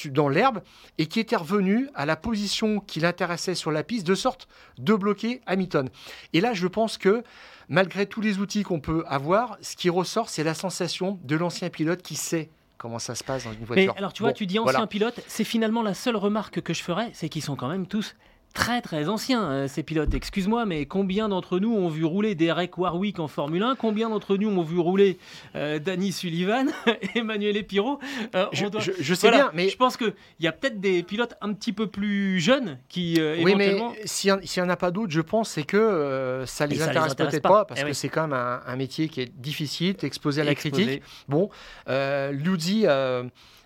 dans 0.06 0.28
l'herbe, 0.28 0.60
et 0.98 1.06
qui 1.06 1.20
était 1.20 1.36
revenu 1.36 1.88
à 1.94 2.06
la 2.06 2.16
position 2.16 2.80
qui 2.80 3.00
l'intéressait 3.00 3.54
sur 3.54 3.70
la 3.70 3.84
piste, 3.84 4.06
de 4.06 4.14
sorte 4.14 4.48
de 4.78 4.94
bloquer 4.94 5.40
Hamilton. 5.46 5.88
Et 6.32 6.40
là, 6.40 6.52
je 6.52 6.66
pense 6.66 6.98
que 6.98 7.22
malgré 7.68 8.06
tous 8.06 8.20
les 8.20 8.38
outils 8.38 8.62
qu'on 8.62 8.80
peut 8.80 9.04
avoir, 9.06 9.56
ce 9.60 9.76
qui 9.76 9.90
ressort, 9.90 10.28
c'est 10.28 10.44
la 10.44 10.54
sensation 10.54 11.18
de 11.22 11.36
l'ancien 11.36 11.70
pilote 11.70 12.02
qui 12.02 12.16
sait 12.16 12.50
comment 12.78 12.98
ça 12.98 13.14
se 13.14 13.24
passe 13.24 13.44
dans 13.44 13.52
une 13.52 13.64
voiture. 13.64 13.92
Mais 13.94 13.98
alors 13.98 14.12
tu 14.12 14.22
vois, 14.22 14.32
tu 14.32 14.46
dis 14.46 14.58
ancien 14.58 14.86
pilote, 14.86 15.20
c'est 15.26 15.44
finalement 15.44 15.82
la 15.82 15.94
seule 15.94 16.16
remarque 16.16 16.60
que 16.60 16.74
je 16.74 16.82
ferais, 16.82 17.10
c'est 17.14 17.28
qu'ils 17.28 17.42
sont 17.42 17.56
quand 17.56 17.68
même 17.68 17.86
tous 17.86 18.14
très 18.54 18.80
très 18.80 19.08
anciens, 19.08 19.42
euh, 19.50 19.68
ces 19.68 19.82
pilotes. 19.82 20.14
Excuse-moi, 20.14 20.64
mais 20.64 20.86
combien 20.86 21.28
d'entre 21.28 21.58
nous 21.58 21.74
ont 21.74 21.88
vu 21.88 22.04
rouler 22.04 22.34
Derek 22.34 22.78
Warwick 22.78 23.18
en 23.18 23.28
Formule 23.28 23.62
1 23.62 23.74
Combien 23.74 24.08
d'entre 24.08 24.36
nous 24.36 24.48
ont 24.48 24.62
vu 24.62 24.78
rouler 24.78 25.18
euh, 25.56 25.80
Danny 25.80 26.12
Sullivan, 26.12 26.68
Emmanuel 27.14 27.56
Epiro? 27.56 27.98
Euh, 28.34 28.46
je, 28.52 29.14
sais 29.14 29.30
bien, 29.30 29.50
mais 29.52 29.68
je 29.68 29.76
pense 29.76 29.96
qu'il 29.96 30.14
y 30.40 30.46
a 30.46 30.52
peut-être 30.52 30.80
des 30.80 31.02
pilotes 31.02 31.34
un 31.40 31.52
petit 31.52 31.72
peu 31.72 31.88
plus 31.88 32.40
jeunes 32.40 32.78
qui 32.88 33.20
oui, 33.42 33.54
mais 33.56 33.76
s'il 34.04 34.32
n'y 34.32 34.62
en 34.62 34.68
a 34.68 34.76
pas 34.76 34.92
d'autres, 34.92 35.12
je 35.12 35.20
pense 35.20 35.50
c'est 35.50 35.64
que 35.64 36.44
ça 36.46 36.66
les 36.66 36.80
intéresse, 36.80 37.14
peut-être 37.14 37.42
pas. 37.42 37.64
parce 37.64 37.80
eh 37.82 37.84
que 37.84 37.92
c'est 37.92 38.08
quand 38.08 38.28
même 38.28 38.60
un, 38.66 38.76
métier 38.76 39.08
qui 39.08 39.20
est 39.20 39.32
difficile, 39.36 39.96
exposé 40.02 40.40
à 40.40 40.44
la 40.44 40.54
critique. 40.54 41.02
Bon, 41.28 41.50
Luzzi 41.86 42.86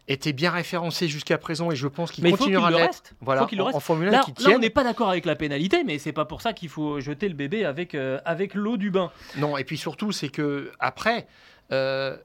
était 0.08 0.32
bien 0.32 0.50
référencé 0.50 1.06
jusqu'à 1.06 1.38
présent 1.38 1.70
et 1.70 1.76
je 1.76 1.86
pense 1.86 2.10
qu'il 2.10 2.28
continuera 2.28 2.68
à 2.68 2.70
l'être. 2.70 3.14
Voilà, 3.20 3.44
en, 3.44 3.76
en, 3.76 3.80
Formule 3.80 4.08
1 4.08 4.10
là, 4.10 4.24
là, 4.40 4.50
on 4.54 4.58
n'est 4.58 4.70
pas 4.70 4.82
d'accord 4.82 5.10
avec 5.10 5.26
la 5.26 5.36
pénalité, 5.36 5.84
mais 5.84 5.98
c'est 5.98 6.12
pas 6.12 6.24
pour 6.24 6.40
ça 6.40 6.54
qu'il 6.54 6.70
faut 6.70 6.98
jeter 7.00 7.28
le 7.28 7.34
bébé 7.34 7.64
avec, 7.64 7.94
euh, 7.94 8.18
avec 8.24 8.54
l'eau 8.54 8.76
du 8.76 8.90
bain. 8.90 9.12
Non, 9.36 9.56
et 9.56 9.64
puis 9.64 9.76
surtout, 9.76 10.10
c'est 10.12 10.30
que 10.30 10.72
après. 10.80 11.26
Euh, 11.70 12.16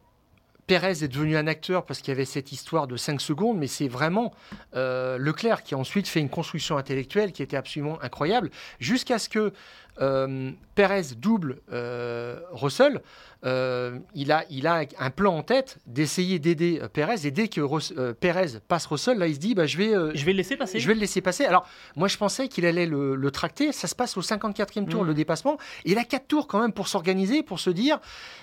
Pérez 0.65 1.03
est 1.03 1.07
devenu 1.09 1.35
un 1.35 1.47
acteur 1.47 1.85
parce 1.85 1.99
qu'il 1.99 2.09
y 2.09 2.15
avait 2.15 2.25
cette 2.25 2.53
histoire 2.53 2.87
de 2.87 2.95
5 2.95 3.19
secondes, 3.19 3.57
mais 3.57 3.67
c'est 3.67 3.89
vraiment 3.89 4.33
euh, 4.75 5.17
Leclerc 5.17 5.61
qui 5.63 5.75
a 5.75 5.77
ensuite 5.77 6.07
fait 6.07 6.21
une 6.21 6.29
construction 6.29 6.77
intellectuelle 6.77 7.33
qui 7.33 7.43
était 7.43 7.57
absolument 7.57 8.01
incroyable, 8.01 8.49
jusqu'à 8.79 9.19
ce 9.19 9.27
que 9.27 9.51
euh, 10.01 10.51
Pérez 10.75 11.03
double 11.17 11.61
euh, 11.71 12.39
Russell, 12.51 13.01
euh, 13.45 13.99
il, 14.15 14.31
a, 14.31 14.43
il 14.49 14.65
a 14.65 14.85
un 14.97 15.09
plan 15.11 15.37
en 15.37 15.43
tête 15.43 15.77
d'essayer 15.85 16.39
d'aider 16.39 16.81
Pérez. 16.93 17.27
Et 17.27 17.31
dès 17.31 17.47
que 17.47 18.11
Pérez 18.13 18.59
passe 18.67 18.87
Russell, 18.87 19.19
là, 19.19 19.27
il 19.27 19.35
se 19.35 19.39
dit 19.39 19.53
bah, 19.53 19.67
je, 19.67 19.77
vais, 19.77 19.91
je 20.15 20.25
vais 20.25 20.31
le 20.31 20.37
laisser 20.37 20.57
passer. 20.57 20.79
Je 20.79 20.87
vais 20.87 20.95
le 20.95 20.99
laisser 20.99 21.21
passer. 21.21 21.45
Alors, 21.45 21.67
moi, 21.95 22.07
je 22.07 22.17
pensais 22.17 22.47
qu'il 22.47 22.65
allait 22.65 22.87
le, 22.87 23.31
tracter. 23.31 23.71
Ça 23.71 23.87
se 23.87 23.95
passe 23.95 24.17
au 24.17 24.21
54e 24.21 24.87
tour, 24.87 25.03
mm. 25.03 25.07
le 25.07 25.13
dépassement. 25.13 25.57
il 25.85 25.97
a 25.97 26.03
4 26.03 26.27
tours 26.27 26.47
quand 26.47 26.59
même 26.59 26.73
pour 26.73 26.87
s'organiser, 26.87 27.43
pour 27.43 27.59
se 27.59 27.69
dire 27.69 27.99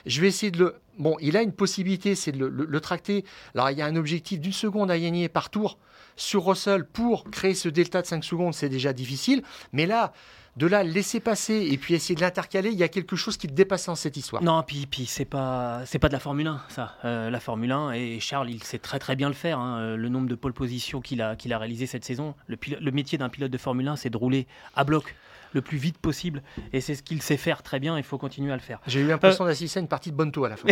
je 0.07 0.21
vais 0.21 0.29
essayer 0.29 0.53
de 0.53 0.59
le. 0.59 0.75
Bon, 0.99 1.17
il 1.21 1.37
a 1.37 1.43
une 1.43 1.53
possibilité, 1.53 2.15
c'est 2.15 2.33
de 2.33 2.39
le, 2.45 2.49
le 2.49 2.81
tracter. 2.81 3.25
Alors, 3.55 3.71
il 3.71 3.79
y 3.79 3.83
a 3.83 3.87
un 3.87 3.97
objectif 3.97 4.39
d'une 4.39 4.53
seconde 4.53 4.91
à 4.91 4.99
gagner 4.99 5.29
par 5.29 5.51
tour 5.51 5.79
sur 6.17 6.45
Russell 6.47 6.85
pour 6.85 7.25
créer 7.31 7.55
ce 7.55 7.69
delta 7.69 8.03
de 8.03 8.07
5 8.07 8.23
secondes. 8.23 8.55
C'est 8.55 8.69
déjà 8.69 8.93
difficile. 8.93 9.43
Mais 9.73 9.87
là, 9.87 10.13
de 10.57 10.67
là 10.67 10.83
laisser 10.83 11.21
passer 11.21 11.69
et 11.71 11.79
puis 11.79 11.95
essayer 11.95 12.15
de 12.15 12.21
l'intercaler, 12.21 12.71
il 12.71 12.79
y 12.79 12.83
a 12.83 12.89
quelque 12.89 13.17
chose 13.17 13.37
qui 13.37 13.47
te 13.47 13.53
dépasse 13.53 13.87
dans 13.87 13.95
cette 13.95 14.17
histoire. 14.17 14.43
Non, 14.43 14.63
puis, 14.63 14.87
puis 14.87 15.07
c'est 15.07 15.25
pas 15.25 15.83
pas 16.01 16.09
de 16.09 16.13
la 16.13 16.21
Formule 16.21 16.47
1 16.47 16.61
ça. 16.69 16.97
Euh, 17.05 17.31
la 17.31 17.41
Formule 17.41 17.73
1 17.73 17.93
et 17.93 18.21
Charles 18.21 18.51
il 18.51 18.63
sait 18.63 18.79
très 18.79 18.99
très 18.99 19.17
bien 19.17 19.29
le 19.29 19.35
faire. 19.35 19.59
Hein. 19.59 19.79
Euh, 19.81 19.97
le 19.97 20.09
nombre 20.09 20.29
de 20.29 20.35
pole 20.35 20.53
positions 20.53 21.01
qu'il 21.01 21.23
a 21.23 21.37
qu'il 21.37 21.55
réalisé 21.55 21.87
cette 21.87 22.05
saison. 22.05 22.35
Le 22.49 22.91
métier 22.91 23.19
d'un 23.19 23.29
pilote 23.29 23.51
de 23.51 23.59
Formule 23.59 23.89
1 23.89 23.97
c'est 23.97 24.11
de 24.11 24.17
rouler 24.17 24.47
à 24.75 24.85
bloc 24.85 25.15
le 25.53 25.63
plus 25.63 25.79
vite 25.79 25.99
possible. 25.99 26.43
Et 26.73 26.81
c'est 26.81 26.95
ce 26.95 27.03
qu'il 27.03 27.23
sait 27.23 27.37
faire 27.37 27.63
très 27.63 27.81
bien. 27.81 27.97
Il 27.97 28.05
faut 28.05 28.19
continuer 28.19 28.53
à 28.53 28.57
le 28.57 28.63
faire. 28.63 28.81
J'ai 28.87 29.01
eu 29.01 29.07
l'impression 29.07 29.45
euh, 29.45 29.49
d'assister 29.49 29.79
à 29.79 29.83
une 29.83 29.89
partie 29.89 30.11
de 30.11 30.17
Bonto 30.17 30.45
à 30.45 30.49
la 30.49 30.57
fin. 30.57 30.69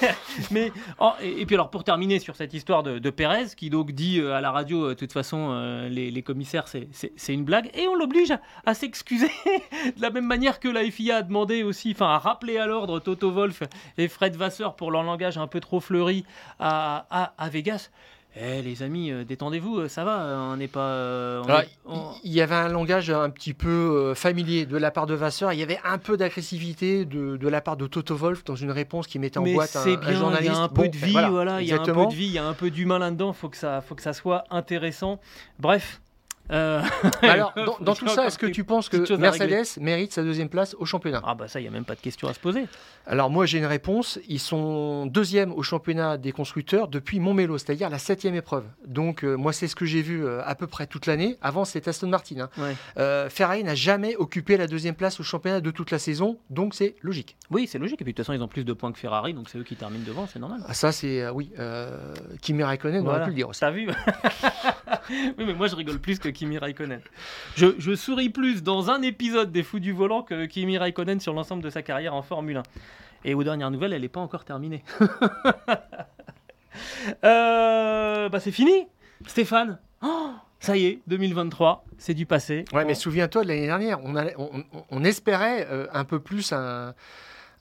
Mais 0.50 0.72
oh, 0.98 1.12
et, 1.22 1.46
puis 1.46 1.54
alors 1.54 1.70
pour 1.70 1.84
terminer 1.84 2.18
sur 2.18 2.36
cette 2.36 2.54
histoire 2.54 2.82
de, 2.82 2.98
de 2.98 3.10
Pérez 3.10 3.46
qui 3.56 3.70
donc 3.70 3.92
dit 3.92 4.20
euh, 4.20 4.34
à 4.34 4.40
la 4.40 4.50
radio, 4.50 4.86
euh, 4.86 4.88
de 4.90 4.94
toute 4.94 5.12
façon, 5.12 5.52
les, 5.88 6.22
commissaires 6.22 6.66
c'est 6.68 7.34
une 7.34 7.44
blague 7.44 7.70
et 7.74 7.88
on 7.88 7.96
l'oblige 7.96 8.32
à, 8.64 8.74
s'excuser 8.74 9.30
de 9.96 10.00
la 10.00 10.10
même 10.10 10.26
manière 10.26 10.60
que 10.60 10.68
la 10.68 10.88
FIA 10.88 11.16
a 11.16 11.22
demandé 11.22 11.64
aussi, 11.64 11.92
enfin 11.92 12.06
à 12.06 12.18
rappeler 12.18 12.58
à 12.58 12.66
l'ordre 12.66 13.00
Toto 13.00 13.32
Wolf 13.32 13.62
et 13.98 14.06
Fred 14.06 14.36
Vasseur 14.36 14.76
pour 14.76 14.92
leur 14.92 15.02
langage 15.02 15.36
un 15.36 15.48
peu 15.48 15.58
trop 15.58 15.80
fleuri 15.80 16.24
à, 16.60 17.06
à, 17.10 17.34
à 17.36 17.48
Vegas. 17.48 17.90
Eh 18.34 18.62
les 18.62 18.82
amis, 18.82 19.10
euh, 19.10 19.24
détendez-vous, 19.24 19.80
euh, 19.80 19.88
ça 19.88 20.04
va, 20.04 20.22
euh, 20.22 20.52
on 20.52 20.56
n'est 20.56 20.68
pas. 20.68 21.64
Il 22.24 22.32
y 22.32 22.40
avait 22.40 22.54
un 22.54 22.68
langage 22.68 23.10
un 23.10 23.28
petit 23.28 23.52
peu 23.52 24.14
familier 24.14 24.64
de 24.64 24.78
la 24.78 24.90
part 24.90 25.06
de 25.06 25.14
Vasseur, 25.14 25.52
il 25.52 25.58
y 25.58 25.62
avait 25.62 25.80
un 25.84 25.98
peu 25.98 26.16
d'agressivité 26.16 27.04
de, 27.04 27.36
de, 27.36 27.48
la 27.48 27.60
part 27.60 27.76
de 27.76 27.86
Toto 27.86 28.16
Wolf 28.16 28.44
dans 28.44 28.56
une 28.56 28.70
réponse 28.70 29.06
qui 29.06 29.18
mettait 29.18 29.38
en 29.38 29.44
boîte 29.44 29.76
un, 29.76 29.96
bien, 29.96 30.12
journaliste. 30.12 30.52
Il 30.52 30.56
y 30.56 30.58
a 30.58 30.62
un 30.62 30.68
peu 30.68 30.88
de 30.88 30.96
vie, 30.96 31.12
voilà, 31.30 31.60
il 31.60 31.68
y 31.68 31.72
a 31.72 31.80
un 31.80 31.84
peu 31.84 32.06
de 32.06 32.14
vie, 32.14 32.26
il 32.26 32.32
y 32.32 32.38
a 32.38 32.46
un 32.46 32.54
peu 32.54 32.70
d'humain 32.70 32.98
là-dedans, 32.98 33.32
faut 33.32 33.48
que 33.48 33.56
ça, 33.56 33.80
faut 33.82 33.94
que 33.94 34.02
ça 34.02 34.12
soit 34.12 34.44
intéressant. 34.50 35.20
Bref, 35.58 36.01
euh, 36.52 36.82
Alors, 37.22 37.54
dans, 37.80 37.94
tout 37.94 38.08
ça, 38.08 38.26
est-ce 38.26 38.38
que 38.38 38.46
tu 38.46 38.64
penses 38.64 38.88
que 38.88 39.16
Mercedes 39.16 39.80
mérite 39.80 40.12
sa 40.12 40.22
deuxième 40.22 40.48
place 40.48 40.74
au 40.78 40.84
championnat? 40.84 41.22
Ah 41.24 41.34
bah 41.34 41.48
ça, 41.48 41.60
il 41.60 41.62
n'y 41.62 41.68
a 41.68 41.72
même 41.72 41.84
pas 41.84 41.94
de 41.94 42.00
question 42.00 42.28
à 42.28 42.34
se 42.34 42.40
poser. 42.40 42.66
Alors 43.06 43.30
moi, 43.30 43.46
j'ai 43.46 43.58
une 43.58 43.66
réponse. 43.66 44.18
Ils 44.28 44.40
sont 44.40 45.06
deuxième 45.06 45.52
au 45.52 45.62
championnat 45.62 46.16
des 46.18 46.32
constructeurs 46.32 46.88
depuis 46.88 47.20
Montmelo, 47.20 47.58
c'est-à-dire 47.58 47.90
la 47.90 47.98
septième 47.98 48.34
épreuve. 48.34 48.64
Donc 48.86 49.24
euh, 49.24 49.36
moi, 49.36 49.52
c'est 49.52 49.68
ce 49.68 49.76
que 49.76 49.84
j'ai 49.84 50.02
vu 50.02 50.24
euh, 50.24 50.40
à 50.44 50.54
peu 50.54 50.66
près 50.66 50.86
toute 50.86 51.06
l'année. 51.06 51.36
Avant, 51.42 51.64
c'était 51.64 51.88
Aston 51.88 52.08
Martin. 52.08 52.48
Hein. 52.58 53.28
Ferrari 53.28 53.64
n'a 53.64 53.74
jamais 53.74 54.16
occupé 54.16 54.56
la 54.56 54.66
deuxième 54.66 54.94
place 54.94 55.20
au 55.20 55.22
championnat 55.22 55.60
de 55.60 55.70
toute 55.70 55.90
la 55.90 55.98
saison, 55.98 56.38
donc 56.50 56.74
c'est 56.74 56.96
logique. 57.02 57.36
Oui, 57.50 57.66
c'est 57.66 57.78
logique. 57.78 58.00
Et 58.00 58.04
puis 58.04 58.12
de 58.12 58.16
toute 58.16 58.26
façon, 58.26 58.36
ils 58.36 58.42
ont 58.42 58.48
plus 58.48 58.64
de 58.64 58.72
points 58.72 58.92
que 58.92 58.98
Ferrari, 58.98 59.34
donc 59.34 59.48
c'est 59.48 59.58
eux 59.58 59.64
qui 59.64 59.76
terminent 59.76 60.04
devant, 60.06 60.26
c'est 60.26 60.38
normal. 60.38 60.60
Ah, 60.66 60.74
ça, 60.74 60.92
c'est 60.92 61.28
oui. 61.30 61.50
Kimi 62.40 62.62
Raikkonen, 62.62 63.06
on 63.06 63.08
aurait 63.08 63.24
pu 63.24 63.30
le 63.30 63.36
dire 63.36 63.48
aussi. 63.48 63.60
T'as 63.60 63.70
vu? 63.70 63.88
Oui, 65.10 65.44
mais 65.46 65.54
moi 65.54 65.66
je 65.66 65.74
rigole 65.74 65.98
plus 65.98 66.18
que 66.18 66.28
Kimi 66.28 66.41
Raikkonen. 66.58 67.00
Je, 67.56 67.94
souris 67.94 68.30
plus 68.30 68.62
dans 68.62 68.90
un 68.90 69.02
épisode 69.02 69.52
des 69.52 69.62
Fous 69.62 69.80
du 69.80 69.92
Volant 69.92 70.22
que 70.22 70.46
Kimi 70.46 70.78
Raikkonen 70.78 71.20
sur 71.20 71.32
l'ensemble 71.32 71.62
de 71.62 71.70
sa 71.70 71.82
carrière 71.82 72.14
en 72.14 72.22
Formule 72.22 72.58
1. 72.58 72.62
Et 73.24 73.34
aux 73.34 73.44
dernières 73.44 73.70
nouvelles, 73.70 73.92
elle 73.92 74.02
n'est 74.02 74.08
pas 74.08 74.20
encore 74.20 74.44
terminée. 74.44 74.82
euh, 77.24 78.28
bah 78.28 78.40
c'est 78.40 78.50
fini, 78.50 78.86
Stéphane. 79.26 79.78
Oh, 80.02 80.32
ça 80.58 80.76
y 80.76 80.86
est, 80.86 81.00
2023, 81.06 81.84
c'est 81.98 82.14
du 82.14 82.26
passé. 82.26 82.64
Ouais, 82.72 82.84
mais 82.84 82.94
souviens-toi 82.94 83.44
de 83.44 83.48
l'année 83.48 83.66
dernière, 83.66 84.00
on, 84.02 85.04
espérait 85.04 85.66
euh, 85.70 85.86
un 85.92 86.04
peu 86.04 86.18
plus 86.18 86.52
un 86.52 86.94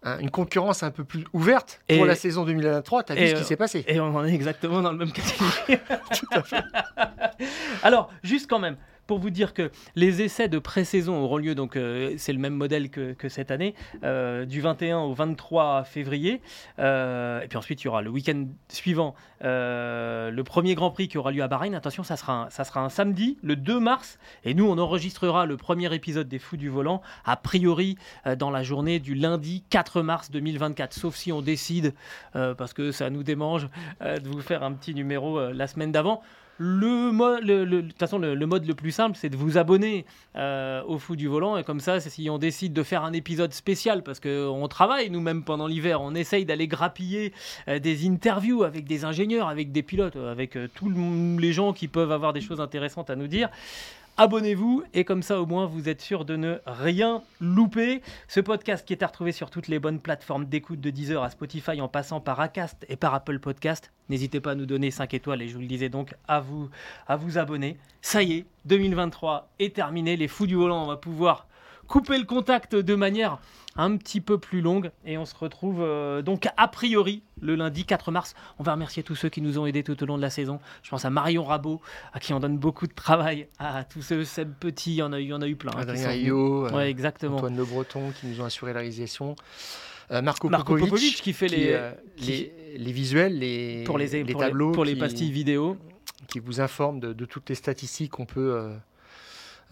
une 0.04 0.32
concurrence 0.32 0.84
un 0.84 0.92
peu 0.92 1.04
plus 1.04 1.26
ouverte 1.34 1.82
pour 1.88 2.06
la 2.06 2.16
saison 2.16 2.44
2023. 2.46 3.04
Tu 3.04 3.12
as 3.12 3.16
vu 3.16 3.28
ce 3.30 3.36
qui 3.36 3.44
s'est 3.44 3.56
passé. 3.56 3.84
Et 3.88 4.00
on 4.00 4.16
en 4.16 4.26
est 4.26 4.34
exactement 4.34 4.82
dans 4.82 4.92
le 4.92 4.98
même 4.98 5.12
catégorie. 5.12 5.78
Tout 6.18 6.28
à 6.32 6.42
fait. 6.44 6.64
Alors, 7.84 8.12
juste 8.24 8.50
quand 8.50 8.60
même, 8.60 8.78
pour 9.12 9.20
vous 9.20 9.30
dire 9.30 9.54
que 9.54 9.72
les 9.98 10.22
essais 10.22 10.48
de 10.48 10.58
pré-saison 10.58 11.22
auront 11.22 11.36
lieu, 11.36 11.54
donc 11.54 11.76
euh, 11.76 12.14
c'est 12.16 12.32
le 12.32 12.40
même 12.40 12.54
modèle 12.54 12.90
que, 12.90 13.28
cette 13.28 13.52
année, 13.52 13.76
euh, 14.06 14.46
du 14.46 14.62
21 14.62 15.00
au 15.00 15.14
23 15.14 15.84
février. 15.84 16.40
Euh, 16.80 17.42
et 17.42 17.50
puis 17.50 17.58
ensuite, 17.58 17.82
il 17.82 17.88
y 17.88 17.88
aura 17.90 18.02
le 18.02 18.10
week-end 18.10 18.46
suivant, 18.70 19.14
le 19.42 20.42
premier 20.44 20.76
Grand 20.76 20.92
Prix 20.92 21.10
qui 21.10 21.18
aura 21.18 21.34
lieu 21.34 21.44
à 21.44 21.50
Bahreïn. 21.50 21.76
Attention, 21.76 22.04
ça 22.04 22.16
sera, 22.16 22.44
un, 22.44 22.50
ça 22.52 22.64
sera 22.64 22.80
un 22.80 22.88
samedi, 22.88 23.38
le 23.44 23.58
2 23.58 23.82
mars. 23.82 24.18
Et 24.46 24.54
nous, 24.54 24.64
on 24.64 24.78
enregistrera 24.78 25.46
le 25.46 25.58
premier 25.58 25.94
épisode 25.94 26.30
des 26.30 26.40
Fous 26.40 26.56
du 26.56 26.70
Volant, 26.70 27.02
a 27.26 27.36
priori 27.36 27.98
dans 28.38 28.50
la 28.50 28.64
journée 28.64 29.00
du 29.00 29.14
lundi 29.14 29.66
4 29.72 30.04
mars 30.04 30.32
2024. 30.32 30.94
Sauf 30.94 31.18
si 31.18 31.34
on 31.34 31.42
décide, 31.42 31.94
parce 32.32 32.72
que 32.72 32.94
ça 32.94 33.10
nous 33.10 33.24
démange, 33.24 33.68
de 34.00 34.30
vous 34.30 34.40
faire 34.40 34.64
un 34.64 34.72
petit 34.72 34.96
numéro 34.96 35.52
la 35.52 35.68
semaine 35.68 35.92
d'avant. 35.92 36.22
Le, 36.64 37.12
mode, 37.12 37.44
le, 37.44 37.88
façon, 37.98 38.20
le, 38.20 38.46
mode 38.46 38.68
le 38.68 38.76
plus 38.76 38.92
simple, 38.92 39.18
c'est 39.20 39.30
de 39.30 39.36
vous 39.36 39.58
abonner 39.58 40.06
euh, 40.36 40.84
au 40.84 41.00
Fou 41.00 41.16
du 41.16 41.28
Volant. 41.28 41.58
Et 41.58 41.64
comme 41.64 41.80
ça, 41.80 42.00
si 42.00 42.30
on 42.30 42.38
décide 42.38 42.72
de 42.72 42.84
faire 42.84 43.04
un 43.04 43.14
épisode 43.14 43.52
spécial, 43.52 44.04
parce 44.04 44.20
qu'on 44.20 44.68
travaille 44.68 45.10
nous-mêmes 45.10 45.44
pendant 45.44 45.66
l'hiver, 45.66 46.02
on 46.02 46.14
essaye 46.14 46.46
d'aller 46.46 46.68
grappiller 46.68 47.34
euh, 47.68 47.80
des 47.80 48.08
interviews 48.08 48.62
avec 48.62 48.86
des 48.86 49.06
ingénieurs, 49.06 49.48
avec 49.48 49.72
des 49.72 49.82
pilotes, 49.82 50.16
avec 50.16 50.56
euh, 50.56 50.68
tous 50.76 50.92
les 51.40 51.52
gens 51.52 51.74
qui 51.74 51.88
peuvent 51.88 52.12
avoir 52.12 52.32
des 52.32 52.42
choses 52.42 52.62
intéressantes 52.62 53.10
à 53.10 53.16
nous 53.16 53.26
dire 53.28 53.50
abonnez-vous 54.18 54.84
et 54.94 55.04
comme 55.04 55.24
ça 55.24 55.42
au 55.42 55.46
moins 55.46 55.66
vous 55.66 55.90
êtes 55.90 56.02
sûr 56.02 56.26
de 56.26 56.36
ne 56.36 56.60
rien 56.66 57.22
louper. 57.40 58.02
Ce 58.28 58.40
podcast 58.40 58.86
qui 58.86 58.94
est 58.94 59.04
à 59.04 59.08
retrouver 59.08 59.32
sur 59.32 59.50
toutes 59.50 59.68
les 59.68 59.80
bonnes 59.80 60.00
plateformes 60.00 60.46
d'écoute 60.46 60.82
de 60.82 60.90
Deezer 60.90 61.24
à 61.24 61.30
Spotify 61.30 61.82
en 61.82 61.88
passant 61.88 62.20
par 62.20 62.40
Acast 62.40 62.86
et 62.90 62.96
par 62.96 63.14
Apple 63.14 63.40
Podcast. 63.40 63.92
N'hésitez 64.10 64.40
pas 64.40 64.52
à 64.52 64.56
nous 64.56 64.66
donner 64.66 64.92
5 64.92 65.14
étoiles 65.14 65.42
et 65.42 65.48
je 65.48 65.56
vous 65.56 65.62
le 65.62 65.68
disais 65.68 65.90
donc 65.90 66.14
à 66.28 66.40
vous 66.40 66.70
à 67.08 67.16
vous 67.16 67.38
abonner. 67.38 67.78
Ça 68.02 68.24
y 68.24 68.34
est, 68.34 68.46
2023 68.66 69.50
est 69.60 69.76
terminé, 69.76 70.18
les 70.18 70.28
fous 70.28 70.48
du 70.48 70.56
volant, 70.56 70.84
on 70.84 70.88
va 70.88 70.98
pouvoir 70.98 71.48
couper 71.92 72.18
le 72.18 72.24
contact 72.24 72.74
de 72.74 72.96
manière 72.96 73.38
un 73.76 73.98
petit 73.98 74.22
peu 74.22 74.38
plus 74.38 74.62
longue. 74.62 74.92
Et 75.06 75.18
on 75.18 75.26
se 75.26 75.36
retrouve 75.36 75.82
euh, 75.82 76.22
donc 76.22 76.48
a 76.56 76.68
priori 76.70 77.22
le 77.42 77.56
lundi 77.56 77.84
4 77.84 78.12
mars. 78.12 78.34
On 78.60 78.64
va 78.64 78.72
remercier 78.72 79.04
tous 79.04 79.16
ceux 79.16 79.28
qui 79.28 79.42
nous 79.42 79.60
ont 79.60 79.66
aidés 79.66 79.84
tout 79.84 80.02
au 80.02 80.06
long 80.06 80.16
de 80.16 80.22
la 80.22 80.30
saison. 80.30 80.62
Je 80.84 80.90
pense 80.90 81.04
à 81.04 81.10
Marion 81.10 81.44
Rabot, 81.44 81.82
à 82.14 82.22
qui 82.22 82.34
on 82.34 82.40
donne 82.40 82.58
beaucoup 82.58 82.88
de 82.88 82.94
travail, 82.94 83.48
à 83.60 83.84
tous 83.84 84.02
ceux, 84.02 84.24
Seb 84.24 84.54
Petit, 84.58 84.92
il 84.92 84.96
y 84.96 85.02
en 85.02 85.12
a 85.12 85.20
eu, 85.20 85.26
y 85.26 85.34
en 85.34 85.42
a 85.42 85.48
eu 85.48 85.58
plein. 85.58 85.74
Hein, 85.76 85.82
Adrien 85.82 86.34
ouais, 86.34 86.90
exactement. 86.90 87.36
Antoine 87.36 87.58
Le 87.58 87.66
Breton 87.66 88.14
qui 88.20 88.28
nous 88.28 88.40
ont 88.40 88.46
assuré 88.46 88.72
la 88.72 88.80
réalisation. 88.80 89.36
Euh, 90.12 90.22
Marco, 90.22 90.48
Marco 90.48 90.78
Popovic, 90.78 91.22
qui 91.22 91.34
fait 91.34 91.50
les, 91.50 91.72
euh, 91.72 91.92
les, 92.20 92.54
les, 92.78 92.92
visuels, 92.94 93.38
les, 93.38 93.84
pour 93.84 93.98
les, 93.98 94.24
les 94.24 94.34
tableaux, 94.34 94.72
pour 94.72 94.86
les 94.86 94.96
pastilles 94.96 95.32
vidéo. 95.32 95.78
Qui 96.30 96.40
vous 96.40 96.62
informe 96.62 97.02
de, 97.02 97.12
de 97.12 97.26
toutes 97.26 97.50
les 97.50 97.56
statistiques 97.56 98.12
qu'on 98.12 98.26
peut 98.26 98.54
euh, 98.56 98.78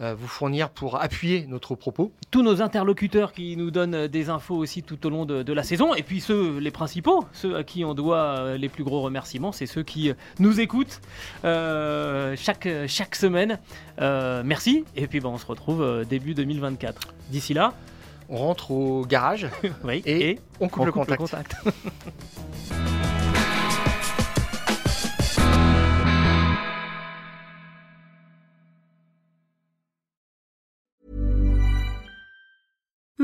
vous 0.00 0.28
fournir 0.28 0.70
pour 0.70 1.00
appuyer 1.00 1.46
notre 1.46 1.74
propos. 1.74 2.12
Tous 2.30 2.42
nos 2.42 2.62
interlocuteurs 2.62 3.32
qui 3.32 3.56
nous 3.56 3.70
donnent 3.70 3.94
euh, 3.94 4.08
des 4.08 4.30
infos 4.30 4.56
aussi 4.56 4.82
tout 4.82 5.06
au 5.06 5.10
long 5.10 5.26
de, 5.26 5.52
la 5.52 5.62
saison, 5.62 5.94
et 5.94 6.02
puis 6.02 6.20
ceux, 6.20 6.58
les 6.58 6.70
principaux, 6.70 7.24
ceux 7.32 7.56
à 7.56 7.64
qui 7.64 7.84
on 7.84 7.94
doit 7.94 8.18
euh, 8.18 8.56
les 8.56 8.68
plus 8.68 8.84
gros 8.84 9.02
remerciements, 9.02 9.52
c'est 9.52 9.66
ceux 9.66 9.82
qui 9.82 10.12
nous 10.38 10.60
écoutent 10.60 11.00
chaque, 11.42 12.68
chaque 12.86 13.14
semaine. 13.14 13.58
merci, 13.98 14.84
et 14.96 15.06
puis 15.06 15.20
ben, 15.20 15.30
on 15.30 15.38
se 15.38 15.46
retrouve 15.46 16.04
début 16.08 16.34
2024. 16.34 17.14
D'ici 17.30 17.54
là, 17.54 17.74
on 18.28 18.36
rentre 18.36 18.70
au 18.70 19.04
garage 19.04 19.48
et, 20.06 20.38
on 20.60 20.68
coupe, 20.68 20.86
le 20.86 20.92
contact. 20.92 21.54